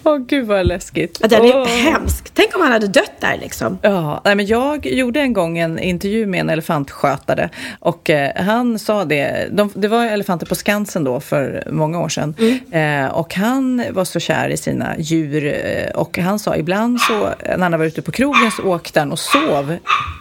Åh 0.03 0.13
oh, 0.13 0.17
gud 0.17 0.47
vad 0.47 0.65
läskigt. 0.65 1.29
Den 1.29 1.45
är 1.45 1.51
oh. 1.51 1.67
hemsk. 1.67 2.31
Tänk 2.33 2.55
om 2.55 2.61
han 2.61 2.71
hade 2.71 2.87
dött 2.87 3.13
där 3.19 3.37
liksom. 3.41 3.77
Ja, 3.81 4.21
nej, 4.25 4.35
men 4.35 4.45
jag 4.45 4.85
gjorde 4.85 5.19
en 5.19 5.33
gång 5.33 5.57
en 5.57 5.79
intervju 5.79 6.25
med 6.25 6.39
en 6.39 6.49
elefantskötare 6.49 7.49
och 7.79 8.09
eh, 8.09 8.43
han 8.43 8.79
sa 8.79 9.05
det. 9.05 9.47
De, 9.51 9.71
det 9.75 9.87
var 9.87 10.05
elefanter 10.05 10.45
på 10.45 10.55
Skansen 10.55 11.03
då 11.03 11.19
för 11.19 11.63
många 11.71 11.99
år 11.99 12.09
sedan 12.09 12.35
mm. 12.39 13.05
eh, 13.05 13.11
och 13.11 13.35
han 13.35 13.83
var 13.91 14.05
så 14.05 14.19
kär 14.19 14.49
i 14.49 14.57
sina 14.57 14.95
djur 14.97 15.45
eh, 15.45 15.89
och 15.89 16.17
han 16.17 16.39
sa 16.39 16.55
ibland 16.55 17.01
så 17.01 17.29
när 17.45 17.69
han 17.69 17.79
var 17.79 17.85
ute 17.85 18.01
på 18.01 18.11
krogen 18.11 18.51
så 18.51 18.63
åkte 18.63 18.99
han 18.99 19.11
och 19.11 19.19
sov 19.19 19.77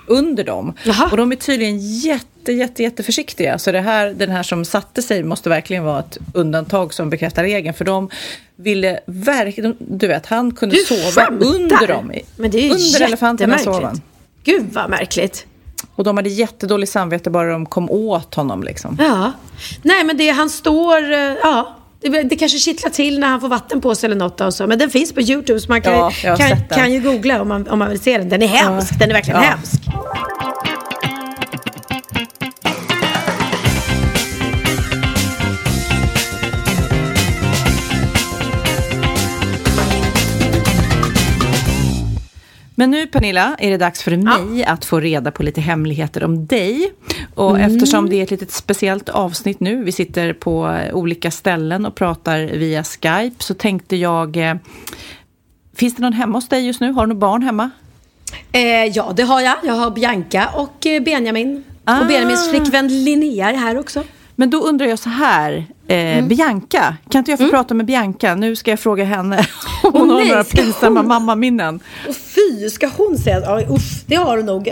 under 0.07 0.45
dem. 0.45 0.75
Jaha. 0.85 1.09
Och 1.11 1.17
de 1.17 1.33
är 1.33 1.37
tydligen 1.37 1.79
jätte, 1.79 2.38
jätte, 2.53 2.83
jätteförsiktiga. 2.83 3.59
Så 3.59 3.73
det 3.73 3.81
här, 3.81 4.07
den 4.11 4.31
här 4.31 4.43
som 4.43 4.65
satte 4.65 5.03
sig 5.03 5.23
måste 5.23 5.49
verkligen 5.49 5.85
vara 5.85 5.99
ett 5.99 6.19
undantag 6.35 6.95
som 6.95 7.11
bekräftar 7.11 7.43
regeln. 7.43 7.75
För 7.75 7.85
de 7.85 8.11
ville 8.57 9.01
verkligen, 9.07 9.77
du 9.79 10.07
vet, 10.07 10.27
han 10.27 10.55
kunde 10.55 10.77
du 10.77 10.83
sova 10.83 11.25
skämtar. 11.25 11.47
under 11.47 11.87
dem. 11.87 12.13
Men 12.37 12.51
det 12.51 12.59
är 12.59 12.63
ju 12.63 12.71
under 12.71 13.01
elefanterna 13.01 13.59
sov 13.59 13.85
han. 13.85 14.01
Gud 14.45 14.67
vad 14.73 14.91
märkligt. 14.91 15.47
Och 15.95 16.05
de 16.05 16.17
hade 16.17 16.29
jättedåligt 16.29 16.93
samvete 16.93 17.31
bara 17.31 17.53
de 17.53 17.67
kom 17.67 17.91
åt 17.91 18.35
honom 18.35 18.63
liksom. 18.63 18.97
Ja. 19.01 19.33
Nej 19.83 20.05
men 20.05 20.17
det 20.17 20.29
han 20.29 20.51
står, 20.51 21.13
eh, 21.13 21.19
ja. 21.19 21.75
Det, 22.01 22.23
det 22.23 22.37
kanske 22.37 22.59
kittlar 22.59 22.91
till 22.91 23.19
när 23.19 23.29
han 23.29 23.41
får 23.41 23.49
vatten 23.49 23.81
på 23.81 23.95
sig 23.95 24.07
eller 24.07 24.17
något 24.17 24.41
och 24.41 24.55
så. 24.55 24.67
Men 24.67 24.79
den 24.79 24.91
finns 24.91 25.13
på 25.13 25.21
YouTube 25.21 25.61
så 25.61 25.69
man 25.69 25.83
kan, 25.83 26.13
ja, 26.25 26.37
kan, 26.37 26.63
kan, 26.71 26.93
ju 26.93 27.01
googla 27.01 27.43
om 27.43 27.49
man, 27.49 27.69
om 27.69 27.79
man 27.79 27.89
vill 27.89 28.01
se 28.01 28.19
den. 28.19 28.29
Den 28.29 28.43
är 28.43 28.47
hemsk, 28.47 28.93
ja. 28.93 28.97
den 28.99 29.11
är 29.11 29.15
verkligen 29.15 29.43
ja. 29.43 29.49
hemsk. 29.49 29.78
Men 42.79 42.91
nu 42.91 43.07
Pernilla 43.07 43.57
är 43.59 43.71
det 43.71 43.77
dags 43.77 44.03
för 44.03 44.17
mig 44.17 44.61
ja. 44.61 44.69
att 44.69 44.85
få 44.85 45.01
reda 45.01 45.31
på 45.31 45.43
lite 45.43 45.61
hemligheter 45.61 46.25
om 46.25 46.47
dig. 46.47 46.93
Och 47.35 47.59
mm. 47.59 47.71
eftersom 47.71 48.09
det 48.09 48.17
är 48.17 48.23
ett 48.23 48.31
litet 48.31 48.53
speciellt 48.53 49.09
avsnitt 49.09 49.61
nu, 49.61 49.85
vi 49.85 49.93
sitter 49.93 50.33
på 50.33 50.79
olika 50.93 51.31
ställen 51.31 51.87
och 51.87 51.95
pratar 51.95 52.39
via 52.39 52.85
Skype, 52.85 53.37
så 53.39 53.55
tänkte 53.55 53.97
jag, 53.97 54.37
eh, 54.37 54.55
finns 55.77 55.97
det 55.97 56.03
någon 56.03 56.13
hemma 56.13 56.39
hos 56.39 56.49
dig 56.49 56.67
just 56.67 56.81
nu? 56.81 56.93
Har 56.93 57.07
du 57.07 57.15
några 57.15 57.21
barn 57.21 57.43
hemma? 57.43 57.71
Eh, 58.53 58.85
ja, 58.85 59.13
det 59.17 59.23
har 59.23 59.41
jag. 59.41 59.57
Jag 59.63 59.75
har 59.75 59.91
Bianca 59.91 60.49
och 60.55 60.87
eh, 60.87 61.03
Benjamin. 61.03 61.65
Ah. 61.85 62.01
Och 62.01 62.07
Benjamins 62.07 62.51
flickvän 62.51 63.05
Linnea 63.05 63.51
är 63.51 63.55
här 63.55 63.79
också. 63.79 64.05
Men 64.41 64.51
då 64.51 64.59
undrar 64.59 64.87
jag 64.87 64.99
så 64.99 65.09
här, 65.09 65.67
eh, 65.89 65.97
mm. 65.97 66.29
Bianca, 66.29 66.97
kan 67.11 67.19
inte 67.19 67.31
jag 67.31 67.39
få 67.39 67.45
mm. 67.45 67.53
prata 67.53 67.75
med 67.75 67.87
Bianca? 67.87 68.35
Nu 68.35 68.57
ska 68.57 68.71
jag 68.71 68.81
fråga 68.81 69.05
henne 69.05 69.47
om 69.83 69.93
hon 70.01 70.11
oh, 70.11 70.13
har 70.13 70.21
nej, 70.21 70.29
några 70.29 70.45
pinsamma 70.45 71.01
hon... 71.01 71.09
mammaminnen. 71.09 71.81
Oh, 72.09 72.13
fy, 72.13 72.71
ska 72.71 72.87
hon 72.97 73.19
säga? 73.19 73.39
Oh, 73.39 73.75
uff, 73.75 74.05
det 74.07 74.15
har 74.15 74.37
hon 74.37 74.47
nog. 74.47 74.69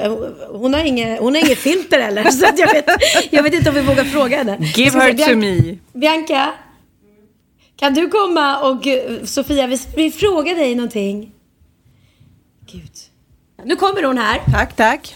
Hon 0.51 0.75
har 0.75 0.85
inget, 0.85 1.21
hon 1.21 1.35
har 1.35 1.43
inget 1.43 1.59
filter 1.59 2.01
heller, 2.01 2.25
så 2.31 2.47
jag, 2.57 2.73
vet, 2.73 2.85
jag 3.31 3.43
vet 3.43 3.55
inte 3.55 3.69
om 3.69 3.75
vi 3.75 3.81
vågar 3.81 4.05
fråga 4.05 4.37
henne. 4.37 4.59
Give 4.61 5.01
her 5.01 5.17
säga, 5.17 5.27
to 5.29 5.37
me. 5.37 5.77
Bianca, 5.93 6.53
kan 7.77 7.95
du 7.95 8.09
komma 8.09 8.59
och 8.61 8.87
Sofia, 9.25 9.67
vi, 9.67 9.79
vi 9.97 10.11
frågar 10.11 10.55
dig 10.55 10.75
någonting. 10.75 11.31
Gud. 12.73 12.93
Nu 13.65 13.77
kommer 13.77 14.03
hon 14.03 14.19
här. 14.19 14.41
Tack, 14.53 14.77
tack. 14.77 15.15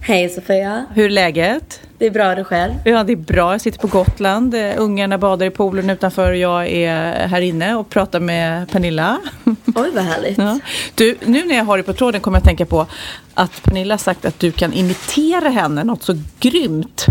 Hej 0.00 0.28
Sofia. 0.28 0.86
Hur 0.94 1.04
är 1.04 1.10
läget? 1.10 1.80
Det 2.02 2.06
är 2.06 2.10
bra, 2.10 2.34
du 2.34 2.44
själv? 2.44 2.72
Ja, 2.84 3.04
det 3.04 3.12
är 3.12 3.16
bra. 3.16 3.52
Jag 3.52 3.60
sitter 3.60 3.78
på 3.78 3.86
Gotland. 3.86 4.54
Eh, 4.54 4.72
ungarna 4.76 5.18
badar 5.18 5.46
i 5.46 5.50
poolen 5.50 5.90
utanför. 5.90 6.32
Jag 6.32 6.68
är 6.68 7.26
här 7.26 7.40
inne 7.40 7.74
och 7.74 7.90
pratar 7.90 8.20
med 8.20 8.70
Pernilla. 8.70 9.18
Oj, 9.74 9.90
vad 9.94 10.04
härligt. 10.04 10.38
Ja. 10.38 10.58
Du, 10.94 11.16
nu 11.24 11.44
när 11.44 11.54
jag 11.54 11.64
har 11.64 11.76
dig 11.76 11.84
på 11.84 11.92
tråden 11.92 12.20
kommer 12.20 12.36
jag 12.36 12.40
att 12.40 12.46
tänka 12.46 12.66
på 12.66 12.86
att 13.34 13.62
Pernilla 13.62 13.98
sagt 13.98 14.24
att 14.24 14.40
du 14.40 14.52
kan 14.52 14.72
imitera 14.72 15.48
henne 15.48 15.84
något 15.84 16.02
så 16.02 16.18
grymt. 16.40 17.06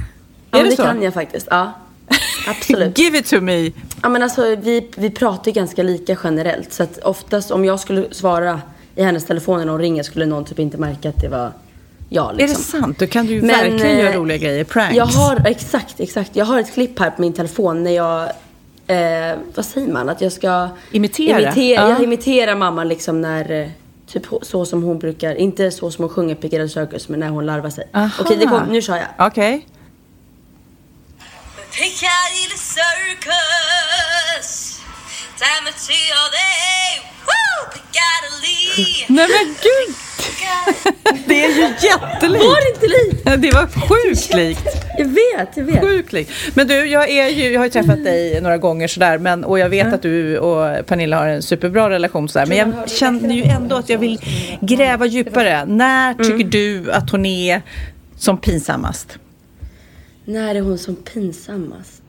Ja, 0.52 0.60
är 0.60 0.64
det, 0.64 0.70
det 0.70 0.76
så? 0.76 0.84
kan 0.84 1.02
jag 1.02 1.14
faktiskt. 1.14 1.48
Ja. 1.50 1.72
Absolut. 2.48 2.98
Give 3.00 3.18
it 3.18 3.30
to 3.30 3.42
me! 3.42 3.72
Ja, 4.04 4.10
men 4.10 4.24
alltså, 4.24 4.56
vi, 4.56 4.90
vi 4.98 5.10
pratar 5.10 5.52
ganska 5.52 5.84
lika 5.84 6.18
generellt. 6.24 6.74
Så 6.74 6.84
att 6.84 6.98
oftast 6.98 7.52
om 7.52 7.66
jag 7.66 7.80
skulle 7.80 8.14
svara 8.14 8.62
i 8.96 9.04
hennes 9.04 9.26
telefon 9.26 9.60
när 9.60 9.68
hon 9.68 9.82
ringer 9.82 10.04
skulle 10.04 10.26
någon 10.26 10.46
typ 10.46 10.60
inte 10.60 10.78
märka 10.78 11.10
att 11.10 11.22
det 11.22 11.30
var 11.30 11.52
Ja, 12.14 12.32
liksom. 12.32 12.44
Är 12.44 12.48
det 12.48 12.60
liksom. 12.60 12.82
sant? 12.82 13.00
Då 13.00 13.08
kan 13.08 13.26
du 13.26 13.34
ju 13.34 13.42
Men, 13.42 13.48
verkligen 13.48 13.98
göra 13.98 14.10
eh, 14.10 14.20
roliga 14.20 14.38
grejer. 14.38 14.64
Pranks. 14.64 14.96
Jag 14.96 15.06
har, 15.06 15.48
exakt, 15.48 16.00
exakt. 16.00 16.36
Jag 16.36 16.46
har 16.46 16.60
ett 16.60 16.74
klipp 16.74 17.00
här 17.00 17.12
på 17.12 17.22
min 17.22 17.34
telefon 17.34 17.84
när 17.84 17.92
jag, 17.92 18.22
eh, 18.88 19.38
vad 19.56 19.66
säger 19.66 19.94
man? 19.94 20.10
Att 20.10 20.22
jag 20.22 20.32
ska 20.32 20.70
imitera. 20.92 21.42
imitera 21.42 21.82
ja. 21.82 21.90
Jag 21.90 22.04
imiterar 22.04 22.56
mamma 22.56 22.84
liksom 22.84 23.22
när, 23.22 23.52
eh, 23.52 23.68
typ 24.08 24.28
så 24.42 24.66
som 24.66 24.84
hon 24.84 25.00
brukar, 25.00 25.36
inte 25.36 25.72
så 25.72 25.92
som 25.92 26.04
hon 26.04 26.10
sjunger 26.14 26.36
Piccadilly 26.36 26.70
Circus, 26.70 27.10
men 27.10 27.20
när 27.20 27.30
hon 27.30 27.46
larvar 27.46 27.70
sig. 27.70 27.88
Okej, 28.20 28.38
det 28.38 28.46
kom, 28.46 28.68
nu 28.70 28.82
kör 28.82 28.96
jag. 28.96 29.08
Okej. 29.28 29.56
Okay. 29.56 29.62
Piccadilly 31.72 32.58
Circus, 32.58 34.02
time 35.38 35.72
to 35.72 35.78
see 35.78 36.12
all 36.12 36.32
day. 36.32 37.11
Nej 39.08 39.28
men 39.28 39.56
gud! 39.62 39.96
Det 41.28 41.44
är 41.44 41.56
ju 41.56 41.62
jättelikt. 41.62 42.46
Var 42.46 42.62
det 42.62 42.76
inte 42.76 42.88
likt? 42.88 43.42
Det 43.42 43.52
var 43.52 43.68
sjukt 43.68 44.34
likt. 44.34 44.68
Jag 44.98 45.06
vet, 45.06 45.58
jag 45.58 45.64
vet. 45.64 45.82
Sjukt 45.82 46.14
likt. 46.14 46.32
Men 46.54 46.68
du, 46.68 46.86
jag, 46.86 47.10
är 47.10 47.28
ju, 47.28 47.52
jag 47.52 47.60
har 47.60 47.66
ju 47.66 47.72
träffat 47.72 48.04
dig 48.04 48.42
några 48.42 48.58
gånger 48.58 48.88
sådär, 48.88 49.18
men, 49.18 49.44
och 49.44 49.60
jag 49.60 49.70
vet 49.70 49.82
mm. 49.82 49.94
att 49.94 50.02
du 50.02 50.38
och 50.38 50.86
Pernilla 50.86 51.18
har 51.18 51.28
en 51.28 51.42
superbra 51.42 51.90
relation 51.90 52.30
sådär, 52.30 52.46
men 52.46 52.58
jag 52.58 52.90
känner 52.90 53.36
ju 53.36 53.44
ändå 53.44 53.76
att 53.76 53.90
jag 53.90 53.98
vill 53.98 54.20
gräva 54.62 55.06
djupare. 55.06 55.66
När 55.66 56.14
tycker 56.14 56.34
mm. 56.34 56.50
du 56.50 56.92
att 56.92 57.10
hon 57.10 57.26
är 57.26 57.62
som 58.18 58.38
pinsammast? 58.38 59.18
När 60.26 60.56
är 60.56 60.62
hon 60.62 60.78
som 60.78 60.96
pinsammast? 60.96 62.01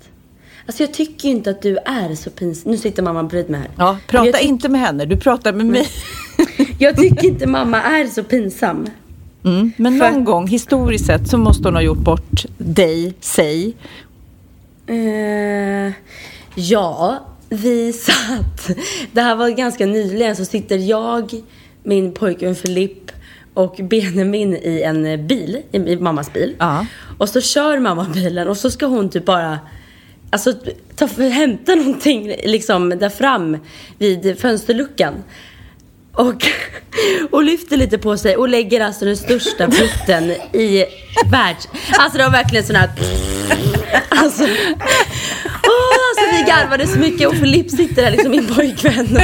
Alltså 0.66 0.82
jag 0.82 0.94
tycker 0.94 1.28
ju 1.28 1.34
inte 1.34 1.50
att 1.50 1.62
du 1.62 1.76
är 1.76 2.14
så 2.14 2.30
pinsam. 2.30 2.72
Nu 2.72 2.78
sitter 2.78 3.02
mamma 3.02 3.22
bredvid 3.22 3.50
mig 3.50 3.60
här. 3.60 3.70
Ja, 3.76 3.98
prata 4.06 4.40
inte 4.40 4.68
med 4.68 4.80
henne, 4.80 5.04
du 5.04 5.16
pratar 5.16 5.52
med 5.52 5.66
mig. 5.66 5.88
jag 6.78 6.96
tycker 6.96 7.26
inte 7.26 7.46
mamma 7.46 7.82
är 7.82 8.06
så 8.06 8.22
pinsam. 8.24 8.86
Mm. 9.44 9.72
Men 9.76 9.98
någon 9.98 10.24
gång 10.24 10.46
historiskt 10.46 11.06
sett 11.06 11.28
så 11.28 11.38
måste 11.38 11.68
hon 11.68 11.74
ha 11.74 11.82
gjort 11.82 11.98
bort 11.98 12.44
dig, 12.58 13.14
säg. 13.20 13.76
Eh, 14.86 15.92
ja, 16.54 17.26
vi 17.48 17.92
satt. 17.92 18.70
Det 19.12 19.20
här 19.20 19.36
var 19.36 19.48
ganska 19.48 19.86
nyligen. 19.86 20.36
Så 20.36 20.44
sitter 20.44 20.76
jag, 20.76 21.42
min 21.82 22.12
pojkvän 22.12 22.54
Filipp 22.54 23.10
och 23.54 23.80
Benjamin 23.82 24.56
i 24.56 24.82
en 24.82 25.26
bil, 25.26 25.62
i 25.72 25.96
mammas 25.96 26.32
bil. 26.32 26.54
Ja. 26.58 26.86
Och 27.18 27.28
så 27.28 27.40
kör 27.40 27.78
mamma 27.78 28.06
bilen 28.14 28.48
och 28.48 28.56
så 28.56 28.70
ska 28.70 28.86
hon 28.86 29.10
typ 29.10 29.24
bara 29.24 29.58
Alltså 30.33 30.55
ta, 30.97 31.07
hämta 31.07 31.74
någonting 31.74 32.37
liksom 32.45 32.89
där 32.89 33.09
fram 33.09 33.57
vid 33.99 34.41
fönsterluckan. 34.41 35.14
Och, 36.12 36.47
och 37.30 37.43
lyfter 37.45 37.76
lite 37.76 37.99
på 37.99 38.16
sig 38.16 38.37
och 38.37 38.49
lägger 38.49 38.80
alltså 38.80 39.05
den 39.05 39.16
största 39.16 39.68
putten 39.68 40.30
i 40.53 40.85
världs... 41.30 41.68
Alltså 41.99 42.18
det 42.18 42.24
var 42.24 42.30
verkligen 42.30 42.64
sån 42.64 42.76
här... 42.76 42.91
Alltså, 44.09 44.45
alltså 45.93 46.36
vi 46.36 46.51
garvade 46.51 46.86
så 46.86 46.99
mycket 46.99 47.28
och 47.28 47.34
Filipp 47.34 47.70
sitter 47.70 48.03
där 48.03 48.11
liksom 48.11 48.30
min 48.30 48.47
pojkvän. 48.55 49.18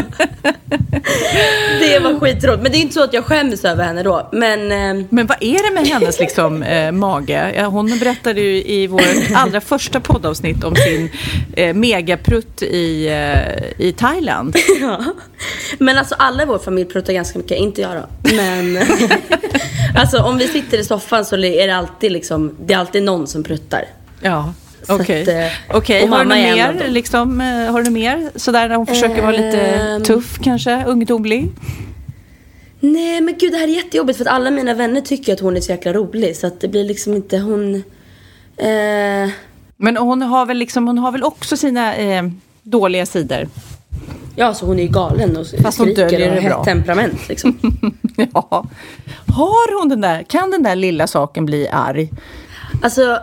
Det 1.80 1.98
var 1.98 2.20
skitroligt. 2.20 2.62
Men 2.62 2.72
det 2.72 2.78
är 2.78 2.80
inte 2.80 2.94
så 2.94 3.02
att 3.04 3.12
jag 3.12 3.24
skäms 3.24 3.64
över 3.64 3.84
henne 3.84 4.02
då. 4.02 4.28
Men... 4.32 4.72
eh, 4.72 5.06
Men 5.10 5.26
vad 5.26 5.36
är 5.40 5.68
det 5.68 5.74
med 5.74 5.86
hennes 5.86 6.20
liksom, 6.20 6.62
eh, 6.62 6.92
mage? 6.92 7.64
Hon 7.70 7.98
berättade 7.98 8.40
ju 8.40 8.64
i 8.64 8.86
vår 8.86 9.02
allra 9.34 9.60
första 9.60 10.00
poddavsnitt 10.00 10.64
om 10.64 10.76
sin 10.76 11.10
eh, 11.56 11.74
megaprutt 11.74 12.62
i, 12.62 13.06
eh, 13.08 13.86
i 13.86 13.92
Thailand. 13.92 14.56
Ja. 14.80 15.04
Men 15.78 15.98
alltså 15.98 16.14
alla 16.18 16.42
i 16.42 16.46
vår 16.46 16.58
familj 16.58 16.88
pruttar 16.88 17.12
ganska 17.12 17.38
mycket, 17.38 17.58
inte 17.58 17.80
jag 17.80 17.90
då. 17.96 18.32
Men 18.36 18.78
alltså 19.96 20.18
om 20.22 20.38
vi 20.38 20.48
sitter 20.48 20.78
i 20.78 20.84
soffan 20.84 21.24
så 21.24 21.36
är 21.36 21.66
det 21.66 21.76
alltid 21.76 22.12
liksom, 22.12 22.54
det 22.66 22.74
är 22.74 22.78
alltid 22.78 23.02
någon 23.02 23.26
som 23.26 23.42
pruttar. 23.44 23.84
Ja, 24.20 24.52
Så 24.67 24.67
okej. 24.88 25.22
att, 25.22 25.28
eh, 25.28 25.76
och 25.76 25.88
har, 26.10 26.24
du 26.24 26.28
mer, 26.28 26.88
liksom, 26.88 27.40
eh, 27.40 27.72
har 27.72 27.82
du 27.82 27.90
mer? 27.90 28.30
Sådär 28.36 28.68
när 28.68 28.76
hon 28.76 28.86
försöker 28.86 29.22
vara 29.22 29.32
lite 29.32 29.60
Ehm. 29.60 30.02
tuff 30.02 30.38
kanske, 30.42 30.84
ungdomlig? 30.86 31.48
Nej 32.80 33.20
men 33.20 33.34
gud 33.38 33.52
det 33.52 33.58
här 33.58 33.68
är 33.68 33.72
jättejobbigt 33.72 34.16
för 34.18 34.24
att 34.24 34.30
alla 34.30 34.50
mina 34.50 34.74
vänner 34.74 35.00
tycker 35.00 35.32
att 35.32 35.40
hon 35.40 35.56
är 35.56 35.60
så 35.60 35.72
jäkla 35.72 35.92
rolig 35.92 36.36
så 36.36 36.46
att 36.46 36.60
det 36.60 36.68
blir 36.68 36.84
liksom 36.84 37.14
inte 37.14 37.38
hon... 37.38 37.74
Eh, 38.56 39.30
Men 39.76 39.96
hon 39.96 40.22
har 40.22 40.46
väl, 40.46 40.56
liksom, 40.56 40.86
hon 40.86 40.98
har 40.98 41.12
väl 41.12 41.22
också 41.22 41.56
sina 41.56 41.96
eh, 41.96 42.22
dåliga 42.62 43.06
sidor? 43.06 43.48
ja 44.36 44.54
så 44.54 44.66
hon 44.66 44.78
är 44.78 44.82
ju 44.82 44.88
galen 44.88 45.36
och 45.36 45.46
Fast 45.62 45.78
hon 45.78 45.86
skriker 45.86 46.04
och 46.04 46.10
det 46.10 46.28
har 46.28 46.36
hett 46.40 46.64
temperament 46.64 47.28
liksom. 47.28 47.58
ja. 48.16 48.66
Har 49.26 49.80
hon 49.80 49.88
den 49.88 50.00
där, 50.00 50.22
kan 50.22 50.50
den 50.50 50.62
där 50.62 50.76
lilla 50.76 51.06
saken 51.06 51.46
bli 51.46 51.68
arg? 51.68 52.10
Alltså, 52.82 53.18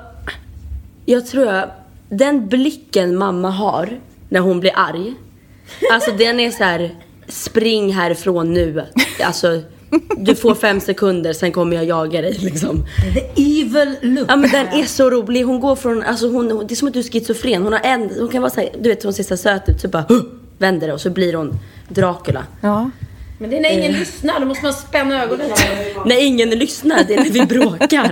jag 1.05 1.27
tror 1.27 1.45
jag, 1.45 1.69
den 2.09 2.47
blicken 2.47 3.17
mamma 3.17 3.49
har 3.49 3.99
när 4.29 4.39
hon 4.39 4.59
blir 4.59 4.71
arg. 4.75 5.13
Alltså 5.91 6.11
den 6.11 6.39
är 6.39 6.51
så 6.51 6.63
här, 6.63 6.95
spring 7.27 7.93
härifrån 7.93 8.53
nu. 8.53 8.83
Alltså, 9.23 9.61
du 10.17 10.35
får 10.35 10.55
fem 10.55 10.79
sekunder, 10.79 11.33
sen 11.33 11.51
kommer 11.51 11.75
jag 11.75 11.85
jaga 11.85 12.21
dig 12.21 12.37
liksom. 12.39 12.85
The 13.13 13.61
evil 13.61 13.95
look. 14.01 14.25
Ja 14.29 14.35
men 14.35 14.51
den 14.51 14.67
är 14.67 14.83
så 14.83 15.09
rolig. 15.09 15.43
Hon 15.43 15.59
går 15.59 15.75
från, 15.75 16.03
alltså 16.03 16.29
hon, 16.29 16.67
det 16.67 16.73
är 16.73 16.75
som 16.75 16.87
att 16.87 16.93
du 16.93 16.99
är 16.99 17.03
schizofren. 17.03 17.63
Hon 17.63 17.73
har 17.73 17.81
en, 17.83 18.11
hon 18.19 18.29
kan 18.29 18.41
vara 18.41 18.51
så 18.51 18.61
här, 18.61 18.69
du 18.79 18.89
vet 18.89 19.03
hon 19.03 19.13
ser 19.13 19.23
så 19.23 19.37
söt 19.37 19.69
ut 19.69 19.81
så 19.81 19.87
bara 19.87 20.05
vänder 20.57 20.87
det 20.87 20.93
och 20.93 21.01
så 21.01 21.09
blir 21.09 21.33
hon 21.33 21.59
Dracula. 21.89 22.43
Ja. 22.61 22.89
Men 23.37 23.49
det 23.49 23.57
är 23.57 23.61
när 23.61 23.69
ingen 23.69 23.91
lyssnar, 23.91 24.39
då 24.39 24.45
måste 24.45 24.63
man 24.63 24.73
spänna 24.73 25.23
ögonen. 25.23 25.49
När 26.05 26.25
ingen 26.25 26.49
lyssnar, 26.49 27.03
det 27.07 27.13
är 27.13 27.23
när 27.23 27.29
vi 27.29 27.45
bråkar. 27.45 28.11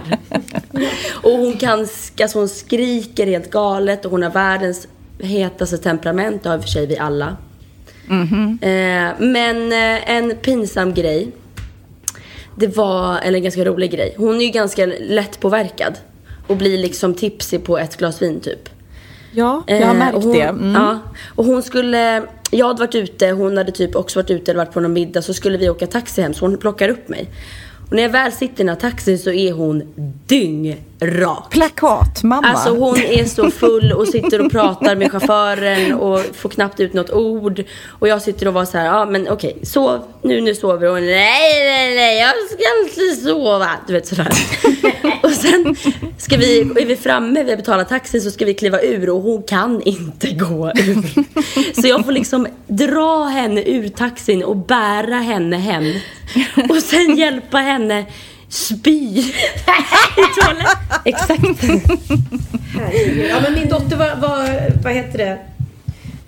och 1.12 1.32
hon 1.32 1.58
kan, 1.58 1.80
alltså 2.22 2.40
hon 2.40 2.50
skriker 2.50 3.28
helt 3.28 3.52
galet 3.52 4.06
och 4.06 4.12
hon 4.12 4.24
har 4.24 4.30
världens 4.30 4.88
hetaste 5.20 5.78
temperament, 5.78 6.44
det 6.44 6.50
har 6.50 6.56
i 6.56 6.60
och 6.60 6.64
för 6.64 6.70
sig 6.70 6.88
vi 6.88 6.98
alla. 6.98 7.38
Eh, 8.62 9.12
men 9.20 9.72
eh, 9.72 10.12
en 10.12 10.36
pinsam 10.42 10.94
grej, 10.94 11.32
det 12.58 12.68
var, 12.68 13.20
eller 13.20 13.38
en 13.38 13.44
ganska 13.44 13.66
rolig 13.66 13.92
grej. 13.92 14.14
Hon 14.18 14.36
är 14.36 14.46
ju 14.46 14.50
ganska 14.50 14.86
lättpåverkad 14.86 15.94
och 16.48 16.58
blir 16.58 16.78
liksom 16.78 17.14
tipsig 17.14 17.64
på 17.64 17.78
ett 17.78 17.98
glas 17.98 18.22
vin 18.22 18.40
typ. 18.40 18.70
Ja, 19.32 19.64
jag 19.68 19.76
har 19.76 19.94
Eh, 19.94 19.94
märkt 19.94 20.16
och 20.16 20.24
hon, 20.24 20.34
det. 20.34 20.42
Mm. 20.44 20.74
Ja, 20.74 21.00
och 21.36 21.46
hon 21.46 21.64
skulle, 21.64 22.24
jag 22.54 22.68
hade 22.68 22.80
varit 22.80 22.96
ute, 22.96 23.30
hon 23.30 23.58
hade 23.58 23.72
typ 23.72 23.96
också 23.96 24.20
varit 24.20 24.32
ute 24.32 24.52
eller 24.52 24.66
varit 24.66 24.74
på 24.74 24.80
någon 24.80 24.94
middag 24.94 25.22
så 25.22 25.34
skulle 25.34 25.58
vi 25.58 25.70
åka 25.70 25.88
taxi 25.88 26.22
hem 26.22 26.34
så 26.34 26.46
hon 26.46 26.58
plockar 26.58 26.90
upp 26.90 27.10
mig. 27.10 27.30
Och 27.94 27.98
när 27.98 28.04
jag 28.04 28.10
väl 28.10 28.32
sitter 28.32 28.54
i 28.54 28.58
den 28.58 28.70
här 28.70 28.76
taxin 28.76 29.20
så 29.20 29.32
är 29.32 29.52
hon 29.52 29.84
dyngrak. 30.28 31.50
Plakat, 31.52 32.24
mamma. 32.24 32.48
Alltså 32.48 32.70
hon 32.70 32.98
är 32.98 33.26
så 33.26 33.52
full 33.52 33.92
och 33.92 34.08
sitter 34.08 34.42
och 34.46 34.52
pratar 34.52 34.96
med 34.96 35.12
chauffören 35.12 35.94
och 35.94 36.22
får 36.36 36.50
knappt 36.50 36.80
ut 36.80 36.94
något 36.94 37.10
ord. 37.12 37.64
Och 37.88 38.08
jag 38.08 38.22
sitter 38.22 38.48
och 38.48 38.54
var 38.54 38.66
så 38.66 38.78
här, 38.78 38.86
ja 38.86 39.06
men 39.06 39.30
okej, 39.30 39.58
sov, 39.64 40.04
nu, 40.22 40.42
nu 40.42 40.56
sover 40.56 40.88
hon. 40.88 41.06
Nej, 41.06 41.66
nej, 41.66 41.96
nej, 41.96 42.20
jag 42.20 42.34
ska 42.50 42.64
inte 42.84 43.22
sova. 43.22 43.70
Du 43.88 43.94
vet 43.94 44.08
sådär. 44.08 44.34
och 45.24 45.32
sen 45.32 45.76
ska 46.18 46.38
vi, 46.38 46.60
är 46.60 46.86
vi 46.86 46.96
framme, 46.96 47.44
vi 47.44 47.50
har 47.50 47.58
betalat 47.58 47.90
taxin 47.90 48.22
så 48.22 48.32
ska 48.32 48.46
vi 48.46 48.54
kliva 48.54 48.82
ur 48.82 49.10
och 49.10 49.22
hon 49.22 49.44
kan 49.44 49.82
inte 49.82 50.32
gå 50.32 50.72
ur. 50.76 51.82
så 51.82 51.88
jag 51.88 52.06
får 52.06 52.12
liksom 52.12 52.48
dra 52.68 53.24
henne 53.24 53.64
ur 53.64 53.88
taxin 53.88 54.44
och 54.44 54.58
bära 54.58 55.16
henne 55.16 55.58
hem. 55.58 55.94
Och 56.70 56.78
sen 56.78 57.18
hjälpa 57.18 57.58
henne 57.58 58.06
spy 58.50 58.92
i 59.20 59.34
toaletten. 60.42 61.02
Exakt. 61.06 61.64
Herregud. 62.74 63.30
Ja, 63.30 63.40
men 63.42 63.54
min 63.54 63.70
dotter 63.70 63.98
var, 63.98 64.16
var, 64.16 64.50
vad 64.84 64.94
heter 64.94 65.18
det? 65.18 65.40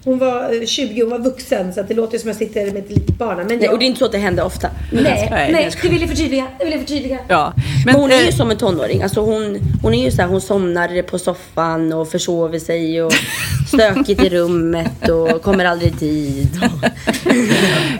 Hon 0.06 0.18
var 0.18 0.62
eh, 0.62 0.66
20, 0.66 1.02
hon 1.02 1.10
var 1.10 1.20
vuxen 1.20 1.74
så 1.74 1.80
att 1.80 1.88
det 1.88 1.94
låter 1.94 2.18
som 2.18 2.32
att 2.32 2.42
jag 2.42 2.48
sitter 2.48 2.66
med 2.72 2.78
ett 2.84 2.90
litet 2.90 3.18
barn. 3.18 3.38
Men 3.38 3.48
Nej, 3.48 3.60
jag, 3.62 3.74
och 3.74 3.80
det 3.80 3.86
är 3.86 3.88
inte 3.88 4.00
så 4.00 4.06
att 4.06 4.12
det 4.12 4.18
händer 4.18 4.46
ofta. 4.46 4.70
nej, 4.92 5.04
Nej, 5.32 5.52
nej, 5.52 5.72
det 5.82 5.90
vill 5.90 6.02
jag 6.02 6.10
förtydliga. 6.10 6.48
Det 6.60 6.64
vill 6.66 6.74
jag 6.74 6.82
förtydliga. 6.82 7.20
Ja. 7.28 7.54
Men 7.86 7.96
hon 7.96 8.12
är 8.12 8.22
ju 8.22 8.28
eh, 8.28 8.36
som 8.36 8.52
en 8.52 8.58
tonåring. 8.58 9.04
Alltså 9.04 9.22
hon, 9.22 9.60
hon 9.82 9.94
är 9.94 10.04
ju 10.06 10.12
så 10.12 10.22
här, 10.22 10.30
hon 10.30 10.42
somnar 10.42 11.02
på 11.02 11.20
soffan 11.20 11.94
och 11.94 12.10
försover 12.10 12.60
sig 12.60 13.04
och 13.04 13.14
stökigt 13.68 14.24
i 14.24 14.30
rummet 14.30 15.10
och 15.10 15.42
kommer 15.42 15.66
aldrig 15.66 15.94
i 15.94 15.96
tid. 15.96 16.60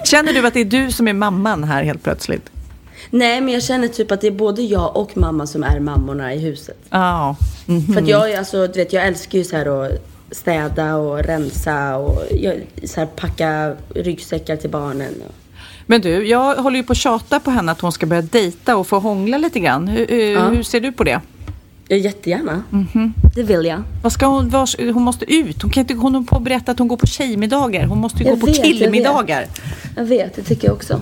Känner 0.06 0.34
du 0.34 0.48
att 0.48 0.54
det 0.54 0.60
är 0.60 0.66
du 0.66 0.92
som 0.92 1.08
är 1.08 1.14
mamman 1.14 1.64
här 1.64 1.84
helt 1.84 2.04
plötsligt? 2.04 2.50
Nej, 3.10 3.42
men 3.42 3.54
jag 3.54 3.64
känner 3.64 3.88
typ 3.88 4.12
att 4.12 4.22
det 4.22 4.28
är 4.28 4.32
både 4.32 4.62
jag 4.62 4.98
och 4.98 5.18
mamma 5.18 5.48
som 5.48 5.64
är 5.64 5.80
mammorna 5.80 6.34
i 6.34 6.40
huset. 6.40 6.78
Ja. 6.90 7.36
Mhm. 7.66 7.94
För 7.94 8.02
att 8.02 8.08
jag 8.08 8.34
alltså, 8.34 8.68
du 8.68 8.74
vet, 8.80 8.94
jag 8.94 9.08
älskar 9.08 9.38
ju 9.38 9.44
så 9.44 9.56
här 9.56 9.86
att 9.86 10.15
städa 10.36 10.96
och 10.96 11.20
rensa 11.24 11.98
och 11.98 12.22
så 12.84 13.00
här, 13.00 13.06
packa 13.06 13.76
ryggsäckar 13.96 14.56
till 14.56 14.70
barnen. 14.70 15.14
Men 15.86 16.02
du, 16.02 16.28
jag 16.28 16.56
håller 16.56 16.78
ju 16.78 16.84
på 16.84 16.92
att 16.92 16.98
tjata 16.98 17.40
på 17.40 17.52
henne 17.52 17.72
att 17.72 17.82
hon 17.82 17.92
ska 17.92 18.06
börja 18.06 18.22
dejta 18.22 18.76
och 18.78 18.88
få 18.88 19.00
hångla 19.00 19.38
lite 19.38 19.60
grann. 19.60 19.88
Hur, 19.88 20.08
hur, 20.08 20.32
Ja. 20.34 20.48
hur 20.50 20.64
ser 20.64 20.80
du 20.80 20.92
på 20.92 21.04
det? 21.04 21.22
Ja, 21.88 21.96
jättegärna. 21.96 22.64
Mhm. 22.70 23.14
Det 23.36 23.44
vill 23.44 23.66
jag. 23.66 23.84
Vad 24.04 24.12
ska 24.12 24.26
hon, 24.26 24.50
var, 24.50 24.92
hon 24.94 25.04
måste 25.04 25.34
ut. 25.34 25.62
Hon 25.62 25.72
kan 25.72 25.82
inte 25.82 25.94
hon 25.94 26.16
håller 26.16 26.28
på 26.28 26.40
berätta 26.40 26.72
att 26.72 26.80
hon 26.80 26.88
går 26.88 26.98
på 26.98 27.08
tjejmiddagar. 27.08 27.86
Hon 27.86 27.98
måste 27.98 28.24
ju 28.24 28.30
Jag 28.30 28.34
gå 28.36 28.40
på 28.40 28.46
vet, 28.46 28.58
jag 28.58 28.64
vet. 28.68 28.78
killmiddagar. 28.80 29.46
Jag 29.96 30.06
vet, 30.06 30.36
det 30.36 30.44
tycker 30.44 30.68
jag 30.68 30.74
också. 30.76 31.02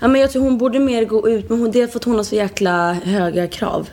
Ja, 0.00 0.08
men 0.08 0.20
jag 0.20 0.30
tror 0.32 0.42
hon 0.42 0.58
borde 0.58 0.78
mer 0.78 1.04
gå 1.04 1.28
ut, 1.28 1.50
men 1.50 1.60
hon, 1.60 1.70
det 1.70 1.80
är 1.80 1.86
för 1.86 1.98
att 1.98 2.04
hon 2.04 2.16
har 2.16 2.22
så 2.22 2.34
jäkla 2.34 2.92
höga 2.92 3.46
krav. 3.46 3.88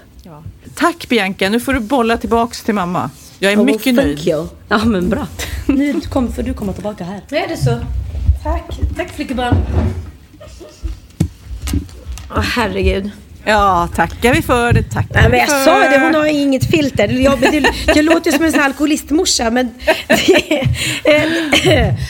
Tack 0.75 1.09
Bianca, 1.09 1.49
nu 1.49 1.59
får 1.59 1.73
du 1.73 1.79
bolla 1.79 2.17
tillbaks 2.17 2.63
till 2.63 2.73
mamma. 2.73 3.09
Jag 3.43 3.51
är 3.53 3.57
Oh, 3.57 3.65
mycket 3.65 3.83
thank 3.83 3.97
nöjd. 3.97 4.27
You. 4.27 4.47
Ja, 4.67 4.85
men 4.85 5.09
bra. 5.09 5.27
Nu 5.67 6.01
kom, 6.01 6.31
får 6.33 6.43
du 6.43 6.53
komma 6.53 6.73
tillbaka 6.73 7.03
här. 7.03 7.21
Är 7.31 7.47
det 7.47 7.57
så. 7.57 7.79
Tack. 8.43 8.79
Tack 8.95 9.09
flickebarn. 9.13 9.55
Åh 12.35 12.41
herregud. 12.41 13.11
Ja, 13.45 13.89
tackar 13.95 14.33
vi 14.33 14.41
för 14.41 14.73
det. 14.73 14.83
Tackar 14.83 15.21
Nej, 15.21 15.29
men 15.29 15.39
jag 15.39 15.49
för. 15.49 15.63
sa 15.65 15.79
det, 15.89 15.99
hon 15.99 16.15
har 16.15 16.25
inget 16.25 16.71
filter. 16.71 17.07
Jag, 17.07 17.39
det, 17.39 17.65
jag 17.95 18.05
låter 18.05 18.31
som 18.31 18.43
en 18.45 18.51
sån 18.51 18.59
här 18.59 18.67
alkoholistmorsa. 18.67 19.49
Men, 19.51 19.69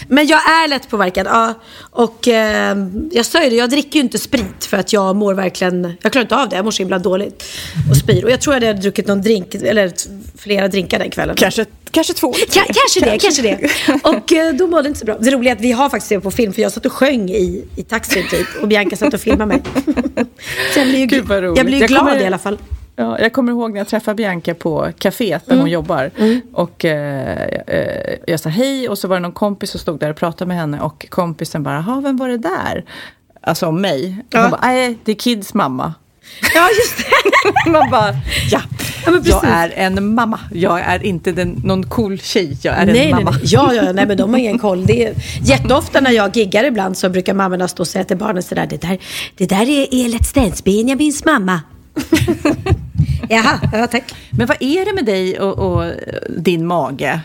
men 0.07 0.27
jag 0.27 0.39
är 0.39 0.67
lättpåverkad. 0.67 1.27
Ja, 1.27 1.53
och 1.91 2.27
eh, 2.27 2.77
jag 3.11 3.25
sa 3.25 3.43
ju 3.43 3.49
det, 3.49 3.55
jag 3.55 3.69
dricker 3.69 3.95
ju 3.99 4.01
inte 4.03 4.17
sprit 4.17 4.65
för 4.65 4.77
att 4.77 4.93
jag 4.93 5.15
mår 5.15 5.33
verkligen, 5.33 5.93
jag 6.01 6.11
klarar 6.11 6.25
inte 6.25 6.35
av 6.35 6.49
det. 6.49 6.55
Jag 6.55 6.65
mår 6.65 6.71
så 6.71 6.83
himla 6.83 6.99
dåligt 6.99 7.43
och 7.89 7.97
spyr. 7.97 8.23
Och 8.23 8.31
jag 8.31 8.41
tror 8.41 8.55
jag 8.55 8.61
hade 8.67 8.81
druckit 8.81 9.07
någon 9.07 9.21
drink, 9.21 9.55
eller 9.55 9.91
flera 10.37 10.67
drinkar 10.67 10.99
den 10.99 11.09
kvällen. 11.09 11.35
Kanske, 11.35 11.65
kanske 11.91 12.13
två. 12.13 12.31
Ka- 12.31 12.73
kanske 12.73 12.99
det, 13.11 13.19
kanske 13.19 13.41
det. 13.41 13.69
Och 14.03 14.33
eh, 14.33 14.53
då 14.53 14.67
mådde 14.67 14.83
det 14.83 14.87
inte 14.87 14.99
så 14.99 15.05
bra. 15.05 15.17
Det 15.19 15.31
roliga 15.31 15.51
är 15.51 15.55
att 15.55 15.61
vi 15.61 15.71
har 15.71 15.89
faktiskt 15.89 16.09
det 16.09 16.19
på 16.19 16.31
film, 16.31 16.53
för 16.53 16.61
jag 16.61 16.71
satt 16.71 16.85
och 16.85 16.91
sjöng 16.93 17.29
i, 17.29 17.65
i 17.75 17.83
taxin 17.83 18.23
typ. 18.31 18.47
Och 18.61 18.67
Bianca 18.67 18.95
satt 18.95 19.13
och 19.13 19.21
filmade 19.21 19.45
mig. 19.45 19.61
Jag 20.75 20.87
blir 20.87 20.99
ju 20.99 21.05
Gud, 21.23 21.29
vad 21.29 21.43
roligt. 21.43 21.57
jag 21.57 21.65
blir 21.65 21.79
Jag 21.79 21.87
glad 21.89 21.99
kommer- 21.99 22.21
i 22.21 22.25
alla 22.25 22.37
fall. 22.37 22.57
Ja, 22.95 23.19
jag 23.19 23.33
kommer 23.33 23.51
ihåg 23.51 23.71
när 23.71 23.77
jag 23.79 23.87
träffade 23.87 24.15
Bianca 24.15 24.53
på 24.53 24.91
kaféet 24.99 25.45
där 25.45 25.51
hon 25.55 25.59
Mm. 25.59 25.71
jobbar. 25.71 26.11
Och 26.53 26.85
eh, 26.85 27.43
eh, 27.67 28.15
jag 28.27 28.39
sa 28.39 28.49
hej 28.49 28.89
och 28.89 28.97
så 28.97 29.07
var 29.07 29.15
det 29.15 29.19
någon 29.21 29.31
kompis 29.31 29.69
som 29.71 29.79
stod 29.79 29.99
där 29.99 30.09
och 30.09 30.15
pratade 30.15 30.47
med 30.47 30.57
henne 30.57 30.79
och 30.81 31.05
kompisen 31.09 31.63
bara, 31.63 31.75
"Jaha, 31.75 32.01
vem 32.01 32.17
var 32.17 32.27
det 32.29 32.37
där? 32.37 32.85
Alltså 33.41 33.67
om 33.67 33.81
mig. 33.81 34.17
Ja. 34.29 34.41
Hon 34.41 34.51
bara, 34.51 34.61
nej 34.61 34.97
det 35.03 35.11
är 35.11 35.15
Kids 35.15 35.53
mamma. 35.53 35.93
Ja, 36.55 36.67
just 36.69 36.97
det. 36.97 37.69
Man 37.71 37.89
bara, 37.91 38.13
ja, 38.51 38.61
precis. 39.05 39.27
jag 39.29 39.45
är 39.45 39.69
en 39.75 40.13
mamma. 40.15 40.39
Jag 40.51 40.79
är 40.79 41.03
inte 41.03 41.31
den, 41.31 41.61
någon 41.63 41.83
cool 41.83 42.19
tjej, 42.19 42.57
jag 42.61 42.75
är 42.77 42.85
nej, 42.85 42.89
en 42.89 43.01
nej, 43.01 43.11
mamma. 43.11 43.31
nej. 43.31 43.39
Ja, 43.43 43.73
ja, 43.73 43.91
nej, 43.91 44.07
men 44.07 44.17
de 44.17 44.33
har 44.33 44.39
ingen 44.39 44.59
koll. 44.67 44.85
Det 44.85 45.05
är, 45.05 45.13
jätteofta 45.41 45.99
när 45.99 46.11
jag 46.11 46.37
giggar 46.37 46.63
ibland 46.63 46.97
så 46.97 47.09
brukar 47.09 47.33
mammorna 47.33 47.67
stå 47.67 47.83
och 47.83 47.87
säga 47.87 48.05
till 48.05 48.17
barnen 48.17 48.43
sådär, 48.43 48.67
det 48.69 48.81
där, 48.81 48.97
det 49.37 49.45
där 49.45 49.69
är, 49.69 49.93
är 49.93 50.09
Let's 50.09 50.35
Dance 50.35 50.63
Benjamins 50.65 51.25
mamma. 51.25 51.61
Jaha, 53.29 53.59
ja 53.73 53.87
tack. 53.87 54.15
Men 54.29 54.47
vad 54.47 54.57
är 54.59 54.85
det 54.85 54.93
med 54.93 55.05
dig 55.05 55.39
och, 55.39 55.59
och 55.59 55.91
din 56.37 56.65
mage? 56.65 57.21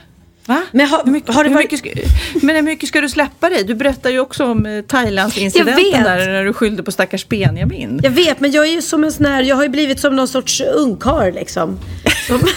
Va? 0.48 0.62
Men 0.72 0.86
har, 0.86 1.02
hur 1.04 1.12
mycket, 1.12 1.34
har 1.34 1.44
det 1.44 1.48
hur 1.50 1.54
varit... 1.54 1.72
mycket 1.72 2.04
ska, 2.04 2.40
men 2.46 2.56
hur 2.56 2.62
mycket 2.62 2.88
ska 2.88 3.00
du 3.00 3.08
släppa 3.08 3.48
dig? 3.50 3.64
Du 3.64 3.74
berättar 3.74 4.10
ju 4.10 4.20
också 4.20 4.44
om 4.44 4.66
eh, 4.66 4.82
Thailandsincidenten 4.82 6.02
där 6.04 6.26
när 6.26 6.44
du 6.44 6.52
skyllde 6.52 6.82
på 6.82 6.92
stackars 6.92 7.28
Benjamin. 7.28 8.00
Jag 8.02 8.10
vet, 8.10 8.40
men 8.40 8.50
jag 8.52 8.66
är 8.66 8.72
ju 8.72 8.82
som 8.82 9.04
en 9.04 9.12
sån 9.12 9.26
här, 9.26 9.42
jag 9.42 9.56
har 9.56 9.62
ju 9.62 9.68
blivit 9.68 10.00
som 10.00 10.16
någon 10.16 10.28
sorts 10.28 10.60
ungkarl 10.60 11.34
liksom. 11.34 11.78
Som- 12.26 12.40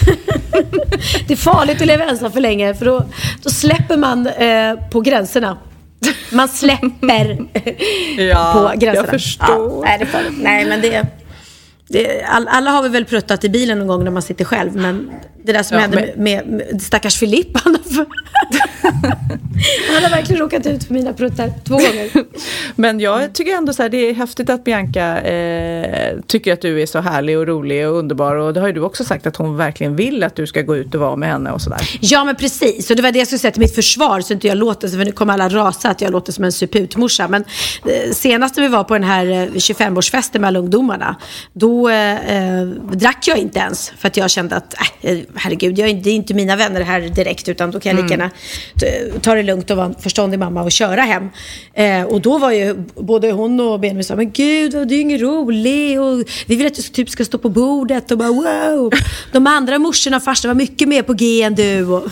det 1.28 1.32
är 1.32 1.36
farligt 1.36 1.80
att 1.80 1.86
leva 1.86 2.04
ensam 2.04 2.32
för 2.32 2.40
länge 2.40 2.74
för 2.74 2.84
då, 2.86 3.04
då 3.42 3.50
släpper 3.50 3.96
man 3.96 4.26
eh, 4.26 4.74
på 4.90 5.00
gränserna. 5.00 5.58
Man 6.30 6.48
släpper 6.48 7.38
Ja, 8.18 8.52
på 8.72 8.78
gränserna. 8.78 8.94
jag 8.94 9.08
förstår. 9.08 9.84
Ja, 9.86 9.96
nej, 9.98 9.98
det. 10.12 10.22
Nej, 10.42 10.64
men 10.66 10.80
det, 10.80 11.06
det 11.92 12.22
all, 12.22 12.48
alla 12.48 12.70
har 12.70 12.82
vi 12.82 12.88
väl 12.88 13.04
pruttat 13.04 13.44
i 13.44 13.48
bilen 13.48 13.78
någon 13.78 13.88
gång 13.88 14.04
när 14.04 14.10
man 14.10 14.22
sitter 14.22 14.44
själv. 14.44 14.76
Men 14.76 15.10
det 15.44 15.52
där 15.52 15.62
som 15.62 15.74
Ja, 15.74 15.80
hände 15.80 15.96
med, 15.96 16.18
med, 16.18 16.46
med 16.46 16.82
stackars 16.82 17.18
Filip. 17.18 17.48
Han 17.64 17.76
har, 17.94 18.06
han 19.94 20.02
har 20.02 20.10
verkligen 20.10 20.40
råkat 20.40 20.66
ut 20.66 20.84
för 20.84 20.94
mina 20.94 21.12
pruttar 21.12 21.52
två 21.64 21.74
gånger. 21.74 22.10
Men 22.76 23.00
jag 23.00 23.32
tycker 23.32 23.52
ändå 23.56 23.72
så 23.72 23.82
här, 23.82 23.88
det 23.88 23.96
är 23.96 24.14
häftigt 24.14 24.50
att 24.50 24.64
Bianca 24.64 25.20
eh, 25.20 26.16
tycker 26.26 26.52
att 26.52 26.60
du 26.60 26.82
är 26.82 26.86
så 26.86 27.00
härlig 27.00 27.38
och 27.38 27.46
rolig 27.46 27.88
och 27.88 27.98
underbar. 27.98 28.36
Och 28.36 28.54
det 28.54 28.60
har 28.60 28.66
ju 28.66 28.72
du 28.72 28.80
också 28.80 29.04
sagt 29.04 29.26
att 29.26 29.36
hon 29.36 29.56
verkligen 29.56 29.96
vill 29.96 30.22
att 30.22 30.36
du 30.36 30.46
ska 30.46 30.62
gå 30.62 30.76
ut 30.76 30.94
och 30.94 31.00
vara 31.00 31.16
med 31.16 31.28
henne 31.28 31.50
och 31.50 31.60
sådär. 31.60 31.98
Ja 32.00 32.24
men 32.24 32.36
precis, 32.36 32.90
och 32.90 32.96
det 32.96 33.02
var 33.02 33.12
det 33.12 33.18
jag 33.18 33.28
skulle 33.28 33.38
säga 33.38 33.50
till 33.50 33.62
mitt 33.62 33.74
försvar 33.74 34.20
så 34.20 34.32
inte 34.32 34.46
jag 34.48 34.58
låter, 34.58 34.88
för 34.88 35.04
nu 35.04 35.12
kommer 35.12 35.32
alla 35.32 35.48
rasa 35.48 35.90
att 35.90 36.00
jag 36.00 36.12
låter 36.12 36.32
som 36.32 36.44
en 36.44 36.52
suputmorsa. 36.52 37.28
Men 37.28 37.44
eh, 37.86 38.12
senast 38.12 38.56
när 38.56 38.62
vi 38.62 38.68
var 38.68 38.84
på 38.84 38.94
den 38.94 39.04
här 39.04 39.26
eh, 39.26 39.46
25-årsfesten 39.46 40.38
med 40.38 40.48
alla 40.48 40.58
ungdomarna, 40.58 41.16
då 41.52 41.81
eh, 41.90 42.36
eh, 42.36 42.66
drack 42.92 43.24
jag 43.26 43.38
inte 43.38 43.58
ens. 43.58 43.92
För 43.98 44.08
att 44.08 44.16
jag 44.16 44.30
kände 44.30 44.56
att, 44.56 44.74
äh, 45.02 45.18
herregud, 45.34 45.78
jag, 45.78 46.02
det 46.02 46.10
är 46.10 46.14
inte 46.14 46.34
mina 46.34 46.56
vänner 46.56 46.80
här 46.80 47.00
direkt, 47.00 47.48
utan 47.48 47.70
då 47.70 47.80
kan 47.80 47.96
jag 47.96 48.02
lika 48.02 48.14
gärna 48.14 48.30
t- 48.80 49.18
ta 49.22 49.34
det 49.34 49.42
lugnt 49.42 49.70
och 49.70 49.76
vara 49.76 49.86
en 49.86 49.94
förståndig 49.94 50.38
mamma 50.38 50.62
och 50.62 50.72
köra 50.72 51.00
hem. 51.00 51.30
Eh, 51.74 52.02
och 52.02 52.20
då 52.20 52.38
var 52.38 52.50
ju 52.52 52.74
både 52.94 53.30
hon 53.30 53.60
och 53.60 53.80
Benjamin 53.80 54.04
sa, 54.04 54.16
men 54.16 54.30
gud, 54.30 54.72
du 54.72 54.94
är 54.96 55.00
ingen 55.00 55.18
rolig 55.18 56.00
och 56.00 56.24
vi 56.46 56.56
vill 56.56 56.66
att 56.66 56.74
du 56.74 56.82
typ 56.82 57.10
ska 57.10 57.24
stå 57.24 57.38
på 57.38 57.48
bordet 57.48 58.10
och 58.10 58.18
bara 58.18 58.28
wow. 58.32 58.92
De 59.32 59.46
andra 59.46 59.78
morsorna 59.78 60.16
och 60.16 60.22
farsorna 60.22 60.54
var 60.54 60.58
mycket 60.58 60.88
mer 60.88 61.02
på 61.02 61.12
G 61.12 61.42
än 61.42 61.54
du. 61.54 61.86
Och... 61.86 62.04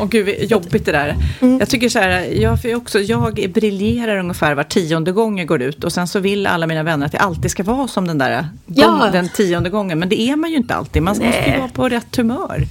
Och 0.00 0.10
gud, 0.10 0.50
jobbigt 0.50 0.84
det 0.84 0.92
där. 0.92 1.16
Mm. 1.40 1.58
Jag 1.58 1.68
tycker 1.68 1.88
så 1.88 1.98
här, 1.98 2.20
jag, 2.20 2.62
för 2.62 2.68
jag 2.68 2.78
också, 2.78 3.00
jag 3.00 3.50
briljerar 3.54 4.18
ungefär 4.18 4.54
var 4.54 4.62
tionde 4.64 5.12
gång 5.12 5.38
jag 5.38 5.48
går 5.48 5.62
ut 5.62 5.84
och 5.84 5.92
sen 5.92 6.08
så 6.08 6.18
vill 6.20 6.46
alla 6.46 6.66
mina 6.66 6.82
vänner 6.82 7.06
att 7.06 7.12
jag 7.12 7.22
alltid 7.22 7.50
ska 7.50 7.62
vara 7.62 7.88
som 7.88 8.06
den 8.06 8.18
där 8.18 8.48
gång, 8.66 8.98
Ja. 9.00 9.08
den 9.12 9.28
tionde 9.28 9.70
gången. 9.70 9.98
Men 9.98 10.08
det 10.08 10.20
är 10.20 10.36
man 10.36 10.50
ju 10.50 10.56
inte 10.56 10.74
alltid, 10.74 11.02
man 11.02 11.10
måste 11.16 11.24
ju 11.24 11.50
Nej. 11.50 11.58
vara 11.58 11.68
på 11.68 11.88
rätt 11.88 12.16
humör. 12.16 12.66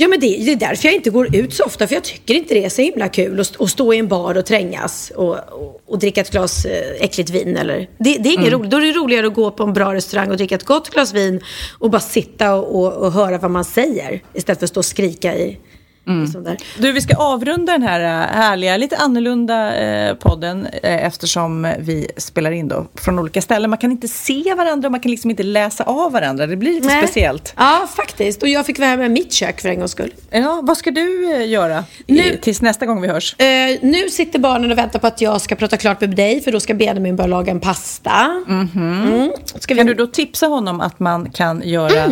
Ja 0.00 0.08
men 0.08 0.20
det, 0.20 0.26
det 0.26 0.52
är 0.52 0.56
därför 0.56 0.88
jag 0.88 0.94
inte 0.94 1.10
går 1.10 1.36
ut 1.36 1.54
så 1.54 1.64
ofta 1.64 1.86
för 1.86 1.94
jag 1.94 2.04
tycker 2.04 2.34
inte 2.34 2.54
det 2.54 2.64
är 2.64 2.68
så 2.68 2.82
himla 2.82 3.08
kul 3.08 3.40
att, 3.40 3.60
att 3.60 3.70
stå 3.70 3.94
i 3.94 3.98
en 3.98 4.08
bar 4.08 4.34
och 4.36 4.46
trängas 4.46 5.12
och, 5.16 5.36
och, 5.52 5.82
och 5.86 5.98
dricka 5.98 6.20
ett 6.20 6.30
glas 6.30 6.64
eh, 6.64 7.04
äckligt 7.04 7.30
vin 7.30 7.56
eller. 7.56 7.88
Det, 7.98 8.16
det 8.18 8.28
är 8.28 8.32
inget 8.32 8.52
roligt. 8.52 8.70
Då 8.70 8.76
är 8.76 8.80
det 8.80 8.92
roligare 8.92 9.26
att 9.26 9.34
gå 9.34 9.50
på 9.50 9.62
en 9.62 9.72
bra 9.72 9.94
restaurang 9.94 10.30
och 10.30 10.36
dricka 10.36 10.54
ett 10.54 10.64
gott 10.64 10.90
glas 10.90 11.14
vin 11.14 11.40
och 11.78 11.90
bara 11.90 12.00
sitta 12.00 12.54
och, 12.54 12.82
och, 12.84 12.92
och 12.92 13.12
höra 13.12 13.38
vad 13.38 13.50
man 13.50 13.64
säger 13.64 14.20
istället 14.34 14.58
för 14.58 14.66
att 14.66 14.70
stå 14.70 14.80
och 14.80 14.84
skrika 14.84 15.36
i, 15.36 15.58
i 16.24 16.26
sånt 16.26 16.44
där. 16.44 16.56
Du, 16.78 16.92
vi 16.92 17.00
ska 17.00 17.16
avrunda 17.16 17.72
den 17.72 17.82
här 17.82 18.00
äh, 18.00 18.26
härliga, 18.36 18.76
lite 18.76 18.96
annorlunda 18.96 19.76
eh, 19.76 20.14
podden 20.14 20.66
eh, 20.82 21.06
eftersom 21.06 21.74
vi 21.78 22.10
spelar 22.16 22.50
in 22.50 22.68
då 22.68 22.86
från 22.94 23.18
olika 23.18 23.42
ställen. 23.42 23.70
Man 23.70 23.78
kan 23.78 23.92
inte 23.92 24.08
se 24.08 24.54
varandra 24.54 24.88
och 24.88 24.92
man 24.92 25.00
kan 25.00 25.10
liksom 25.10 25.30
inte 25.30 25.42
läsa 25.42 25.84
av 25.84 26.12
varandra. 26.12 26.46
Det 26.46 26.56
blir 26.56 26.72
lite 26.72 26.86
Nej. 26.86 27.02
speciellt. 27.02 27.54
Ja 27.56 27.88
faktiskt. 27.96 28.42
Och 28.42 28.48
jag 28.48 28.66
fick 28.66 28.78
vara 28.78 28.96
med 28.96 29.10
mitt 29.10 29.32
kök 29.32 29.60
för 29.60 29.68
en 29.68 29.78
gångs 29.78 29.90
skull. 29.90 30.14
Ja, 30.30 30.60
vad 30.62 30.76
ska 30.76 30.90
du 30.90 31.34
eh, 31.34 31.48
göra 31.48 31.84
i, 32.06 32.12
Nu- 32.12 32.36
tills 32.42 32.62
nästa 32.62 32.86
gång 32.86 33.00
vi 33.00 33.08
hörs? 33.08 33.36
Eh, 33.40 33.78
nu 33.82 34.10
sitter 34.10 34.38
barnen 34.38 34.72
och 34.72 34.78
väntar 34.78 34.98
på 34.98 35.06
att 35.06 35.20
jag 35.20 35.40
ska 35.40 35.54
prata 35.54 35.76
klart 35.76 36.00
med 36.00 36.10
dig 36.10 36.40
för 36.40 36.52
då 36.52 36.60
ska 36.60 36.74
Benjamin 36.74 37.16
börja 37.16 37.28
laga 37.28 37.50
en 37.50 37.60
pasta. 37.60 38.42
Mm. 38.48 39.32
Ska 39.44 39.74
vi... 39.74 39.78
Kan 39.78 39.86
du 39.86 39.94
då 39.94 40.06
tipsa 40.06 40.46
honom 40.46 40.80
att 40.80 41.00
man 41.00 41.30
kan 41.30 41.62
göra 41.64 42.04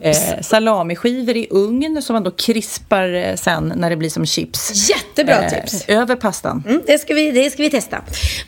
eh, 0.00 0.40
salamiskivor 0.40 1.36
i 1.36 1.46
ugn 1.50 2.02
som 2.02 2.14
man 2.14 2.22
då 2.22 2.30
krispar 2.30 3.14
eh, 3.14 3.34
sen 3.44 3.72
när 3.76 3.90
det 3.90 3.96
blir 3.96 4.10
som 4.10 4.26
chips? 4.26 4.90
Jättebra 4.90 5.50
tips. 5.50 5.84
Över 5.88 6.16
pastan. 6.16 6.62
Mm, 6.68 6.82
det, 6.86 6.98
ska 6.98 7.14
vi, 7.14 7.30
det 7.30 7.50
ska 7.50 7.62
vi 7.62 7.70
testa. 7.70 7.98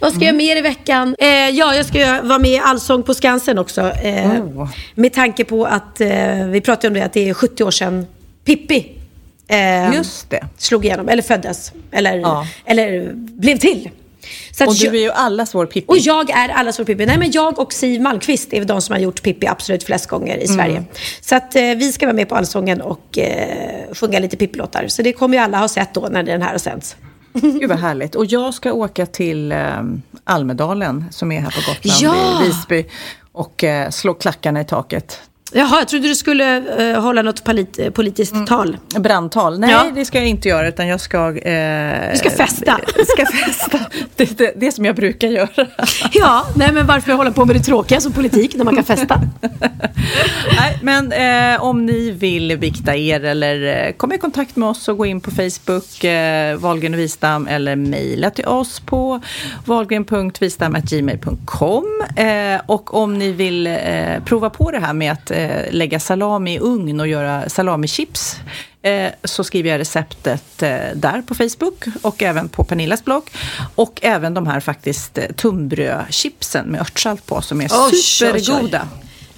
Vad 0.01 0.12
ska 0.14 0.24
jag 0.24 0.34
mer 0.34 0.57
i 0.57 0.61
veckan? 0.61 1.16
Eh, 1.18 1.28
ja, 1.28 1.74
jag 1.74 1.86
ska 1.86 2.22
vara 2.22 2.38
med 2.38 2.51
i 2.51 2.59
Allsång 2.59 3.03
på 3.03 3.14
Skansen 3.14 3.59
också. 3.59 3.80
Eh, 3.90 4.26
Oh. 4.36 4.68
Med 4.94 5.12
tanke 5.12 5.44
på 5.44 5.64
att 5.66 6.01
eh, 6.01 6.47
vi 6.47 6.61
pratade 6.61 6.88
om 6.88 6.94
det, 6.94 7.05
att 7.05 7.12
det 7.12 7.28
är 7.28 7.34
70 7.34 7.64
år 7.64 7.70
sedan 7.70 8.07
Pippi 8.44 8.92
eh, 9.49 9.94
Just 9.94 10.30
det. 10.30 10.47
slog 10.59 10.84
igenom, 10.84 11.09
eller 11.09 11.22
föddes, 11.22 11.72
eller, 11.90 12.18
Ja. 12.18 12.47
eller 12.64 13.11
blev 13.14 13.57
till. 13.59 13.90
Och 14.66 14.74
du 14.74 14.86
är 14.88 15.00
ju 15.02 15.10
allas 15.10 15.54
vår 15.54 15.66
Pippi. 15.66 15.86
och 15.88 15.98
jag 15.98 16.30
är 16.30 16.48
allas 16.48 16.78
vår 16.78 16.84
Pippi. 16.84 17.06
Nej, 17.06 17.18
men 17.18 17.30
jag 17.30 17.58
och 17.58 17.72
Siw 17.72 18.02
Malmkvist 18.02 18.52
är 18.52 18.64
de 18.64 18.82
som 18.82 18.92
har 18.92 19.00
gjort 19.00 19.22
Pippi 19.22 19.46
absolut 19.46 19.84
flest 19.84 20.06
gånger 20.06 20.36
i 20.36 20.48
Sverige. 20.48 20.84
Så 21.20 21.36
att 21.36 21.56
eh, 21.56 21.62
vi 21.62 21.92
ska 21.92 22.06
vara 22.06 22.16
med 22.16 22.28
på 22.28 22.34
Allsången 22.34 22.80
och 22.80 23.18
eh, 23.18 23.94
sjunga 23.94 24.18
lite 24.18 24.36
Pippi-låtar. 24.36 24.88
Så 24.88 25.02
det 25.02 25.12
kommer 25.12 25.36
ju 25.36 25.42
alla 25.42 25.58
ha 25.58 25.68
sett 25.68 25.94
då 25.94 26.08
när 26.10 26.22
den 26.22 26.42
här 26.42 26.50
har 26.50 26.58
sänds. 26.58 26.96
Gud 27.32 27.68
vad 27.68 27.78
härligt. 27.78 28.14
Och 28.14 28.26
jag 28.26 28.54
ska 28.54 28.72
åka 28.72 29.06
till 29.06 29.52
eh, 29.52 29.82
Almedalen 30.24 31.04
som 31.10 31.32
är 31.32 31.40
här 31.40 31.50
på 31.50 31.60
Gotland, 31.72 32.00
Ja! 32.00 32.42
i 32.42 32.46
Visby. 32.46 32.84
Och 33.32 33.64
eh, 33.64 33.90
slå 33.90 34.14
klackarna 34.14 34.60
i 34.60 34.64
taket. 34.64 35.20
Jaha, 35.53 35.78
jag 35.78 35.88
trodde 35.88 36.09
du 36.09 36.14
skulle 36.14 36.57
eh, 36.92 37.01
hålla 37.03 37.22
något 37.22 37.44
polit, 37.44 37.94
politiskt 37.94 38.47
tal. 38.47 38.76
Brandtal? 38.99 39.59
Nej, 39.59 39.70
Ja. 39.70 39.86
det 39.94 40.05
ska 40.05 40.18
jag 40.18 40.26
inte 40.26 40.49
göra 40.49 40.68
utan 40.68 40.86
jag 40.88 41.01
ska... 41.01 41.18
Eh, 41.38 42.11
Du 42.12 42.18
ska 42.18 42.30
festa. 42.30 42.80
ska 43.07 43.26
festa. 43.26 43.78
Det, 44.16 44.38
det, 44.38 44.53
det 44.57 44.72
som 44.72 44.84
jag 44.84 44.97
brukar 44.97 45.28
göra. 45.28 45.66
Ja, 46.12 46.47
nej 46.57 46.72
men 46.72 46.86
varför 46.86 47.12
hålla 47.12 47.30
på 47.30 47.44
med 47.44 47.57
det 47.57 47.62
tråkiga 47.62 48.01
som 48.01 48.12
politik 48.12 48.55
när 48.57 48.64
man 48.64 48.74
kan 48.74 48.84
festa? 48.84 49.20
Men 50.87 51.12
eh, 51.12 51.62
om 51.62 51.87
ni 51.87 52.11
vill 52.11 52.59
bikta 52.59 52.97
er 52.97 53.24
eller 53.24 53.87
eh, 53.87 53.93
komma 53.93 54.14
i 54.14 54.18
kontakt 54.18 54.57
med 54.57 54.68
oss 54.68 54.82
så 54.82 54.95
gå 54.95 55.07
in 55.07 55.20
på 55.20 55.30
Facebook, 55.30 56.05
eh, 56.05 56.57
Wahlgren 56.57 56.95
och 56.95 57.01
Wistam 57.01 57.47
eller 57.47 57.76
mejla 57.76 58.30
till 58.30 58.47
oss 58.47 58.80
på 58.80 59.20
wahlgren.wistam.gmail.com 59.64 62.05
eh, 62.16 62.61
och 62.66 62.95
om 62.95 63.18
ni 63.18 63.32
vill 63.32 63.66
eh, 63.66 64.24
prova 64.24 64.51
på 64.51 64.70
det 64.70 64.78
här 64.78 64.93
med 64.93 65.12
att 65.12 65.30
eh, 65.30 65.49
lägga 65.70 66.01
salami 66.01 66.55
i 66.55 66.59
ugn 66.59 67.01
och 67.01 67.09
göra 67.09 67.49
salamichips 67.49 68.37
eh, 68.82 69.11
så 69.24 69.45
skriver 69.45 69.70
jag 69.70 69.78
receptet 69.78 70.59
där 70.95 71.22
på 71.26 71.34
Facebook 71.34 71.84
och 72.03 72.22
även 72.22 72.49
på 72.49 72.64
Pernillas 72.64 73.05
blogg. 73.05 73.30
Och 73.74 74.01
även 74.03 74.34
de 74.34 74.47
här 74.47 74.61
faktiskt 74.61 75.18
tunnbrödchipsen 75.37 76.66
med 76.66 76.80
örtsalt 76.80 77.26
på 77.26 77.43
som 77.43 77.61
är 77.61 77.68
Oj, 77.72 77.93
oj, 78.22 78.43
oj. 78.62 78.80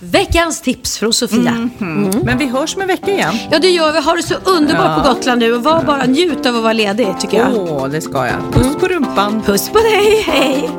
Veckans 0.01 0.61
tips 0.61 0.99
från 0.99 1.13
Sofia. 1.13 1.71
Mm. 1.81 2.11
Men 2.25 2.39
vi 2.39 2.47
hörs 2.47 2.77
om 2.77 2.83
en 2.83 2.89
vecka 2.89 3.11
igen. 3.11 3.35
Ja, 3.51 3.59
det 3.59 3.71
gör 3.71 3.93
vi. 3.93 4.01
Har 4.01 4.17
det 4.17 4.23
så 4.23 4.35
underbart 4.35 5.03
på 5.03 5.15
Gotland 5.15 5.41
nu 5.41 5.55
och 5.55 5.63
var 5.63 5.83
bara 5.83 6.05
njut 6.05 6.47
av 6.47 6.57
att 6.57 6.63
vara 6.63 6.73
ledig, 6.73 7.21
tycker 7.21 7.39
jag. 7.39 7.55
Åh, 7.57 7.89
det 7.89 8.01
ska 8.01 8.27
jag. 8.27 8.53
Puss 8.53 8.77
på 8.77 8.89
rumpan. 8.89 9.43
Puss 9.43 9.69
på 9.69 9.79
dig, 9.79 10.23
hej! 10.27 10.71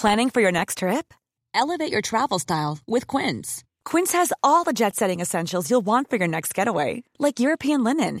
Planning 0.00 0.30
for 0.30 0.40
your 0.40 0.52
next 0.52 0.78
trip? 0.78 1.12
Elevate 1.54 1.92
your 1.92 2.02
travel 2.02 2.38
style 2.38 2.78
with 2.86 3.06
Quince. 3.16 3.64
Quince 3.84 4.12
has 4.12 4.32
all 4.42 4.64
the 4.64 4.72
jet 4.72 4.96
setting 4.96 5.20
essentials 5.20 5.70
you'll 5.70 5.84
want 5.84 6.08
for 6.10 6.16
your 6.16 6.28
next 6.28 6.54
getaway, 6.58 7.02
like 7.18 7.40
European 7.40 7.82
linen, 7.82 8.20